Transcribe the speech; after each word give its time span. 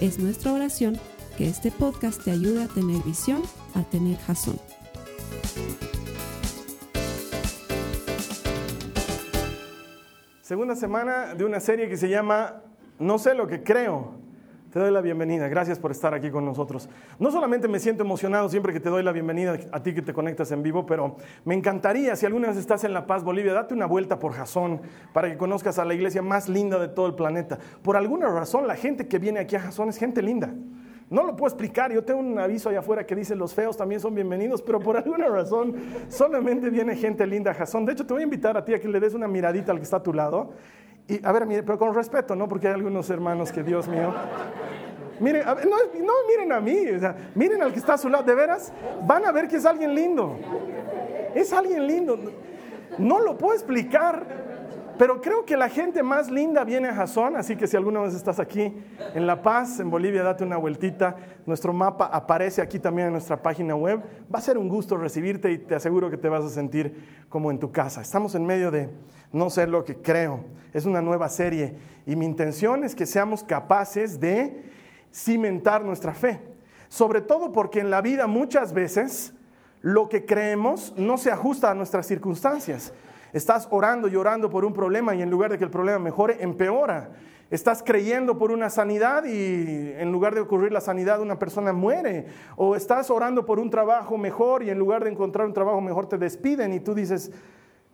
Es 0.00 0.18
nuestra 0.18 0.52
oración 0.52 0.98
que 1.38 1.48
este 1.48 1.70
podcast 1.70 2.22
te 2.22 2.30
ayude 2.30 2.64
a 2.64 2.68
tener 2.68 3.02
visión, 3.02 3.42
a 3.74 3.82
tener 3.82 4.18
jazón. 4.18 4.60
Segunda 10.42 10.76
semana 10.76 11.34
de 11.34 11.46
una 11.46 11.60
serie 11.60 11.88
que 11.88 11.96
se 11.96 12.10
llama 12.10 12.62
No 12.98 13.18
sé 13.18 13.34
lo 13.34 13.46
que 13.46 13.62
creo. 13.62 14.25
Te 14.76 14.80
doy 14.80 14.90
la 14.90 15.00
bienvenida. 15.00 15.48
Gracias 15.48 15.78
por 15.78 15.90
estar 15.90 16.12
aquí 16.12 16.28
con 16.28 16.44
nosotros. 16.44 16.86
No 17.18 17.30
solamente 17.30 17.66
me 17.66 17.78
siento 17.78 18.02
emocionado 18.02 18.46
siempre 18.50 18.74
que 18.74 18.78
te 18.78 18.90
doy 18.90 19.02
la 19.02 19.10
bienvenida 19.10 19.58
a 19.72 19.82
ti 19.82 19.94
que 19.94 20.02
te 20.02 20.12
conectas 20.12 20.52
en 20.52 20.62
vivo, 20.62 20.84
pero 20.84 21.16
me 21.46 21.54
encantaría, 21.54 22.14
si 22.14 22.26
alguna 22.26 22.48
vez 22.48 22.58
estás 22.58 22.84
en 22.84 22.92
La 22.92 23.06
Paz, 23.06 23.24
Bolivia, 23.24 23.54
date 23.54 23.72
una 23.72 23.86
vuelta 23.86 24.18
por 24.18 24.34
Jazón 24.34 24.82
para 25.14 25.30
que 25.30 25.38
conozcas 25.38 25.78
a 25.78 25.86
la 25.86 25.94
iglesia 25.94 26.20
más 26.20 26.50
linda 26.50 26.78
de 26.78 26.88
todo 26.88 27.06
el 27.06 27.14
planeta. 27.14 27.58
Por 27.82 27.96
alguna 27.96 28.28
razón, 28.28 28.66
la 28.66 28.76
gente 28.76 29.08
que 29.08 29.18
viene 29.18 29.40
aquí 29.40 29.56
a 29.56 29.60
Jazón 29.60 29.88
es 29.88 29.96
gente 29.96 30.20
linda. 30.20 30.52
No 31.08 31.24
lo 31.24 31.36
puedo 31.36 31.48
explicar, 31.48 31.90
yo 31.90 32.04
tengo 32.04 32.20
un 32.20 32.38
aviso 32.38 32.68
allá 32.68 32.80
afuera 32.80 33.06
que 33.06 33.16
dice 33.16 33.34
los 33.34 33.54
feos 33.54 33.78
también 33.78 34.02
son 34.02 34.14
bienvenidos, 34.14 34.60
pero 34.60 34.78
por 34.78 34.98
alguna 34.98 35.28
razón 35.28 35.74
solamente 36.10 36.68
viene 36.68 36.96
gente 36.96 37.26
linda 37.26 37.52
a 37.52 37.54
Jazón. 37.54 37.86
De 37.86 37.92
hecho, 37.92 38.04
te 38.04 38.12
voy 38.12 38.20
a 38.20 38.24
invitar 38.24 38.58
a 38.58 38.64
ti 38.66 38.74
a 38.74 38.78
que 38.78 38.88
le 38.88 39.00
des 39.00 39.14
una 39.14 39.26
miradita 39.26 39.72
al 39.72 39.78
que 39.78 39.84
está 39.84 39.96
a 39.96 40.02
tu 40.02 40.12
lado 40.12 40.52
y, 41.08 41.24
a 41.24 41.32
ver, 41.32 41.46
pero 41.64 41.78
con 41.78 41.94
respeto, 41.94 42.34
¿no? 42.34 42.48
Porque 42.48 42.68
hay 42.68 42.74
algunos 42.74 43.08
hermanos 43.10 43.52
que, 43.52 43.62
Dios 43.62 43.86
mío. 43.88 44.12
Miren, 45.20 45.44
no, 45.46 46.12
miren 46.28 46.52
a 46.52 46.60
mí, 46.60 46.76
miren 47.34 47.62
al 47.62 47.72
que 47.72 47.78
está 47.78 47.94
a 47.94 47.98
su 47.98 48.08
lado, 48.08 48.24
de 48.24 48.34
veras, 48.34 48.72
van 49.06 49.24
a 49.24 49.32
ver 49.32 49.48
que 49.48 49.56
es 49.56 49.64
alguien 49.64 49.94
lindo. 49.94 50.36
Es 51.34 51.52
alguien 51.52 51.86
lindo. 51.86 52.18
No 52.98 53.20
lo 53.20 53.38
puedo 53.38 53.54
explicar, 53.54 54.24
pero 54.98 55.20
creo 55.20 55.44
que 55.44 55.56
la 55.56 55.68
gente 55.68 56.02
más 56.02 56.30
linda 56.30 56.64
viene 56.64 56.88
a 56.88 56.94
Jazón, 56.94 57.36
así 57.36 57.56
que 57.56 57.66
si 57.66 57.76
alguna 57.76 58.00
vez 58.00 58.14
estás 58.14 58.38
aquí 58.38 58.74
en 59.14 59.26
La 59.26 59.42
Paz, 59.42 59.80
en 59.80 59.90
Bolivia, 59.90 60.22
date 60.22 60.44
una 60.44 60.56
vueltita. 60.56 61.16
Nuestro 61.44 61.72
mapa 61.72 62.06
aparece 62.06 62.62
aquí 62.62 62.78
también 62.78 63.08
en 63.08 63.12
nuestra 63.12 63.42
página 63.42 63.74
web. 63.74 64.02
Va 64.34 64.38
a 64.38 64.42
ser 64.42 64.58
un 64.58 64.68
gusto 64.68 64.96
recibirte 64.96 65.50
y 65.52 65.58
te 65.58 65.74
aseguro 65.74 66.10
que 66.10 66.16
te 66.16 66.28
vas 66.28 66.44
a 66.44 66.48
sentir 66.48 67.26
como 67.28 67.50
en 67.50 67.58
tu 67.58 67.70
casa. 67.72 68.00
Estamos 68.00 68.34
en 68.34 68.46
medio 68.46 68.70
de 68.70 68.88
no 69.32 69.50
sé 69.50 69.66
lo 69.66 69.84
que 69.84 69.96
creo. 69.96 70.44
Es 70.72 70.86
una 70.86 71.02
nueva 71.02 71.28
serie 71.28 71.74
y 72.06 72.16
mi 72.16 72.24
intención 72.24 72.84
es 72.84 72.94
que 72.94 73.06
seamos 73.06 73.42
capaces 73.42 74.20
de 74.20 74.64
cimentar 75.12 75.84
nuestra 75.84 76.14
fe. 76.14 76.40
Sobre 76.88 77.20
todo 77.20 77.52
porque 77.52 77.80
en 77.80 77.90
la 77.90 78.00
vida 78.00 78.26
muchas 78.26 78.72
veces 78.72 79.34
lo 79.80 80.08
que 80.08 80.24
creemos 80.24 80.94
no 80.96 81.18
se 81.18 81.30
ajusta 81.30 81.70
a 81.70 81.74
nuestras 81.74 82.06
circunstancias. 82.06 82.92
Estás 83.32 83.68
orando 83.70 84.08
y 84.08 84.16
orando 84.16 84.48
por 84.50 84.64
un 84.64 84.72
problema 84.72 85.14
y 85.14 85.22
en 85.22 85.30
lugar 85.30 85.50
de 85.50 85.58
que 85.58 85.64
el 85.64 85.70
problema 85.70 85.98
mejore, 85.98 86.42
empeora. 86.42 87.10
Estás 87.48 87.82
creyendo 87.84 88.38
por 88.38 88.50
una 88.50 88.70
sanidad 88.70 89.24
y 89.24 89.92
en 89.96 90.10
lugar 90.10 90.34
de 90.34 90.40
ocurrir 90.40 90.72
la 90.72 90.80
sanidad 90.80 91.20
una 91.20 91.38
persona 91.38 91.72
muere. 91.72 92.26
O 92.56 92.74
estás 92.74 93.08
orando 93.08 93.46
por 93.46 93.60
un 93.60 93.70
trabajo 93.70 94.18
mejor 94.18 94.64
y 94.64 94.70
en 94.70 94.78
lugar 94.78 95.04
de 95.04 95.10
encontrar 95.10 95.46
un 95.46 95.52
trabajo 95.52 95.80
mejor 95.80 96.08
te 96.08 96.18
despiden 96.18 96.72
y 96.72 96.80
tú 96.80 96.92
dices, 96.92 97.30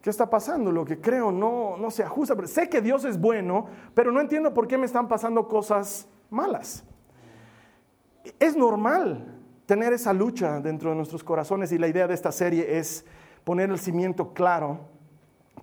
¿qué 0.00 0.08
está 0.08 0.30
pasando? 0.30 0.72
Lo 0.72 0.86
que 0.86 1.00
creo 1.00 1.30
no, 1.30 1.76
no 1.76 1.90
se 1.90 2.02
ajusta. 2.02 2.34
Sé 2.46 2.70
que 2.70 2.80
Dios 2.80 3.04
es 3.04 3.20
bueno, 3.20 3.66
pero 3.94 4.10
no 4.10 4.20
entiendo 4.20 4.54
por 4.54 4.66
qué 4.66 4.78
me 4.78 4.86
están 4.86 5.06
pasando 5.06 5.46
cosas 5.46 6.08
malas. 6.30 6.84
Es 8.38 8.56
normal 8.56 9.38
tener 9.66 9.92
esa 9.92 10.14
lucha 10.14 10.60
dentro 10.60 10.90
de 10.90 10.96
nuestros 10.96 11.22
corazones 11.22 11.72
y 11.72 11.78
la 11.78 11.88
idea 11.88 12.06
de 12.06 12.14
esta 12.14 12.32
serie 12.32 12.78
es 12.78 13.04
poner 13.44 13.68
el 13.70 13.78
cimiento 13.78 14.32
claro 14.32 14.91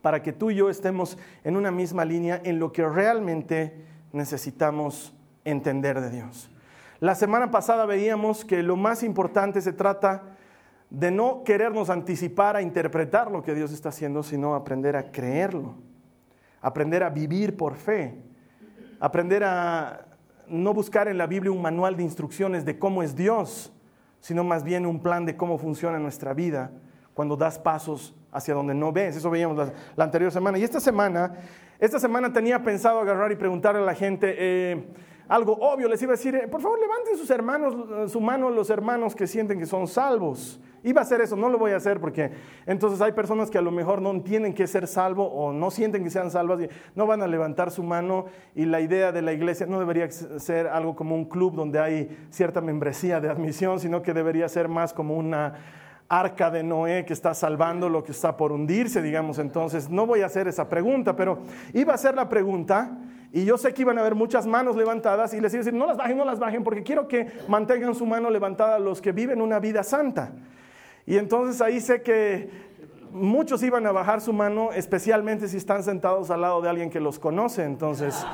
para 0.01 0.21
que 0.21 0.33
tú 0.33 0.51
y 0.51 0.55
yo 0.55 0.69
estemos 0.69 1.17
en 1.43 1.55
una 1.55 1.71
misma 1.71 2.05
línea 2.05 2.41
en 2.43 2.59
lo 2.59 2.71
que 2.71 2.87
realmente 2.87 3.85
necesitamos 4.11 5.13
entender 5.45 5.99
de 6.01 6.09
Dios. 6.09 6.49
La 6.99 7.15
semana 7.15 7.51
pasada 7.51 7.85
veíamos 7.85 8.43
que 8.43 8.61
lo 8.63 8.75
más 8.75 9.03
importante 9.03 9.61
se 9.61 9.73
trata 9.73 10.23
de 10.89 11.11
no 11.11 11.43
querernos 11.43 11.89
anticipar 11.89 12.55
a 12.55 12.61
interpretar 12.61 13.31
lo 13.31 13.43
que 13.43 13.53
Dios 13.53 13.71
está 13.71 13.89
haciendo, 13.89 14.23
sino 14.23 14.55
aprender 14.55 14.95
a 14.95 15.11
creerlo, 15.11 15.75
aprender 16.61 17.03
a 17.03 17.09
vivir 17.09 17.55
por 17.55 17.75
fe, 17.75 18.15
aprender 18.99 19.43
a 19.43 20.05
no 20.47 20.73
buscar 20.73 21.07
en 21.07 21.17
la 21.17 21.27
Biblia 21.27 21.51
un 21.51 21.61
manual 21.61 21.95
de 21.95 22.03
instrucciones 22.03 22.65
de 22.65 22.79
cómo 22.79 23.03
es 23.03 23.15
Dios, 23.15 23.71
sino 24.19 24.43
más 24.43 24.63
bien 24.63 24.85
un 24.85 25.01
plan 25.01 25.25
de 25.25 25.37
cómo 25.37 25.57
funciona 25.57 25.99
nuestra 25.99 26.33
vida 26.33 26.71
cuando 27.19 27.35
das 27.35 27.59
pasos 27.59 28.15
hacia 28.31 28.53
donde 28.53 28.73
no 28.73 28.93
ves. 28.93 29.17
Eso 29.17 29.29
veíamos 29.29 29.57
la, 29.57 30.03
anterior 30.05 30.31
semana. 30.31 30.57
Y 30.57 30.63
esta 30.63 30.79
semana, 30.79 31.33
esta 31.77 31.99
semana 31.99 32.31
tenía 32.31 32.63
pensado 32.63 32.97
agarrar 32.97 33.29
y 33.33 33.35
preguntarle 33.35 33.81
a 33.81 33.83
la 33.83 33.93
gente 33.93 34.35
eh, 34.37 34.87
algo 35.27 35.51
obvio. 35.59 35.89
Les 35.89 36.01
iba 36.01 36.13
a 36.13 36.15
decir, 36.15 36.33
eh, 36.35 36.47
por 36.47 36.61
favor, 36.61 36.79
levanten 36.79 37.17
sus 37.17 37.29
hermanos, 37.29 37.75
eh, 37.75 38.07
su 38.07 38.21
mano 38.21 38.49
los 38.49 38.69
hermanos 38.69 39.17
que 39.17 39.27
sienten 39.27 39.59
que 39.59 39.65
son 39.65 39.85
salvos. 39.85 40.61
Iba 40.81 41.01
a 41.01 41.03
hacer 41.03 41.19
eso, 41.19 41.35
no 41.35 41.49
lo 41.49 41.57
voy 41.57 41.71
a 41.71 41.75
hacer 41.75 41.99
porque 41.99 42.31
entonces 42.65 43.01
hay 43.01 43.11
personas 43.11 43.49
que 43.51 43.57
a 43.57 43.61
lo 43.61 43.71
mejor 43.71 44.01
no 44.01 44.11
entienden 44.11 44.53
que 44.53 44.65
ser 44.65 44.87
salvo 44.87 45.25
o 45.25 45.51
no 45.51 45.71
sienten 45.71 46.05
que 46.05 46.09
sean 46.09 46.31
salvas 46.31 46.61
y 46.61 46.69
no 46.95 47.05
van 47.05 47.21
a 47.21 47.27
levantar 47.27 47.69
su 47.69 47.83
mano 47.83 48.27
y 48.55 48.63
la 48.63 48.79
idea 48.79 49.11
de 49.11 49.21
la 49.21 49.33
iglesia 49.33 49.65
no 49.65 49.77
debería 49.77 50.09
ser 50.09 50.67
algo 50.67 50.95
como 50.95 51.15
un 51.15 51.25
club 51.25 51.53
donde 51.53 51.79
hay 51.79 52.17
cierta 52.29 52.61
membresía 52.61 53.19
de 53.19 53.29
admisión, 53.29 53.81
sino 53.81 54.01
que 54.01 54.13
debería 54.13 54.47
ser 54.47 54.69
más 54.69 54.93
como 54.93 55.17
una 55.17 55.55
arca 56.09 56.49
de 56.49 56.63
Noé 56.63 57.05
que 57.05 57.13
está 57.13 57.35
salvando 57.35 57.87
lo 57.87 58.03
que 58.03 58.11
está 58.11 58.35
por 58.35 58.51
hundirse, 58.51 59.01
digamos. 59.01 59.37
Entonces, 59.37 59.89
no 59.89 60.07
voy 60.07 60.21
a 60.21 60.25
hacer 60.25 60.47
esa 60.47 60.67
pregunta, 60.67 61.15
pero 61.15 61.39
iba 61.73 61.91
a 61.91 61.95
hacer 61.95 62.15
la 62.15 62.27
pregunta 62.27 62.97
y 63.31 63.45
yo 63.45 63.59
sé 63.59 63.73
que 63.75 63.83
iban 63.83 63.99
a 63.99 64.01
haber 64.01 64.15
muchas 64.15 64.47
manos 64.47 64.75
levantadas 64.75 65.33
y 65.35 65.39
les 65.39 65.53
iba 65.53 65.61
a 65.61 65.63
decir, 65.63 65.77
no 65.77 65.85
las 65.85 65.97
bajen, 65.97 66.17
no 66.17 66.25
las 66.25 66.39
bajen, 66.39 66.63
porque 66.63 66.81
quiero 66.81 67.07
que 67.07 67.27
mantengan 67.47 67.93
su 67.93 68.07
mano 68.07 68.31
levantada 68.31 68.79
los 68.79 69.01
que 69.01 69.11
viven 69.11 69.39
una 69.39 69.59
vida 69.59 69.83
santa. 69.83 70.33
Y 71.05 71.15
entonces 71.17 71.61
ahí 71.61 71.79
sé 71.79 72.01
que 72.01 72.49
muchos 73.11 73.61
iban 73.61 73.85
a 73.85 73.91
bajar 73.91 74.19
su 74.19 74.33
mano, 74.33 74.71
especialmente 74.73 75.47
si 75.47 75.57
están 75.57 75.83
sentados 75.83 76.31
al 76.31 76.41
lado 76.41 76.59
de 76.61 76.69
alguien 76.69 76.89
que 76.89 76.99
los 76.99 77.19
conoce. 77.19 77.63
Entonces, 77.63 78.25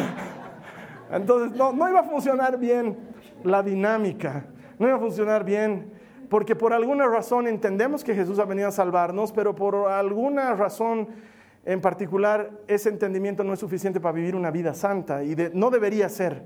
entonces 1.10 1.56
no, 1.56 1.72
no 1.72 1.88
iba 1.88 2.00
a 2.00 2.04
funcionar 2.04 2.58
bien 2.58 2.98
la 3.44 3.62
dinámica, 3.62 4.44
no 4.78 4.88
iba 4.88 4.96
a 4.96 5.00
funcionar 5.00 5.42
bien 5.44 5.99
porque 6.30 6.54
por 6.54 6.72
alguna 6.72 7.08
razón 7.08 7.48
entendemos 7.48 8.04
que 8.04 8.14
Jesús 8.14 8.38
ha 8.38 8.44
venido 8.44 8.68
a 8.68 8.70
salvarnos, 8.70 9.32
pero 9.32 9.54
por 9.54 9.90
alguna 9.90 10.54
razón 10.54 11.08
en 11.64 11.80
particular 11.80 12.52
ese 12.68 12.88
entendimiento 12.88 13.42
no 13.42 13.52
es 13.52 13.58
suficiente 13.58 14.00
para 14.00 14.12
vivir 14.12 14.36
una 14.36 14.52
vida 14.52 14.72
santa 14.72 15.24
y 15.24 15.36
no 15.52 15.70
debería 15.70 16.08
ser 16.08 16.44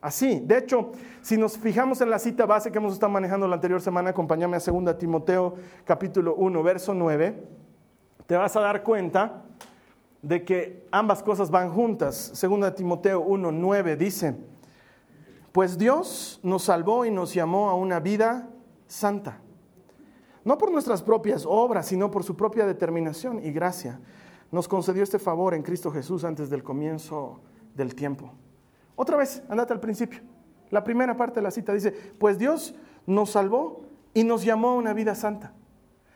así. 0.00 0.40
De 0.40 0.56
hecho, 0.56 0.90
si 1.20 1.36
nos 1.36 1.58
fijamos 1.58 2.00
en 2.00 2.08
la 2.08 2.18
cita 2.18 2.46
base 2.46 2.72
que 2.72 2.78
hemos 2.78 2.94
estado 2.94 3.12
manejando 3.12 3.46
la 3.46 3.56
anterior 3.56 3.80
semana, 3.82 4.10
acompáñame 4.10 4.56
a 4.56 4.60
2 4.60 4.98
Timoteo 4.98 5.54
capítulo 5.84 6.34
1, 6.36 6.62
verso 6.62 6.94
9, 6.94 7.42
te 8.26 8.36
vas 8.36 8.56
a 8.56 8.60
dar 8.60 8.82
cuenta 8.82 9.42
de 10.22 10.44
que 10.46 10.86
ambas 10.90 11.22
cosas 11.22 11.50
van 11.50 11.70
juntas. 11.70 12.32
2 12.40 12.74
Timoteo 12.74 13.20
1, 13.20 13.52
9 13.52 13.96
dice, 13.96 14.34
pues 15.52 15.76
Dios 15.76 16.40
nos 16.42 16.64
salvó 16.64 17.04
y 17.04 17.10
nos 17.10 17.34
llamó 17.34 17.68
a 17.68 17.74
una 17.74 18.00
vida 18.00 18.48
santa. 18.86 19.40
No 20.44 20.58
por 20.58 20.70
nuestras 20.70 21.02
propias 21.02 21.44
obras, 21.46 21.86
sino 21.86 22.10
por 22.10 22.22
su 22.22 22.36
propia 22.36 22.66
determinación 22.66 23.44
y 23.44 23.50
gracia. 23.50 24.00
Nos 24.52 24.68
concedió 24.68 25.02
este 25.02 25.18
favor 25.18 25.54
en 25.54 25.62
Cristo 25.62 25.90
Jesús 25.90 26.24
antes 26.24 26.50
del 26.50 26.62
comienzo 26.62 27.40
del 27.74 27.94
tiempo. 27.94 28.32
Otra 28.94 29.16
vez, 29.16 29.42
andate 29.48 29.72
al 29.72 29.80
principio. 29.80 30.20
La 30.70 30.84
primera 30.84 31.16
parte 31.16 31.36
de 31.36 31.42
la 31.42 31.50
cita 31.50 31.72
dice, 31.72 31.92
pues 32.18 32.38
Dios 32.38 32.74
nos 33.06 33.30
salvó 33.30 33.82
y 34.14 34.24
nos 34.24 34.44
llamó 34.44 34.70
a 34.70 34.74
una 34.74 34.94
vida 34.94 35.14
santa. 35.14 35.52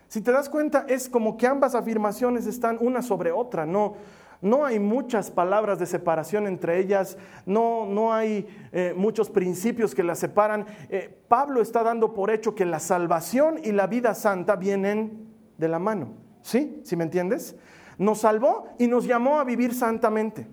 Si 0.07 0.21
te 0.21 0.31
das 0.31 0.49
cuenta, 0.49 0.85
es 0.89 1.07
como 1.07 1.37
que 1.37 1.47
ambas 1.47 1.75
afirmaciones 1.75 2.45
están 2.45 2.77
una 2.81 3.01
sobre 3.01 3.31
otra, 3.31 3.65
no, 3.65 3.95
no 4.41 4.65
hay 4.65 4.79
muchas 4.79 5.29
palabras 5.29 5.77
de 5.77 5.85
separación 5.85 6.47
entre 6.47 6.79
ellas, 6.79 7.17
no, 7.45 7.85
no 7.85 8.11
hay 8.11 8.47
eh, 8.71 8.93
muchos 8.95 9.29
principios 9.29 9.93
que 9.93 10.03
las 10.03 10.17
separan. 10.19 10.65
Eh, 10.89 11.15
Pablo 11.27 11.61
está 11.61 11.83
dando 11.83 12.13
por 12.13 12.31
hecho 12.31 12.55
que 12.55 12.65
la 12.65 12.79
salvación 12.79 13.59
y 13.63 13.71
la 13.71 13.85
vida 13.85 14.15
santa 14.15 14.55
vienen 14.55 15.27
de 15.57 15.67
la 15.67 15.77
mano. 15.77 16.13
¿Sí? 16.41 16.81
¿Sí 16.83 16.95
me 16.95 17.03
entiendes? 17.03 17.55
Nos 17.99 18.21
salvó 18.21 18.69
y 18.79 18.87
nos 18.87 19.05
llamó 19.05 19.39
a 19.39 19.43
vivir 19.43 19.75
santamente. 19.75 20.47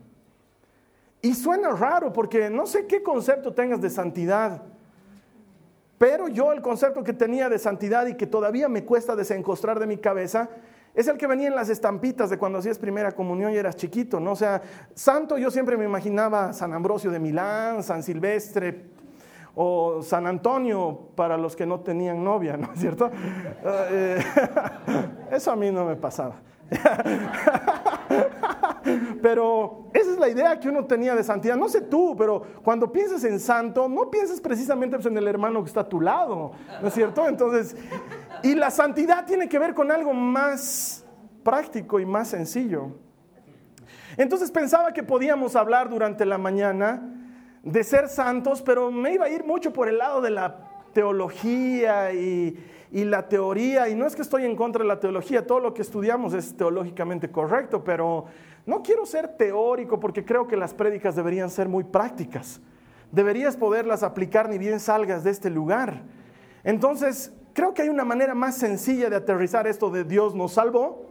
Y 1.22 1.34
suena 1.34 1.70
raro 1.70 2.12
porque 2.12 2.50
no 2.50 2.66
sé 2.66 2.86
qué 2.86 3.02
concepto 3.02 3.54
tengas 3.54 3.80
de 3.80 3.88
santidad, 3.88 4.62
pero 5.96 6.28
yo 6.28 6.52
el 6.52 6.60
concepto 6.62 7.02
que 7.02 7.12
tenía 7.12 7.48
de 7.48 7.58
santidad 7.58 8.06
y 8.06 8.14
que 8.14 8.26
todavía 8.26 8.68
me 8.68 8.84
cuesta 8.84 9.16
desencostrar 9.16 9.80
de 9.80 9.86
mi 9.86 9.96
cabeza 9.96 10.48
es 10.98 11.06
el 11.06 11.16
que 11.16 11.28
venía 11.28 11.46
en 11.46 11.54
las 11.54 11.68
estampitas 11.68 12.28
de 12.28 12.38
cuando 12.38 12.58
hacías 12.58 12.76
primera 12.76 13.12
comunión 13.12 13.52
y 13.52 13.56
eras 13.56 13.76
chiquito, 13.76 14.18
¿no? 14.18 14.32
O 14.32 14.36
sea, 14.36 14.60
santo 14.94 15.38
yo 15.38 15.48
siempre 15.48 15.76
me 15.76 15.84
imaginaba 15.84 16.52
San 16.52 16.74
Ambrosio 16.74 17.12
de 17.12 17.20
Milán, 17.20 17.84
San 17.84 18.02
Silvestre 18.02 18.86
o 19.54 20.02
San 20.02 20.26
Antonio 20.26 21.10
para 21.14 21.36
los 21.36 21.54
que 21.54 21.66
no 21.66 21.78
tenían 21.78 22.24
novia, 22.24 22.56
¿no 22.56 22.72
es 22.72 22.80
cierto? 22.80 23.12
Eh, 23.64 24.18
eso 25.30 25.52
a 25.52 25.56
mí 25.56 25.70
no 25.70 25.84
me 25.84 25.94
pasaba. 25.94 26.40
Pero 29.22 29.86
esa 29.94 30.10
es 30.10 30.18
la 30.18 30.28
idea 30.28 30.58
que 30.58 30.68
uno 30.68 30.84
tenía 30.84 31.14
de 31.14 31.22
santidad. 31.22 31.56
No 31.56 31.68
sé 31.68 31.82
tú, 31.82 32.16
pero 32.16 32.42
cuando 32.62 32.90
piensas 32.90 33.22
en 33.24 33.38
santo, 33.38 33.88
no 33.88 34.10
piensas 34.10 34.40
precisamente 34.40 34.96
pues, 34.96 35.06
en 35.06 35.16
el 35.16 35.28
hermano 35.28 35.62
que 35.62 35.68
está 35.68 35.80
a 35.80 35.88
tu 35.88 36.00
lado, 36.00 36.52
¿no 36.80 36.88
es 36.88 36.94
cierto? 36.94 37.28
Entonces, 37.28 37.76
y 38.42 38.54
la 38.54 38.70
santidad 38.70 39.26
tiene 39.26 39.48
que 39.48 39.58
ver 39.58 39.74
con 39.74 39.90
algo 39.90 40.12
más 40.12 41.04
práctico 41.42 42.00
y 42.00 42.06
más 42.06 42.28
sencillo. 42.28 42.92
Entonces 44.16 44.50
pensaba 44.50 44.92
que 44.92 45.02
podíamos 45.02 45.56
hablar 45.56 45.88
durante 45.88 46.26
la 46.26 46.38
mañana 46.38 47.02
de 47.62 47.84
ser 47.84 48.08
santos, 48.08 48.62
pero 48.62 48.90
me 48.90 49.14
iba 49.14 49.26
a 49.26 49.28
ir 49.28 49.44
mucho 49.44 49.72
por 49.72 49.88
el 49.88 49.98
lado 49.98 50.20
de 50.20 50.30
la 50.30 50.68
teología 50.92 52.12
y, 52.12 52.56
la 52.90 53.28
teoría, 53.28 53.88
y 53.88 53.94
no 53.94 54.06
es 54.06 54.16
que 54.16 54.22
estoy 54.22 54.44
en 54.44 54.56
contra 54.56 54.82
de 54.82 54.88
la 54.88 54.98
teología, 54.98 55.46
todo 55.46 55.60
lo 55.60 55.74
que 55.74 55.82
estudiamos 55.82 56.34
es 56.34 56.56
teológicamente 56.56 57.30
correcto, 57.30 57.84
pero 57.84 58.26
no 58.66 58.82
quiero 58.82 59.06
ser 59.06 59.36
teórico 59.36 60.00
porque 60.00 60.24
creo 60.24 60.48
que 60.48 60.56
las 60.56 60.74
prédicas 60.74 61.14
deberían 61.14 61.50
ser 61.50 61.68
muy 61.68 61.84
prácticas. 61.84 62.60
Deberías 63.12 63.56
poderlas 63.56 64.02
aplicar 64.02 64.48
ni 64.48 64.58
bien 64.58 64.80
salgas 64.80 65.24
de 65.24 65.30
este 65.30 65.48
lugar. 65.48 66.02
Entonces, 66.64 67.32
creo 67.58 67.74
que 67.74 67.82
hay 67.82 67.88
una 67.88 68.04
manera 68.04 68.36
más 68.36 68.56
sencilla 68.56 69.10
de 69.10 69.16
aterrizar 69.16 69.66
esto 69.66 69.90
de 69.90 70.04
Dios 70.04 70.32
nos 70.32 70.52
salvó 70.52 71.06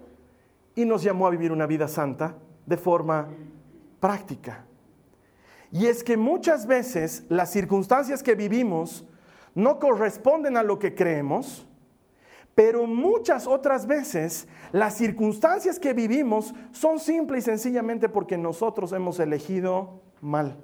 y 0.75 0.85
nos 0.85 1.03
llamó 1.03 1.27
a 1.27 1.29
vivir 1.29 1.51
una 1.51 1.67
vida 1.67 1.89
santa 1.89 2.37
de 2.65 2.77
forma 2.77 3.27
práctica. 3.99 4.63
Y 5.73 5.87
es 5.87 6.05
que 6.05 6.15
muchas 6.15 6.65
veces 6.65 7.25
las 7.27 7.51
circunstancias 7.51 8.23
que 8.23 8.33
vivimos 8.33 9.05
no 9.55 9.77
corresponden 9.77 10.55
a 10.55 10.63
lo 10.63 10.79
que 10.79 10.95
creemos, 10.95 11.67
pero 12.55 12.87
muchas 12.87 13.45
otras 13.45 13.85
veces 13.85 14.47
las 14.71 14.95
circunstancias 14.95 15.77
que 15.81 15.91
vivimos 15.91 16.55
son 16.71 16.99
simple 16.99 17.39
y 17.39 17.41
sencillamente 17.41 18.07
porque 18.07 18.37
nosotros 18.37 18.93
hemos 18.93 19.19
elegido 19.19 19.99
mal. 20.21 20.55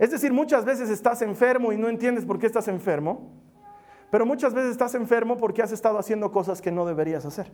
Es 0.00 0.10
decir, 0.10 0.32
muchas 0.32 0.64
veces 0.64 0.90
estás 0.90 1.22
enfermo 1.22 1.72
y 1.72 1.76
no 1.76 1.88
entiendes 1.88 2.24
por 2.24 2.40
qué 2.40 2.46
estás 2.46 2.66
enfermo, 2.66 3.38
pero 4.10 4.24
muchas 4.24 4.54
veces 4.54 4.70
estás 4.70 4.94
enfermo 4.94 5.36
porque 5.36 5.62
has 5.62 5.72
estado 5.72 5.98
haciendo 5.98 6.32
cosas 6.32 6.62
que 6.62 6.72
no 6.72 6.86
deberías 6.86 7.24
hacer. 7.24 7.52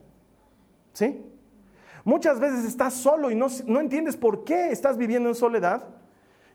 ¿Sí? 0.93 1.25
Muchas 2.05 2.39
veces 2.39 2.65
estás 2.65 2.95
solo 2.95 3.31
y 3.31 3.35
no, 3.35 3.47
no 3.67 3.81
entiendes 3.81 4.17
por 4.17 4.45
qué 4.45 4.71
estás 4.71 4.97
viviendo 4.97 5.29
en 5.29 5.35
soledad. 5.35 5.85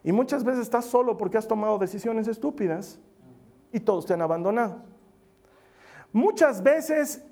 Y 0.02 0.12
muchas 0.12 0.44
veces 0.44 0.62
estás 0.62 0.86
solo 0.86 1.16
porque 1.16 1.36
has 1.36 1.46
tomado 1.46 1.76
decisiones 1.78 2.28
estúpidas 2.28 2.98
y 3.72 3.80
todos 3.80 4.06
te 4.06 4.14
han 4.14 4.22
abandonado. 4.22 4.82
Muchas 6.12 6.62
veces 6.62 7.22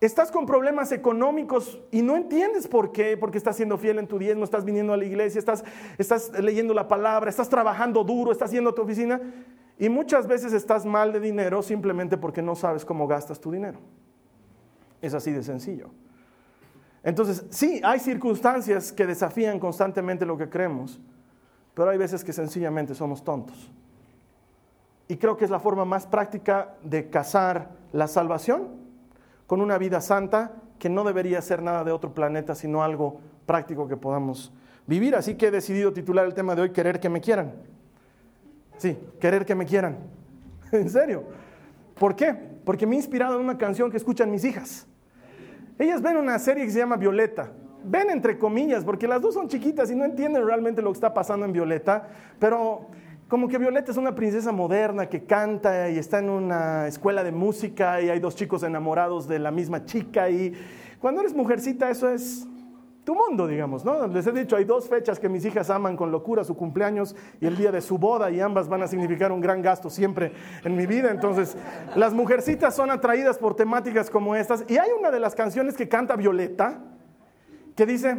estás 0.00 0.30
con 0.30 0.46
problemas 0.46 0.92
económicos 0.92 1.78
y 1.90 2.00
no 2.00 2.16
entiendes 2.16 2.66
por 2.66 2.92
qué, 2.92 3.16
porque 3.18 3.36
estás 3.36 3.56
siendo 3.56 3.76
fiel 3.76 3.98
en 3.98 4.06
tu 4.06 4.18
diezmo, 4.18 4.44
estás 4.44 4.64
viniendo 4.64 4.94
a 4.94 4.96
la 4.96 5.04
iglesia, 5.04 5.38
estás, 5.38 5.64
estás 5.98 6.32
leyendo 6.40 6.72
la 6.72 6.88
palabra, 6.88 7.28
estás 7.28 7.48
trabajando 7.48 8.02
duro, 8.04 8.32
estás 8.32 8.50
yendo 8.50 8.70
a 8.70 8.74
tu 8.74 8.82
oficina 8.82 9.20
y 9.78 9.88
muchas 9.88 10.26
veces 10.26 10.52
estás 10.52 10.86
mal 10.86 11.12
de 11.12 11.20
dinero 11.20 11.62
simplemente 11.62 12.16
porque 12.16 12.42
no 12.42 12.54
sabes 12.54 12.84
cómo 12.84 13.06
gastas 13.06 13.40
tu 13.40 13.50
dinero. 13.50 13.78
Es 15.02 15.12
así 15.12 15.32
de 15.32 15.42
sencillo. 15.42 15.90
Entonces, 17.02 17.44
sí, 17.50 17.80
hay 17.84 18.00
circunstancias 18.00 18.90
que 18.90 19.06
desafían 19.06 19.60
constantemente 19.60 20.26
lo 20.26 20.36
que 20.36 20.48
creemos, 20.48 20.98
pero 21.74 21.90
hay 21.90 21.98
veces 21.98 22.24
que 22.24 22.32
sencillamente 22.32 22.94
somos 22.94 23.22
tontos. 23.22 23.70
Y 25.08 25.16
creo 25.16 25.36
que 25.36 25.44
es 25.44 25.50
la 25.50 25.60
forma 25.60 25.84
más 25.84 26.06
práctica 26.06 26.74
de 26.82 27.08
casar 27.10 27.70
la 27.92 28.08
salvación 28.08 28.68
con 29.46 29.60
una 29.60 29.78
vida 29.78 30.00
santa 30.00 30.54
que 30.78 30.88
no 30.88 31.04
debería 31.04 31.40
ser 31.42 31.62
nada 31.62 31.84
de 31.84 31.92
otro 31.92 32.12
planeta, 32.12 32.54
sino 32.54 32.82
algo 32.82 33.20
práctico 33.46 33.86
que 33.86 33.96
podamos 33.96 34.52
vivir. 34.86 35.14
Así 35.14 35.36
que 35.36 35.46
he 35.46 35.50
decidido 35.50 35.92
titular 35.92 36.26
el 36.26 36.34
tema 36.34 36.54
de 36.54 36.62
hoy, 36.62 36.70
Querer 36.70 36.98
que 36.98 37.08
me 37.08 37.20
quieran. 37.20 37.54
Sí, 38.78 38.96
querer 39.20 39.44
que 39.44 39.54
me 39.54 39.66
quieran. 39.66 39.98
en 40.72 40.90
serio. 40.90 41.24
¿Por 41.98 42.14
qué? 42.14 42.34
Porque 42.64 42.86
me 42.86 42.94
he 42.94 42.98
inspirado 42.98 43.36
en 43.36 43.44
una 43.44 43.56
canción 43.58 43.90
que 43.90 43.96
escuchan 43.96 44.30
mis 44.30 44.44
hijas. 44.44 44.86
Ellas 45.78 46.02
ven 46.02 46.16
una 46.16 46.38
serie 46.38 46.64
que 46.64 46.70
se 46.70 46.78
llama 46.78 46.96
Violeta. 46.96 47.52
Ven 47.84 48.10
entre 48.10 48.38
comillas, 48.38 48.84
porque 48.84 49.06
las 49.06 49.20
dos 49.20 49.34
son 49.34 49.48
chiquitas 49.48 49.90
y 49.90 49.94
no 49.94 50.04
entienden 50.04 50.44
realmente 50.44 50.82
lo 50.82 50.90
que 50.90 50.96
está 50.96 51.14
pasando 51.14 51.46
en 51.46 51.52
Violeta, 51.52 52.08
pero 52.38 52.88
como 53.28 53.48
que 53.48 53.58
Violeta 53.58 53.92
es 53.92 53.96
una 53.96 54.14
princesa 54.14 54.50
moderna 54.52 55.08
que 55.08 55.24
canta 55.24 55.88
y 55.90 55.98
está 55.98 56.18
en 56.18 56.30
una 56.30 56.88
escuela 56.88 57.22
de 57.22 57.32
música 57.32 58.00
y 58.00 58.08
hay 58.08 58.18
dos 58.18 58.34
chicos 58.34 58.62
enamorados 58.62 59.28
de 59.28 59.38
la 59.38 59.50
misma 59.50 59.84
chica 59.84 60.30
y 60.30 60.52
cuando 61.00 61.20
eres 61.20 61.34
mujercita 61.34 61.90
eso 61.90 62.08
es 62.08 62.46
tu 63.06 63.14
mundo, 63.14 63.46
digamos, 63.46 63.84
¿no? 63.84 64.04
Les 64.08 64.26
he 64.26 64.32
dicho, 64.32 64.56
hay 64.56 64.64
dos 64.64 64.88
fechas 64.88 65.20
que 65.20 65.28
mis 65.28 65.44
hijas 65.44 65.70
aman 65.70 65.96
con 65.96 66.10
locura, 66.10 66.42
su 66.42 66.56
cumpleaños 66.56 67.14
y 67.40 67.46
el 67.46 67.56
día 67.56 67.70
de 67.70 67.80
su 67.80 67.98
boda, 67.98 68.32
y 68.32 68.40
ambas 68.40 68.68
van 68.68 68.82
a 68.82 68.88
significar 68.88 69.30
un 69.30 69.40
gran 69.40 69.62
gasto 69.62 69.88
siempre 69.88 70.32
en 70.64 70.74
mi 70.74 70.86
vida. 70.86 71.12
Entonces, 71.12 71.56
las 71.94 72.12
mujercitas 72.12 72.74
son 72.74 72.90
atraídas 72.90 73.38
por 73.38 73.54
temáticas 73.54 74.10
como 74.10 74.34
estas. 74.34 74.64
Y 74.66 74.78
hay 74.78 74.90
una 74.98 75.12
de 75.12 75.20
las 75.20 75.36
canciones 75.36 75.76
que 75.76 75.88
canta 75.88 76.16
Violeta, 76.16 76.80
que 77.76 77.86
dice, 77.86 78.16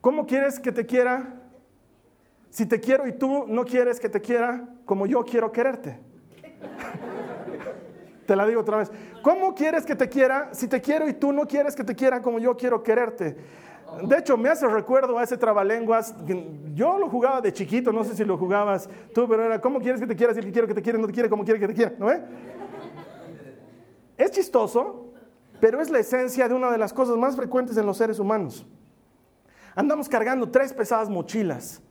¿cómo 0.00 0.24
quieres 0.24 0.58
que 0.58 0.72
te 0.72 0.86
quiera 0.86 1.42
si 2.48 2.64
te 2.64 2.80
quiero 2.80 3.06
y 3.06 3.12
tú 3.12 3.44
no 3.48 3.66
quieres 3.66 4.00
que 4.00 4.08
te 4.08 4.22
quiera 4.22 4.66
como 4.86 5.04
yo 5.04 5.26
quiero 5.26 5.52
quererte? 5.52 6.00
te 8.26 8.34
la 8.34 8.46
digo 8.46 8.62
otra 8.62 8.78
vez. 8.78 8.90
¿Cómo 9.22 9.54
quieres 9.54 9.84
que 9.84 9.94
te 9.94 10.08
quiera 10.08 10.48
si 10.54 10.68
te 10.68 10.80
quiero 10.80 11.06
y 11.06 11.12
tú 11.12 11.34
no 11.34 11.46
quieres 11.46 11.76
que 11.76 11.84
te 11.84 11.94
quiera 11.94 12.22
como 12.22 12.38
yo 12.38 12.56
quiero 12.56 12.82
quererte? 12.82 13.36
De 14.02 14.18
hecho, 14.18 14.36
me 14.36 14.48
hace 14.48 14.66
recuerdo 14.66 15.18
a 15.18 15.22
ese 15.22 15.36
trabalenguas. 15.36 16.14
Yo 16.74 16.98
lo 16.98 17.08
jugaba 17.08 17.40
de 17.40 17.52
chiquito, 17.52 17.92
no 17.92 18.04
sé 18.04 18.14
si 18.14 18.24
lo 18.24 18.36
jugabas 18.36 18.88
tú, 19.14 19.26
pero 19.28 19.44
era, 19.44 19.60
¿cómo 19.60 19.80
quieres 19.80 20.00
que 20.00 20.06
te 20.06 20.16
quiera 20.16 20.32
si 20.32 20.40
el 20.40 20.46
que 20.46 20.52
quiero 20.52 20.66
que 20.66 20.74
te 20.74 20.82
quiera 20.82 20.98
no 20.98 21.06
te 21.06 21.12
quiere 21.12 21.28
como 21.28 21.44
quiere 21.44 21.60
que 21.60 21.68
te 21.68 21.74
quiera? 21.74 21.92
¿No 21.98 22.08
Es 24.16 24.30
chistoso, 24.30 25.12
pero 25.60 25.80
es 25.80 25.90
la 25.90 25.98
esencia 25.98 26.48
de 26.48 26.54
una 26.54 26.70
de 26.70 26.78
las 26.78 26.92
cosas 26.92 27.16
más 27.16 27.36
frecuentes 27.36 27.76
en 27.76 27.86
los 27.86 27.96
seres 27.96 28.18
humanos. 28.18 28.66
Andamos 29.74 30.08
cargando 30.08 30.50
tres 30.50 30.72
pesadas 30.72 31.08
mochilas 31.08 31.82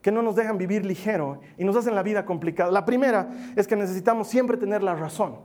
que 0.00 0.12
no 0.12 0.22
nos 0.22 0.36
dejan 0.36 0.58
vivir 0.58 0.84
ligero 0.84 1.40
y 1.56 1.64
nos 1.64 1.76
hacen 1.76 1.94
la 1.94 2.02
vida 2.02 2.24
complicada. 2.24 2.70
La 2.70 2.84
primera 2.84 3.28
es 3.56 3.66
que 3.66 3.76
necesitamos 3.76 4.28
siempre 4.28 4.56
tener 4.56 4.82
la 4.82 4.94
razón. 4.94 5.36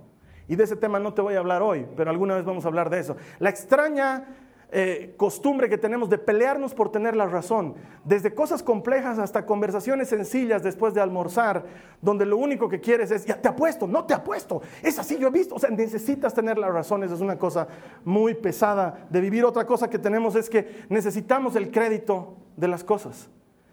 Y 0.47 0.55
de 0.55 0.63
ese 0.63 0.75
tema 0.75 0.99
no 0.99 1.13
te 1.13 1.21
voy 1.21 1.35
a 1.35 1.39
hablar 1.39 1.61
hoy, 1.61 1.85
pero 1.95 2.09
alguna 2.09 2.35
vez 2.35 2.45
vamos 2.45 2.65
a 2.65 2.67
hablar 2.69 2.89
de 2.89 2.99
eso. 2.99 3.17
La 3.39 3.49
extraña 3.49 4.25
eh, 4.69 5.13
costumbre 5.15 5.69
que 5.69 5.77
tenemos 5.77 6.09
de 6.09 6.17
pelearnos 6.17 6.73
por 6.73 6.91
tener 6.91 7.15
la 7.15 7.25
razón, 7.25 7.75
desde 8.03 8.33
cosas 8.33 8.61
complejas 8.61 9.17
hasta 9.17 9.45
conversaciones 9.45 10.09
sencillas 10.09 10.61
después 10.61 10.93
de 10.93 10.99
almorzar, 10.99 11.63
donde 12.01 12.25
lo 12.25 12.35
único 12.35 12.67
que 12.67 12.81
quieres 12.81 13.09
es, 13.11 13.25
ya 13.25 13.41
te 13.41 13.47
apuesto, 13.47 13.87
no 13.87 14.03
te 14.03 14.13
apuesto, 14.13 14.61
es 14.83 14.99
así, 14.99 15.17
yo 15.17 15.29
he 15.29 15.31
visto, 15.31 15.55
o 15.55 15.59
sea, 15.59 15.69
necesitas 15.69 16.33
tener 16.33 16.57
la 16.57 16.67
razón, 16.67 17.01
eso 17.05 17.15
es 17.15 17.21
una 17.21 17.39
cosa 17.39 17.69
muy 18.03 18.33
pesada 18.33 19.07
de 19.09 19.21
vivir. 19.21 19.45
Otra 19.45 19.65
cosa 19.65 19.89
que 19.89 19.99
tenemos 19.99 20.35
es 20.35 20.49
que 20.49 20.83
necesitamos 20.89 21.55
el 21.55 21.71
crédito 21.71 22.35
de 22.57 22.67
las 22.67 22.83
cosas. 22.83 23.29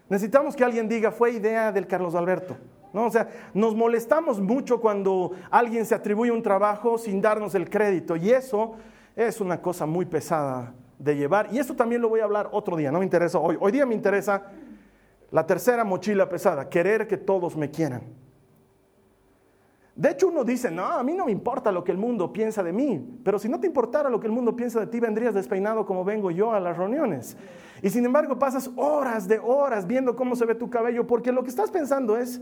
Necesitamos 0.07 0.55
que 0.55 0.63
alguien 0.63 0.87
diga, 0.87 1.11
fue 1.11 1.31
idea 1.31 1.73
del 1.73 1.87
Carlos 1.87 2.15
Alberto. 2.15 2.55
¿No? 2.93 3.07
O 3.07 3.11
sea, 3.11 3.27
nos 3.53 3.75
molestamos 3.75 4.39
mucho 4.39 4.79
cuando 4.79 5.33
alguien 5.51 5.85
se 5.85 5.93
atribuye 5.93 6.31
un 6.31 6.41
trabajo 6.41 6.97
sin 6.97 7.19
darnos 7.19 7.53
el 7.53 7.69
crédito 7.69 8.15
y 8.15 8.31
eso 8.31 8.75
es 9.17 9.41
una 9.41 9.61
cosa 9.61 9.85
muy 9.85 10.05
pesada 10.05 10.73
de 10.99 11.15
llevar. 11.15 11.49
Y 11.51 11.59
esto 11.59 11.75
también 11.75 12.01
lo 12.01 12.09
voy 12.09 12.19
a 12.19 12.25
hablar 12.25 12.49
otro 12.51 12.75
día, 12.75 12.91
no 12.91 12.99
me 12.99 13.05
interesa 13.05 13.39
hoy. 13.39 13.57
Hoy 13.59 13.71
día 13.71 13.85
me 13.85 13.95
interesa 13.95 14.43
la 15.31 15.45
tercera 15.45 15.83
mochila 15.83 16.29
pesada, 16.29 16.69
querer 16.69 17.07
que 17.07 17.17
todos 17.17 17.55
me 17.55 17.69
quieran. 17.69 18.01
De 19.95 20.09
hecho, 20.09 20.27
uno 20.27 20.43
dice, 20.43 20.69
no, 20.69 20.85
a 20.85 21.03
mí 21.03 21.13
no 21.13 21.25
me 21.25 21.31
importa 21.31 21.71
lo 21.71 21.83
que 21.83 21.91
el 21.91 21.97
mundo 21.97 22.33
piensa 22.33 22.61
de 22.61 22.73
mí, 22.73 23.19
pero 23.23 23.39
si 23.39 23.47
no 23.47 23.61
te 23.61 23.67
importara 23.67 24.09
lo 24.09 24.19
que 24.19 24.27
el 24.27 24.33
mundo 24.33 24.53
piensa 24.53 24.81
de 24.81 24.87
ti, 24.87 24.99
vendrías 24.99 25.33
despeinado 25.33 25.85
como 25.85 26.03
vengo 26.03 26.31
yo 26.31 26.51
a 26.51 26.59
las 26.59 26.77
reuniones. 26.77 27.37
Y 27.81 27.89
sin 27.89 28.05
embargo, 28.05 28.37
pasas 28.37 28.69
horas 28.75 29.25
de 29.27 29.39
horas 29.39 29.87
viendo 29.87 30.15
cómo 30.15 30.35
se 30.35 30.45
ve 30.45 30.55
tu 30.55 30.69
cabello, 30.69 31.07
porque 31.07 31.31
lo 31.31 31.43
que 31.43 31.49
estás 31.49 31.71
pensando 31.71 32.17
es, 32.17 32.41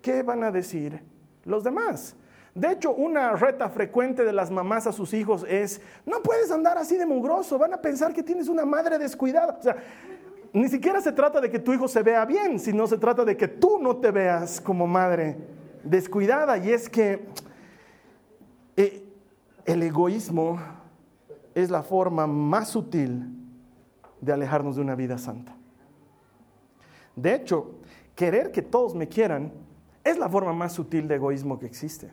¿qué 0.00 0.22
van 0.22 0.44
a 0.44 0.52
decir 0.52 1.02
los 1.44 1.64
demás? 1.64 2.16
De 2.56 2.72
hecho, 2.72 2.94
una 2.94 3.32
reta 3.32 3.68
frecuente 3.68 4.24
de 4.24 4.32
las 4.32 4.50
mamás 4.50 4.86
a 4.86 4.92
sus 4.92 5.12
hijos 5.12 5.44
es, 5.46 5.78
no 6.06 6.22
puedes 6.22 6.50
andar 6.50 6.78
así 6.78 6.96
de 6.96 7.04
mugroso, 7.04 7.58
van 7.58 7.74
a 7.74 7.82
pensar 7.82 8.14
que 8.14 8.22
tienes 8.22 8.48
una 8.48 8.64
madre 8.64 8.96
descuidada. 8.96 9.58
O 9.60 9.62
sea, 9.62 9.76
ni 10.54 10.66
siquiera 10.70 11.02
se 11.02 11.12
trata 11.12 11.38
de 11.38 11.50
que 11.50 11.58
tu 11.58 11.74
hijo 11.74 11.86
se 11.86 12.02
vea 12.02 12.24
bien, 12.24 12.58
sino 12.58 12.86
se 12.86 12.96
trata 12.96 13.26
de 13.26 13.36
que 13.36 13.46
tú 13.46 13.78
no 13.78 13.98
te 13.98 14.10
veas 14.10 14.58
como 14.58 14.86
madre 14.86 15.36
descuidada. 15.84 16.56
Y 16.56 16.70
es 16.70 16.88
que 16.88 17.26
eh, 18.74 19.06
el 19.66 19.82
egoísmo 19.82 20.58
es 21.54 21.68
la 21.68 21.82
forma 21.82 22.26
más 22.26 22.70
sutil 22.70 23.36
de 24.18 24.32
alejarnos 24.32 24.76
de 24.76 24.80
una 24.80 24.94
vida 24.94 25.18
santa. 25.18 25.54
De 27.14 27.34
hecho, 27.34 27.74
querer 28.14 28.50
que 28.50 28.62
todos 28.62 28.94
me 28.94 29.08
quieran 29.08 29.52
es 30.02 30.16
la 30.16 30.30
forma 30.30 30.54
más 30.54 30.72
sutil 30.72 31.06
de 31.06 31.16
egoísmo 31.16 31.58
que 31.58 31.66
existe. 31.66 32.10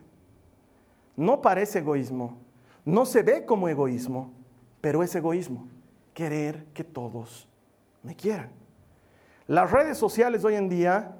No 1.16 1.40
parece 1.40 1.80
egoísmo, 1.80 2.38
no 2.84 3.06
se 3.06 3.22
ve 3.22 3.44
como 3.44 3.68
egoísmo, 3.68 4.32
pero 4.80 5.02
es 5.02 5.14
egoísmo. 5.14 5.68
Querer 6.12 6.66
que 6.74 6.84
todos 6.84 7.48
me 8.02 8.14
quieran. 8.14 8.50
Las 9.46 9.70
redes 9.70 9.98
sociales 9.98 10.44
hoy 10.44 10.54
en 10.54 10.68
día 10.68 11.16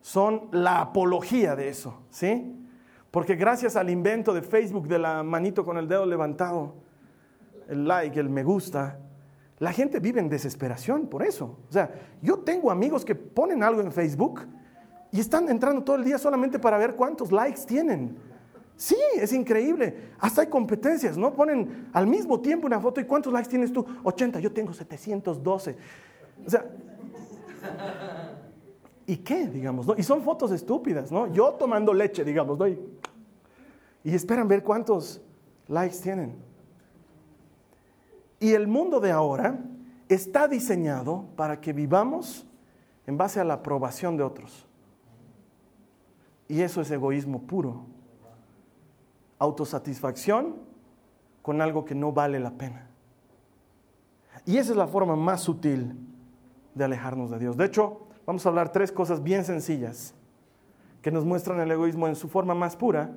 son 0.00 0.48
la 0.52 0.80
apología 0.80 1.54
de 1.54 1.68
eso, 1.68 2.00
¿sí? 2.10 2.54
Porque 3.10 3.36
gracias 3.36 3.76
al 3.76 3.90
invento 3.90 4.34
de 4.34 4.42
Facebook 4.42 4.88
de 4.88 4.98
la 4.98 5.22
manito 5.22 5.64
con 5.64 5.76
el 5.78 5.88
dedo 5.88 6.06
levantado, 6.06 6.74
el 7.68 7.86
like, 7.86 8.18
el 8.18 8.28
me 8.28 8.42
gusta, 8.42 8.98
la 9.58 9.72
gente 9.72 9.98
vive 9.98 10.20
en 10.20 10.28
desesperación 10.28 11.06
por 11.06 11.22
eso. 11.22 11.58
O 11.68 11.72
sea, 11.72 11.90
yo 12.22 12.38
tengo 12.38 12.70
amigos 12.70 13.04
que 13.04 13.14
ponen 13.14 13.62
algo 13.62 13.80
en 13.80 13.92
Facebook 13.92 14.46
y 15.10 15.20
están 15.20 15.48
entrando 15.48 15.82
todo 15.82 15.96
el 15.96 16.04
día 16.04 16.18
solamente 16.18 16.58
para 16.58 16.78
ver 16.78 16.94
cuántos 16.94 17.32
likes 17.32 17.62
tienen. 17.66 18.16
Sí, 18.78 18.96
es 19.16 19.32
increíble. 19.32 20.12
Hasta 20.20 20.42
hay 20.42 20.46
competencias, 20.46 21.18
¿no? 21.18 21.34
Ponen 21.34 21.88
al 21.92 22.06
mismo 22.06 22.40
tiempo 22.40 22.68
una 22.68 22.78
foto 22.78 23.00
y 23.00 23.04
¿cuántos 23.04 23.32
likes 23.32 23.50
tienes 23.50 23.72
tú? 23.72 23.84
80, 24.04 24.38
yo 24.38 24.52
tengo 24.52 24.72
712. 24.72 25.76
O 26.46 26.48
sea, 26.48 26.64
¿y 29.04 29.16
qué, 29.16 29.48
digamos? 29.48 29.84
¿no? 29.84 29.96
Y 29.98 30.04
son 30.04 30.22
fotos 30.22 30.52
estúpidas, 30.52 31.10
¿no? 31.10 31.26
Yo 31.32 31.54
tomando 31.54 31.92
leche, 31.92 32.24
digamos, 32.24 32.56
¿no? 32.56 32.68
Y, 32.68 32.78
y 34.04 34.14
esperan 34.14 34.46
ver 34.46 34.62
cuántos 34.62 35.20
likes 35.66 35.98
tienen. 35.98 36.36
Y 38.38 38.52
el 38.52 38.68
mundo 38.68 39.00
de 39.00 39.10
ahora 39.10 39.58
está 40.08 40.46
diseñado 40.46 41.24
para 41.34 41.60
que 41.60 41.72
vivamos 41.72 42.46
en 43.08 43.18
base 43.18 43.40
a 43.40 43.44
la 43.44 43.54
aprobación 43.54 44.16
de 44.16 44.22
otros. 44.22 44.66
Y 46.46 46.60
eso 46.60 46.80
es 46.80 46.92
egoísmo 46.92 47.42
puro. 47.42 47.97
Autosatisfacción 49.38 50.56
con 51.42 51.62
algo 51.62 51.84
que 51.84 51.94
no 51.94 52.12
vale 52.12 52.40
la 52.40 52.52
pena. 52.52 52.88
Y 54.44 54.58
esa 54.58 54.72
es 54.72 54.76
la 54.76 54.86
forma 54.86 55.16
más 55.16 55.40
sutil 55.40 55.96
de 56.74 56.84
alejarnos 56.84 57.30
de 57.30 57.38
Dios. 57.38 57.56
De 57.56 57.64
hecho, 57.64 58.06
vamos 58.26 58.44
a 58.44 58.48
hablar 58.48 58.70
tres 58.70 58.92
cosas 58.92 59.22
bien 59.22 59.44
sencillas 59.44 60.14
que 61.02 61.10
nos 61.10 61.24
muestran 61.24 61.60
el 61.60 61.70
egoísmo 61.70 62.08
en 62.08 62.16
su 62.16 62.28
forma 62.28 62.54
más 62.54 62.76
pura, 62.76 63.10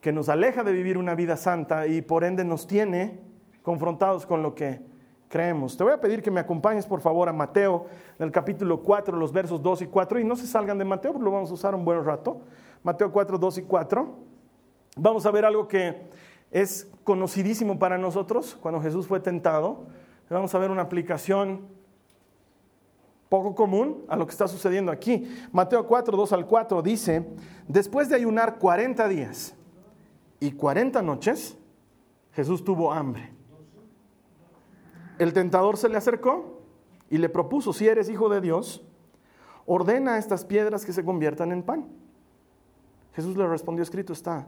que 0.00 0.12
nos 0.12 0.28
aleja 0.28 0.62
de 0.64 0.72
vivir 0.72 0.98
una 0.98 1.14
vida 1.14 1.36
santa 1.36 1.86
y 1.86 2.02
por 2.02 2.24
ende 2.24 2.44
nos 2.44 2.66
tiene 2.66 3.20
confrontados 3.62 4.26
con 4.26 4.42
lo 4.42 4.54
que 4.54 4.80
creemos. 5.28 5.76
Te 5.76 5.84
voy 5.84 5.92
a 5.92 6.00
pedir 6.00 6.22
que 6.22 6.30
me 6.30 6.40
acompañes 6.40 6.86
por 6.86 7.00
favor 7.00 7.28
a 7.28 7.32
Mateo, 7.32 7.86
en 8.18 8.26
el 8.26 8.32
capítulo 8.32 8.82
4, 8.82 9.16
los 9.16 9.32
versos 9.32 9.62
2 9.62 9.82
y 9.82 9.86
4, 9.86 10.20
y 10.20 10.24
no 10.24 10.36
se 10.36 10.46
salgan 10.46 10.78
de 10.78 10.84
Mateo, 10.84 11.12
porque 11.12 11.24
lo 11.24 11.30
vamos 11.30 11.50
a 11.50 11.54
usar 11.54 11.74
un 11.74 11.84
buen 11.84 12.04
rato. 12.04 12.40
Mateo 12.82 13.12
4, 13.12 13.38
2 13.38 13.58
y 13.58 13.62
4. 13.62 14.29
Vamos 15.02 15.24
a 15.24 15.30
ver 15.30 15.46
algo 15.46 15.66
que 15.66 15.96
es 16.50 16.86
conocidísimo 17.04 17.78
para 17.78 17.96
nosotros 17.96 18.58
cuando 18.60 18.82
Jesús 18.82 19.06
fue 19.06 19.18
tentado. 19.18 19.86
Vamos 20.28 20.54
a 20.54 20.58
ver 20.58 20.70
una 20.70 20.82
aplicación 20.82 21.62
poco 23.30 23.54
común 23.54 24.04
a 24.08 24.16
lo 24.16 24.26
que 24.26 24.32
está 24.32 24.46
sucediendo 24.46 24.92
aquí. 24.92 25.26
Mateo 25.52 25.86
4, 25.86 26.14
2 26.14 26.32
al 26.34 26.46
4 26.46 26.82
dice, 26.82 27.26
después 27.66 28.10
de 28.10 28.16
ayunar 28.16 28.58
40 28.58 29.08
días 29.08 29.54
y 30.38 30.52
40 30.52 31.00
noches, 31.00 31.56
Jesús 32.32 32.62
tuvo 32.62 32.92
hambre. 32.92 33.32
El 35.18 35.32
tentador 35.32 35.78
se 35.78 35.88
le 35.88 35.96
acercó 35.96 36.60
y 37.08 37.16
le 37.16 37.30
propuso, 37.30 37.72
si 37.72 37.88
eres 37.88 38.10
hijo 38.10 38.28
de 38.28 38.42
Dios, 38.42 38.84
ordena 39.64 40.18
estas 40.18 40.44
piedras 40.44 40.84
que 40.84 40.92
se 40.92 41.06
conviertan 41.06 41.52
en 41.52 41.62
pan. 41.62 41.88
Jesús 43.14 43.38
le 43.38 43.46
respondió, 43.46 43.82
escrito 43.82 44.12
está, 44.12 44.46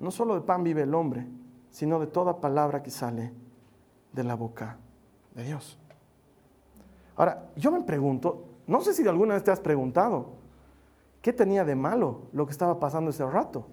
no 0.00 0.10
solo 0.10 0.34
de 0.34 0.40
pan 0.40 0.64
vive 0.64 0.82
el 0.82 0.94
hombre, 0.94 1.26
sino 1.70 1.98
de 1.98 2.06
toda 2.06 2.40
palabra 2.40 2.82
que 2.82 2.90
sale 2.90 3.32
de 4.12 4.24
la 4.24 4.34
boca 4.34 4.78
de 5.34 5.44
Dios. 5.44 5.78
Ahora, 7.16 7.50
yo 7.56 7.70
me 7.70 7.82
pregunto, 7.82 8.44
no 8.66 8.80
sé 8.80 8.92
si 8.92 9.06
alguna 9.06 9.34
vez 9.34 9.44
te 9.44 9.50
has 9.50 9.60
preguntado, 9.60 10.32
¿qué 11.20 11.32
tenía 11.32 11.64
de 11.64 11.74
malo 11.74 12.22
lo 12.32 12.46
que 12.46 12.52
estaba 12.52 12.78
pasando 12.78 13.10
ese 13.10 13.24
rato? 13.26 13.66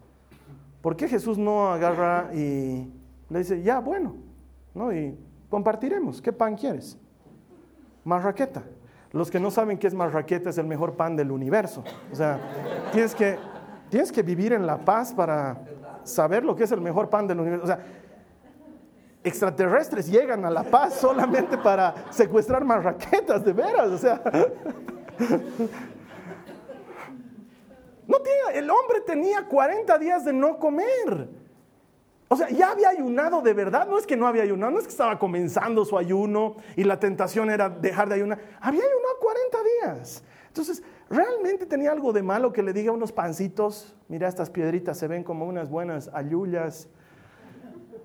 ¿Por 0.81 0.95
qué 0.95 1.07
Jesús 1.07 1.37
no 1.37 1.71
agarra 1.71 2.33
y 2.33 2.91
le 3.29 3.39
dice, 3.39 3.61
ya, 3.61 3.79
bueno, 3.79 4.15
¿no? 4.73 4.91
Y 4.91 5.17
compartiremos. 5.49 6.21
¿Qué 6.21 6.33
pan 6.33 6.55
quieres? 6.55 6.97
Marraqueta. 8.03 8.63
Los 9.11 9.29
que 9.29 9.39
no 9.39 9.51
saben 9.51 9.77
qué 9.77 9.87
es 9.87 9.93
marraqueta 9.93 10.49
es 10.49 10.57
el 10.57 10.65
mejor 10.65 10.95
pan 10.95 11.15
del 11.15 11.31
universo. 11.31 11.83
O 12.11 12.15
sea, 12.15 12.39
tienes 12.91 13.13
que, 13.13 13.37
tienes 13.89 14.11
que 14.11 14.23
vivir 14.23 14.53
en 14.53 14.65
la 14.65 14.77
paz 14.83 15.13
para 15.13 15.61
saber 16.03 16.43
lo 16.43 16.55
que 16.55 16.63
es 16.63 16.72
el 16.72 16.81
mejor 16.81 17.10
pan 17.10 17.27
del 17.27 17.39
universo. 17.39 17.63
O 17.63 17.67
sea, 17.67 17.79
extraterrestres 19.24 20.10
llegan 20.10 20.46
a 20.46 20.50
la 20.50 20.63
paz 20.63 20.96
solamente 21.00 21.58
para 21.58 21.93
secuestrar 22.12 22.63
marraquetas, 22.63 23.43
de 23.43 23.53
veras. 23.53 23.89
O 23.89 23.98
sea, 23.98 24.22
no 28.08 28.20
tiene, 28.20 28.39
el 28.53 28.70
hombre 28.70 29.01
tenía 29.05 29.48
40 29.48 29.98
días 30.00 30.25
de 30.25 30.34
no 30.34 30.58
comer. 30.58 31.41
O 32.27 32.38
sea, 32.38 32.50
ya 32.50 32.72
había 32.72 32.89
ayunado 32.89 33.41
de 33.41 33.53
verdad. 33.53 33.88
No 33.88 33.98
es 33.98 34.08
que 34.08 34.15
no 34.15 34.25
había 34.25 34.43
ayunado, 34.43 34.72
no 34.72 34.79
es 34.79 34.86
que 34.86 34.91
estaba 34.91 35.20
comenzando 35.20 35.84
su 35.84 35.98
ayuno 35.98 36.55
y 36.77 36.86
la 36.86 36.98
tentación 36.98 37.50
era 37.50 37.70
dejar 37.70 38.08
de 38.08 38.15
ayunar. 38.15 38.39
Había 38.62 38.81
ayunado 38.81 39.20
40 39.20 39.58
días. 39.63 40.24
Entonces, 40.48 40.81
realmente 41.11 41.65
tenía 41.65 41.91
algo 41.91 42.13
de 42.13 42.23
malo 42.23 42.51
que 42.51 42.63
le 42.63 42.73
diga 42.73 42.91
unos 42.91 43.11
pancitos. 43.11 43.95
Mira, 44.07 44.27
estas 44.27 44.49
piedritas 44.49 44.97
se 44.97 45.07
ven 45.07 45.23
como 45.23 45.45
unas 45.45 45.69
buenas 45.69 46.09
ayullas. 46.13 46.89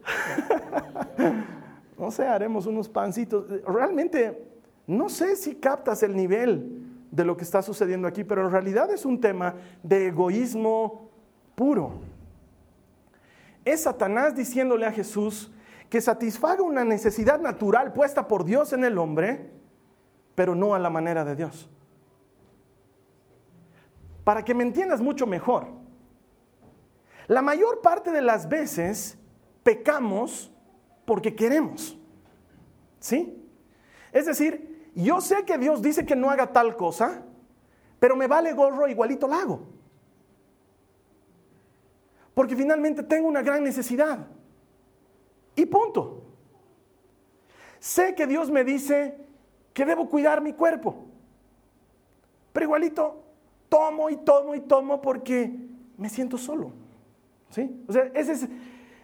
no 1.98 2.10
sé, 2.10 2.26
haremos 2.26 2.66
unos 2.66 2.88
pancitos. 2.88 3.46
Realmente, 3.66 4.46
no 4.86 5.08
sé 5.08 5.36
si 5.36 5.54
captas 5.54 6.02
el 6.02 6.14
nivel 6.14 6.82
de 7.10 7.24
lo 7.24 7.36
que 7.36 7.44
está 7.44 7.62
sucediendo 7.62 8.06
aquí, 8.06 8.24
pero 8.24 8.44
en 8.44 8.50
realidad 8.50 8.90
es 8.90 9.04
un 9.06 9.20
tema 9.20 9.54
de 9.82 10.08
egoísmo 10.08 11.10
puro 11.54 12.00
es 13.66 13.82
Satanás 13.82 14.34
diciéndole 14.34 14.86
a 14.86 14.92
Jesús 14.92 15.50
que 15.90 16.00
satisfaga 16.00 16.62
una 16.62 16.84
necesidad 16.84 17.40
natural 17.40 17.92
puesta 17.92 18.28
por 18.28 18.44
Dios 18.44 18.72
en 18.72 18.84
el 18.84 18.96
hombre, 18.96 19.50
pero 20.36 20.54
no 20.54 20.74
a 20.74 20.78
la 20.78 20.88
manera 20.88 21.24
de 21.24 21.34
Dios. 21.34 21.68
Para 24.26 24.44
que 24.44 24.54
me 24.54 24.64
entiendas 24.64 25.00
mucho 25.00 25.24
mejor, 25.24 25.68
la 27.28 27.42
mayor 27.42 27.80
parte 27.80 28.10
de 28.10 28.22
las 28.22 28.48
veces 28.48 29.16
pecamos 29.62 30.52
porque 31.04 31.36
queremos. 31.36 31.96
¿Sí? 32.98 33.40
Es 34.10 34.26
decir, 34.26 34.90
yo 34.96 35.20
sé 35.20 35.44
que 35.44 35.56
Dios 35.58 35.80
dice 35.80 36.04
que 36.04 36.16
no 36.16 36.28
haga 36.28 36.52
tal 36.52 36.74
cosa, 36.74 37.22
pero 38.00 38.16
me 38.16 38.26
vale 38.26 38.52
gorro, 38.52 38.88
igualito 38.88 39.28
la 39.28 39.42
hago 39.42 39.76
porque 42.36 42.54
finalmente 42.54 43.02
tengo 43.02 43.28
una 43.28 43.40
gran 43.40 43.64
necesidad. 43.64 44.26
Y 45.54 45.64
punto. 45.64 46.22
Sé 47.78 48.14
que 48.14 48.26
Dios 48.26 48.50
me 48.50 48.62
dice 48.62 49.16
que 49.72 49.86
debo 49.86 50.10
cuidar 50.10 50.42
mi 50.42 50.52
cuerpo, 50.52 51.06
pero 52.52 52.64
igualito 52.64 53.24
tomo 53.68 54.10
y 54.10 54.16
tomo 54.16 54.54
y 54.54 54.60
tomo 54.60 55.00
porque 55.00 55.52
me 55.96 56.08
siento 56.08 56.38
solo. 56.38 56.72
¿Sí? 57.50 57.84
O 57.88 57.92
sea, 57.92 58.10
esa 58.14 58.32
es, 58.32 58.48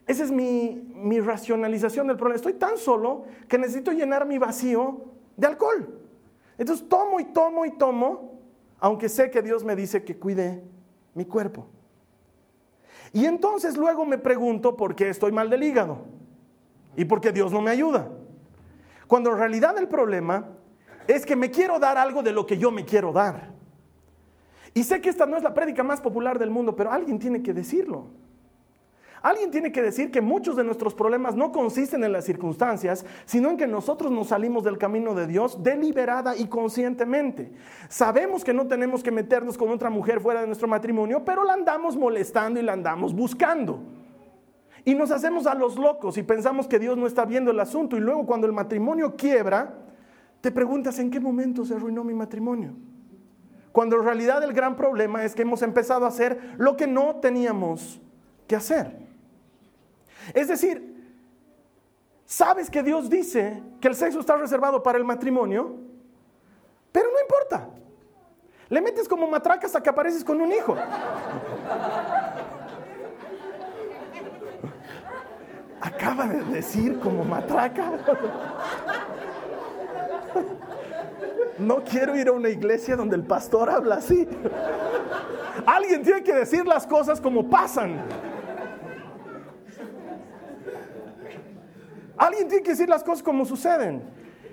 esa 0.06 0.24
es 0.24 0.30
mi, 0.30 0.90
mi 0.94 1.20
racionalización 1.20 2.06
del 2.06 2.16
problema. 2.16 2.36
Estoy 2.36 2.54
tan 2.54 2.76
solo 2.76 3.24
que 3.48 3.58
necesito 3.58 3.92
llenar 3.92 4.26
mi 4.26 4.38
vacío 4.38 5.04
de 5.36 5.46
alcohol. 5.46 6.00
Entonces 6.58 6.88
tomo 6.88 7.20
y 7.20 7.24
tomo 7.26 7.64
y 7.64 7.70
tomo, 7.72 8.40
aunque 8.78 9.08
sé 9.08 9.30
que 9.30 9.42
Dios 9.42 9.64
me 9.64 9.76
dice 9.76 10.04
que 10.04 10.18
cuide 10.18 10.62
mi 11.14 11.24
cuerpo. 11.24 11.66
Y 13.12 13.26
entonces 13.26 13.76
luego 13.76 14.04
me 14.06 14.18
pregunto 14.18 14.76
por 14.76 14.94
qué 14.94 15.08
estoy 15.08 15.32
mal 15.32 15.50
del 15.50 15.62
hígado 15.62 15.98
y 16.96 17.04
por 17.04 17.20
qué 17.20 17.32
Dios 17.32 17.52
no 17.52 17.60
me 17.60 17.70
ayuda. 17.70 18.08
Cuando 19.06 19.30
en 19.30 19.38
realidad 19.38 19.76
el 19.78 19.88
problema 19.88 20.48
es 21.06 21.26
que 21.26 21.36
me 21.36 21.50
quiero 21.50 21.78
dar 21.78 21.98
algo 21.98 22.22
de 22.22 22.32
lo 22.32 22.46
que 22.46 22.56
yo 22.56 22.70
me 22.70 22.84
quiero 22.84 23.12
dar. 23.12 23.52
Y 24.74 24.84
sé 24.84 25.00
que 25.00 25.10
esta 25.10 25.26
no 25.26 25.36
es 25.36 25.42
la 25.42 25.54
prédica 25.54 25.82
más 25.82 26.00
popular 26.00 26.38
del 26.38 26.50
mundo, 26.50 26.74
pero 26.74 26.90
alguien 26.90 27.18
tiene 27.18 27.42
que 27.42 27.52
decirlo. 27.52 28.06
Alguien 29.22 29.52
tiene 29.52 29.70
que 29.70 29.82
decir 29.82 30.10
que 30.10 30.20
muchos 30.20 30.56
de 30.56 30.64
nuestros 30.64 30.94
problemas 30.94 31.36
no 31.36 31.52
consisten 31.52 32.02
en 32.02 32.10
las 32.10 32.24
circunstancias, 32.24 33.06
sino 33.24 33.50
en 33.50 33.56
que 33.56 33.68
nosotros 33.68 34.10
nos 34.10 34.28
salimos 34.28 34.64
del 34.64 34.78
camino 34.78 35.14
de 35.14 35.28
Dios 35.28 35.62
deliberada 35.62 36.36
y 36.36 36.46
conscientemente. 36.46 37.52
Sabemos 37.88 38.42
que 38.42 38.52
no 38.52 38.66
tenemos 38.66 39.02
que 39.02 39.12
meternos 39.12 39.56
con 39.56 39.68
otra 39.68 39.90
mujer 39.90 40.20
fuera 40.20 40.40
de 40.40 40.48
nuestro 40.48 40.66
matrimonio, 40.66 41.24
pero 41.24 41.44
la 41.44 41.52
andamos 41.52 41.96
molestando 41.96 42.58
y 42.58 42.64
la 42.64 42.72
andamos 42.72 43.14
buscando. 43.14 43.78
Y 44.84 44.96
nos 44.96 45.12
hacemos 45.12 45.46
a 45.46 45.54
los 45.54 45.76
locos 45.76 46.18
y 46.18 46.24
pensamos 46.24 46.66
que 46.66 46.80
Dios 46.80 46.98
no 46.98 47.06
está 47.06 47.24
viendo 47.24 47.52
el 47.52 47.60
asunto. 47.60 47.96
Y 47.96 48.00
luego 48.00 48.26
cuando 48.26 48.48
el 48.48 48.52
matrimonio 48.52 49.14
quiebra, 49.14 49.72
te 50.40 50.50
preguntas 50.50 50.98
en 50.98 51.12
qué 51.12 51.20
momento 51.20 51.64
se 51.64 51.74
arruinó 51.74 52.02
mi 52.02 52.14
matrimonio. 52.14 52.74
Cuando 53.72 53.96
en 53.96 54.04
realidad 54.04 54.42
el 54.42 54.52
gran 54.52 54.76
problema 54.76 55.24
es 55.24 55.34
que 55.34 55.42
hemos 55.42 55.62
empezado 55.62 56.04
a 56.04 56.08
hacer 56.08 56.54
lo 56.58 56.76
que 56.76 56.86
no 56.86 57.16
teníamos 57.16 58.00
que 58.46 58.54
hacer. 58.54 58.98
Es 60.34 60.48
decir, 60.48 60.92
sabes 62.26 62.70
que 62.70 62.82
Dios 62.82 63.08
dice 63.08 63.62
que 63.80 63.88
el 63.88 63.94
sexo 63.94 64.20
está 64.20 64.36
reservado 64.36 64.82
para 64.82 64.98
el 64.98 65.04
matrimonio, 65.04 65.76
pero 66.92 67.08
no 67.10 67.20
importa. 67.20 67.68
Le 68.68 68.80
metes 68.80 69.08
como 69.08 69.26
matraca 69.26 69.66
hasta 69.66 69.82
que 69.82 69.90
apareces 69.90 70.22
con 70.22 70.40
un 70.40 70.52
hijo. 70.52 70.76
Acaba 75.80 76.26
de 76.26 76.44
decir 76.44 76.98
como 77.00 77.24
matraca. 77.24 77.92
No 81.58 81.84
quiero 81.84 82.16
ir 82.16 82.28
a 82.28 82.32
una 82.32 82.48
iglesia 82.48 82.96
donde 82.96 83.16
el 83.16 83.24
pastor 83.24 83.70
habla 83.70 83.96
así. 83.96 84.26
Alguien 85.66 86.02
tiene 86.02 86.22
que 86.22 86.34
decir 86.34 86.66
las 86.66 86.86
cosas 86.86 87.20
como 87.20 87.48
pasan. 87.48 88.00
Alguien 92.16 92.48
tiene 92.48 92.62
que 92.62 92.70
decir 92.70 92.88
las 92.88 93.02
cosas 93.02 93.22
como 93.22 93.44
suceden. 93.44 94.02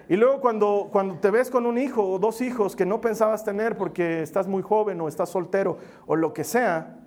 Y 0.08 0.16
luego 0.16 0.42
cuando, 0.42 0.90
cuando 0.92 1.20
te 1.20 1.30
ves 1.30 1.52
con 1.52 1.68
un 1.68 1.78
hijo 1.78 2.04
o 2.04 2.18
dos 2.18 2.42
hijos 2.42 2.76
que 2.76 2.86
no 2.86 3.00
pensabas 3.00 3.44
tener 3.44 3.78
porque 3.78 4.24
estás 4.24 4.48
muy 4.48 4.64
joven 4.64 5.00
o 5.02 5.08
estás 5.08 5.30
soltero 5.30 5.78
o 6.08 6.16
lo 6.16 6.34
que 6.34 6.44
sea, 6.44 6.98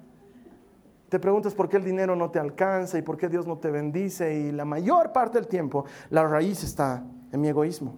te 1.08 1.18
preguntas 1.18 1.52
por 1.52 1.68
qué 1.68 1.78
el 1.78 1.84
dinero 1.84 2.14
no 2.14 2.30
te 2.30 2.38
alcanza 2.38 2.96
y 2.99 3.02
por 3.02 3.16
qué 3.16 3.28
Dios 3.28 3.46
no 3.46 3.58
te 3.58 3.70
bendice 3.70 4.34
y 4.34 4.52
la 4.52 4.64
mayor 4.64 5.12
parte 5.12 5.38
del 5.38 5.49
tiempo 5.49 5.84
la 6.11 6.26
raíz 6.26 6.62
está 6.62 7.02
en 7.32 7.40
mi 7.40 7.49
egoísmo. 7.49 7.96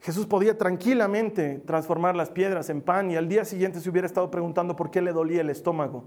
Jesús 0.00 0.26
podía 0.26 0.56
tranquilamente 0.56 1.58
transformar 1.58 2.14
las 2.14 2.30
piedras 2.30 2.70
en 2.70 2.82
pan 2.82 3.10
y 3.10 3.16
al 3.16 3.28
día 3.28 3.44
siguiente 3.44 3.80
se 3.80 3.90
hubiera 3.90 4.06
estado 4.06 4.30
preguntando 4.30 4.76
por 4.76 4.90
qué 4.90 5.02
le 5.02 5.12
dolía 5.12 5.40
el 5.40 5.50
estómago. 5.50 6.04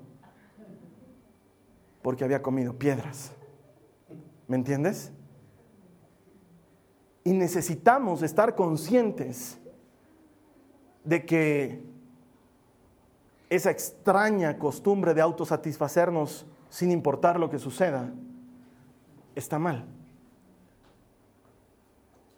Porque 2.01 2.23
había 2.23 2.41
comido 2.41 2.77
piedras. 2.77 3.31
¿Me 4.47 4.55
entiendes? 4.55 5.11
Y 7.23 7.33
necesitamos 7.33 8.23
estar 8.23 8.55
conscientes 8.55 9.59
de 11.03 11.25
que 11.25 11.83
esa 13.49 13.69
extraña 13.69 14.57
costumbre 14.57 15.13
de 15.13 15.21
autosatisfacernos 15.21 16.45
sin 16.69 16.89
importar 16.91 17.39
lo 17.39 17.49
que 17.49 17.59
suceda 17.59 18.11
está 19.35 19.59
mal. 19.59 19.85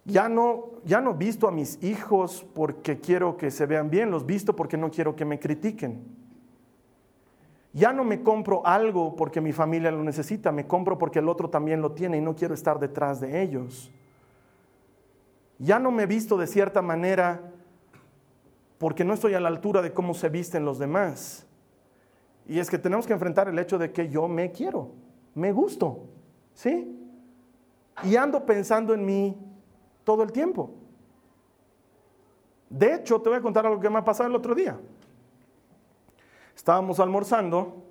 Ya 0.04 0.28
no, 0.28 0.72
ya 0.84 1.00
no 1.00 1.14
visto 1.14 1.48
a 1.48 1.50
mis 1.50 1.82
hijos 1.82 2.46
porque 2.54 3.00
quiero 3.00 3.36
que 3.36 3.50
se 3.50 3.64
vean 3.64 3.88
bien, 3.88 4.10
los 4.10 4.26
visto 4.26 4.54
porque 4.54 4.76
no 4.76 4.90
quiero 4.90 5.16
que 5.16 5.24
me 5.24 5.38
critiquen. 5.38 6.04
Ya 7.72 7.92
no 7.92 8.04
me 8.04 8.22
compro 8.22 8.64
algo 8.66 9.16
porque 9.16 9.40
mi 9.40 9.52
familia 9.52 9.90
lo 9.90 10.04
necesita, 10.04 10.52
me 10.52 10.66
compro 10.66 10.98
porque 10.98 11.18
el 11.18 11.28
otro 11.28 11.50
también 11.50 11.80
lo 11.80 11.92
tiene 11.92 12.18
y 12.18 12.20
no 12.20 12.36
quiero 12.36 12.54
estar 12.54 12.78
detrás 12.78 13.20
de 13.20 13.42
ellos. 13.42 13.90
Ya 15.58 15.78
no 15.78 15.90
me 15.90 16.06
visto 16.06 16.36
de 16.36 16.46
cierta 16.46 16.82
manera 16.82 17.50
porque 18.78 19.04
no 19.04 19.14
estoy 19.14 19.34
a 19.34 19.40
la 19.40 19.48
altura 19.48 19.80
de 19.80 19.92
cómo 19.92 20.14
se 20.14 20.28
visten 20.28 20.64
los 20.64 20.78
demás. 20.78 21.46
Y 22.46 22.58
es 22.58 22.68
que 22.68 22.78
tenemos 22.78 23.06
que 23.06 23.14
enfrentar 23.14 23.48
el 23.48 23.58
hecho 23.58 23.78
de 23.78 23.90
que 23.90 24.08
yo 24.08 24.28
me 24.28 24.52
quiero, 24.52 24.90
me 25.34 25.50
gusto, 25.50 26.04
¿sí? 26.52 27.00
Y 28.02 28.16
ando 28.16 28.44
pensando 28.44 28.92
en 28.92 29.06
mí 29.06 29.36
todo 30.04 30.22
el 30.22 30.32
tiempo. 30.32 30.70
De 32.68 32.94
hecho, 32.94 33.20
te 33.20 33.28
voy 33.28 33.38
a 33.38 33.42
contar 33.42 33.66
algo 33.66 33.80
que 33.80 33.90
me 33.90 33.98
ha 33.98 34.04
pasado 34.04 34.28
el 34.28 34.34
otro 34.34 34.54
día. 34.54 34.78
Estábamos 36.56 37.00
almorzando. 37.00 37.82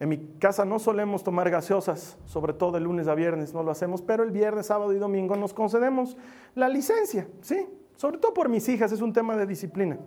En 0.00 0.08
mi 0.08 0.18
casa 0.38 0.64
no 0.64 0.78
solemos 0.78 1.22
tomar 1.22 1.48
gaseosas, 1.48 2.18
sobre 2.26 2.54
todo 2.54 2.72
de 2.72 2.80
lunes 2.80 3.06
a 3.06 3.14
viernes 3.14 3.54
no 3.54 3.62
lo 3.62 3.70
hacemos, 3.70 4.02
pero 4.02 4.24
el 4.24 4.32
viernes, 4.32 4.66
sábado 4.66 4.92
y 4.92 4.98
domingo 4.98 5.36
nos 5.36 5.54
concedemos 5.54 6.16
la 6.56 6.68
licencia, 6.68 7.28
¿sí? 7.40 7.68
Sobre 7.96 8.18
todo 8.18 8.34
por 8.34 8.48
mis 8.48 8.68
hijas, 8.68 8.90
es 8.90 9.00
un 9.00 9.12
tema 9.12 9.36
de 9.36 9.46
disciplina. 9.46 9.98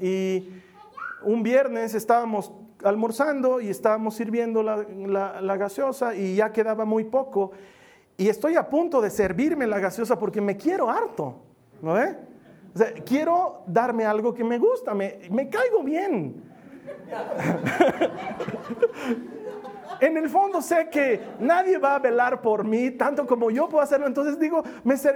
Y 0.00 0.48
un 1.24 1.42
viernes 1.42 1.94
estábamos 1.94 2.52
almorzando 2.82 3.60
y 3.60 3.68
estábamos 3.68 4.14
sirviendo 4.14 4.62
la, 4.62 4.86
la 5.42 5.56
gaseosa 5.58 6.14
y 6.14 6.36
ya 6.36 6.50
quedaba 6.50 6.86
muy 6.86 7.04
poco 7.04 7.52
y 8.20 8.28
estoy 8.28 8.54
a 8.56 8.68
punto 8.68 9.00
de 9.00 9.08
servirme 9.08 9.66
la 9.66 9.78
gaseosa 9.78 10.18
porque 10.18 10.42
me 10.42 10.54
quiero 10.54 10.90
harto, 10.90 11.36
¿no 11.80 11.94
ve? 11.94 12.18
Quiero 13.06 13.62
darme 13.66 14.04
algo 14.04 14.34
que 14.34 14.44
me 14.44 14.58
gusta, 14.58 14.92
me, 14.92 15.20
me 15.30 15.48
caigo 15.48 15.82
bien. 15.82 16.44
en 20.00 20.16
el 20.18 20.28
fondo 20.28 20.60
sé 20.60 20.90
que 20.90 21.18
nadie 21.40 21.78
va 21.78 21.94
a 21.94 21.98
velar 21.98 22.42
por 22.42 22.62
mí 22.62 22.90
tanto 22.90 23.26
como 23.26 23.50
yo 23.50 23.70
puedo 23.70 23.82
hacerlo. 23.82 24.06
Entonces 24.06 24.38
digo, 24.38 24.62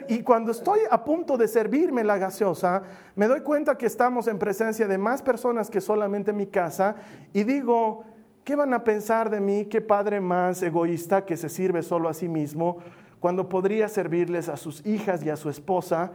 y 0.09 0.23
cuando 0.23 0.53
estoy 0.53 0.81
a 0.91 1.05
punto 1.05 1.37
de 1.37 1.47
servirme 1.47 2.05
la 2.05 2.17
gaseosa, 2.17 2.85
me 3.17 3.27
doy 3.27 3.43
cuenta 3.43 3.77
que 3.77 3.85
estamos 3.85 4.29
en 4.29 4.39
presencia 4.39 4.89
de 4.89 4.97
más 4.97 5.21
personas 5.21 5.69
que 5.69 5.83
solamente 5.83 6.33
mi 6.33 6.47
casa 6.47 6.97
y 7.35 7.45
digo, 7.45 8.07
¿Qué 8.45 8.55
van 8.55 8.75
a 8.75 8.85
pensar 8.85 9.31
de 9.31 9.41
mí? 9.41 9.65
¿Qué 9.65 9.81
padre 9.81 10.21
más 10.21 10.63
egoísta 10.63 11.25
que 11.25 11.37
se 11.37 11.49
sirve 11.49 11.83
solo 11.83 12.11
a 12.11 12.15
sí 12.15 12.29
mismo 12.29 12.77
cuando 13.19 13.49
podría 13.49 13.89
servirles 13.89 14.51
a 14.51 14.59
sus 14.59 14.85
hijas 14.85 15.25
y 15.25 15.31
a 15.31 15.37
su 15.37 15.49
esposa? 15.49 16.13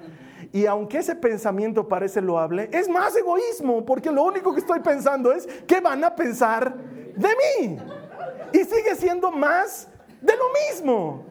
Y 0.54 0.68
aunque 0.68 1.00
ese 1.00 1.16
pensamiento 1.16 1.88
parece 1.88 2.22
loable, 2.22 2.70
es 2.72 2.88
más 2.88 3.16
egoísmo, 3.16 3.84
porque 3.84 4.12
lo 4.12 4.24
único 4.24 4.54
que 4.54 4.60
estoy 4.60 4.80
pensando 4.80 5.32
es 5.32 5.48
qué 5.66 5.82
van 5.82 6.04
a 6.04 6.16
pensar 6.16 6.76
de 7.16 7.30
mí. 7.30 7.80
Y 8.54 8.60
sigue 8.60 8.96
siendo 8.96 9.32
más 9.32 9.88
de 10.22 10.34
lo 10.36 10.46
mismo. 10.70 11.26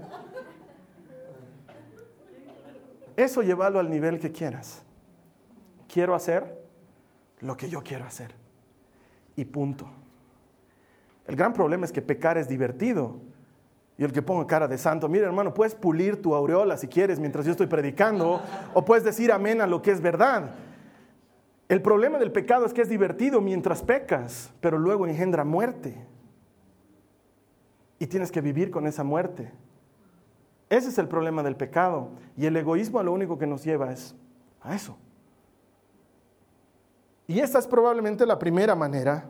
Eso 3.17 3.43
llévalo 3.43 3.79
al 3.79 3.89
nivel 3.89 4.19
que 4.19 4.33
quieras. 4.33 4.83
Quiero 5.87 6.17
hacer 6.17 6.61
lo 7.41 7.57
que 7.57 7.69
yo 7.69 7.83
quiero 7.83 8.05
hacer. 8.05 8.35
Y 9.37 9.45
punto. 9.45 9.89
El 11.29 11.37
gran 11.37 11.53
problema 11.53 11.85
es 11.85 11.93
que 11.93 12.03
pecar 12.03 12.39
es 12.39 12.49
divertido. 12.49 13.21
Y 13.99 14.05
el 14.05 14.13
que 14.13 14.23
ponga 14.23 14.47
cara 14.47 14.67
de 14.67 14.79
santo, 14.79 15.09
mira 15.09 15.27
hermano, 15.27 15.53
puedes 15.53 15.75
pulir 15.75 16.23
tu 16.23 16.35
aureola 16.35 16.77
si 16.79 16.89
quieres 16.89 17.21
mientras 17.21 17.45
yo 17.45 17.53
estoy 17.53 17.67
predicando, 17.67 18.41
o 18.73 18.85
puedes 18.85 19.05
decir 19.05 19.31
amén 19.31 19.61
a 19.61 19.67
lo 19.67 19.83
que 19.83 19.91
es 19.91 20.01
verdad. 20.01 20.55
El 21.69 21.83
problema 21.83 22.19
del 22.19 22.33
pecado 22.33 22.65
es 22.65 22.73
que 22.73 22.81
es 22.81 22.89
divertido 22.89 23.41
mientras 23.43 23.83
pecas, 23.83 24.51
pero 24.61 24.79
luego 24.79 25.07
engendra 25.07 25.45
muerte. 25.45 26.03
Y 27.99 28.07
tienes 28.07 28.33
que 28.33 28.41
vivir 28.41 28.71
con 28.71 28.87
esa 28.87 29.05
muerte. 29.05 29.53
Ese 30.71 30.89
es 30.89 30.99
el 30.99 31.09
problema 31.09 31.43
del 31.43 31.57
pecado. 31.57 32.11
Y 32.37 32.47
el 32.47 32.57
egoísmo 32.57 33.01
a 33.01 33.03
lo 33.03 33.13
único 33.13 33.37
que 33.37 33.47
nos 33.47 33.65
lleva 33.65 33.93
es 33.93 34.15
a 34.63 34.75
eso. 34.75 34.97
Y 37.27 37.41
esta 37.41 37.59
es 37.59 37.67
probablemente 37.67 38.25
la 38.25 38.39
primera 38.39 38.75
manera 38.75 39.29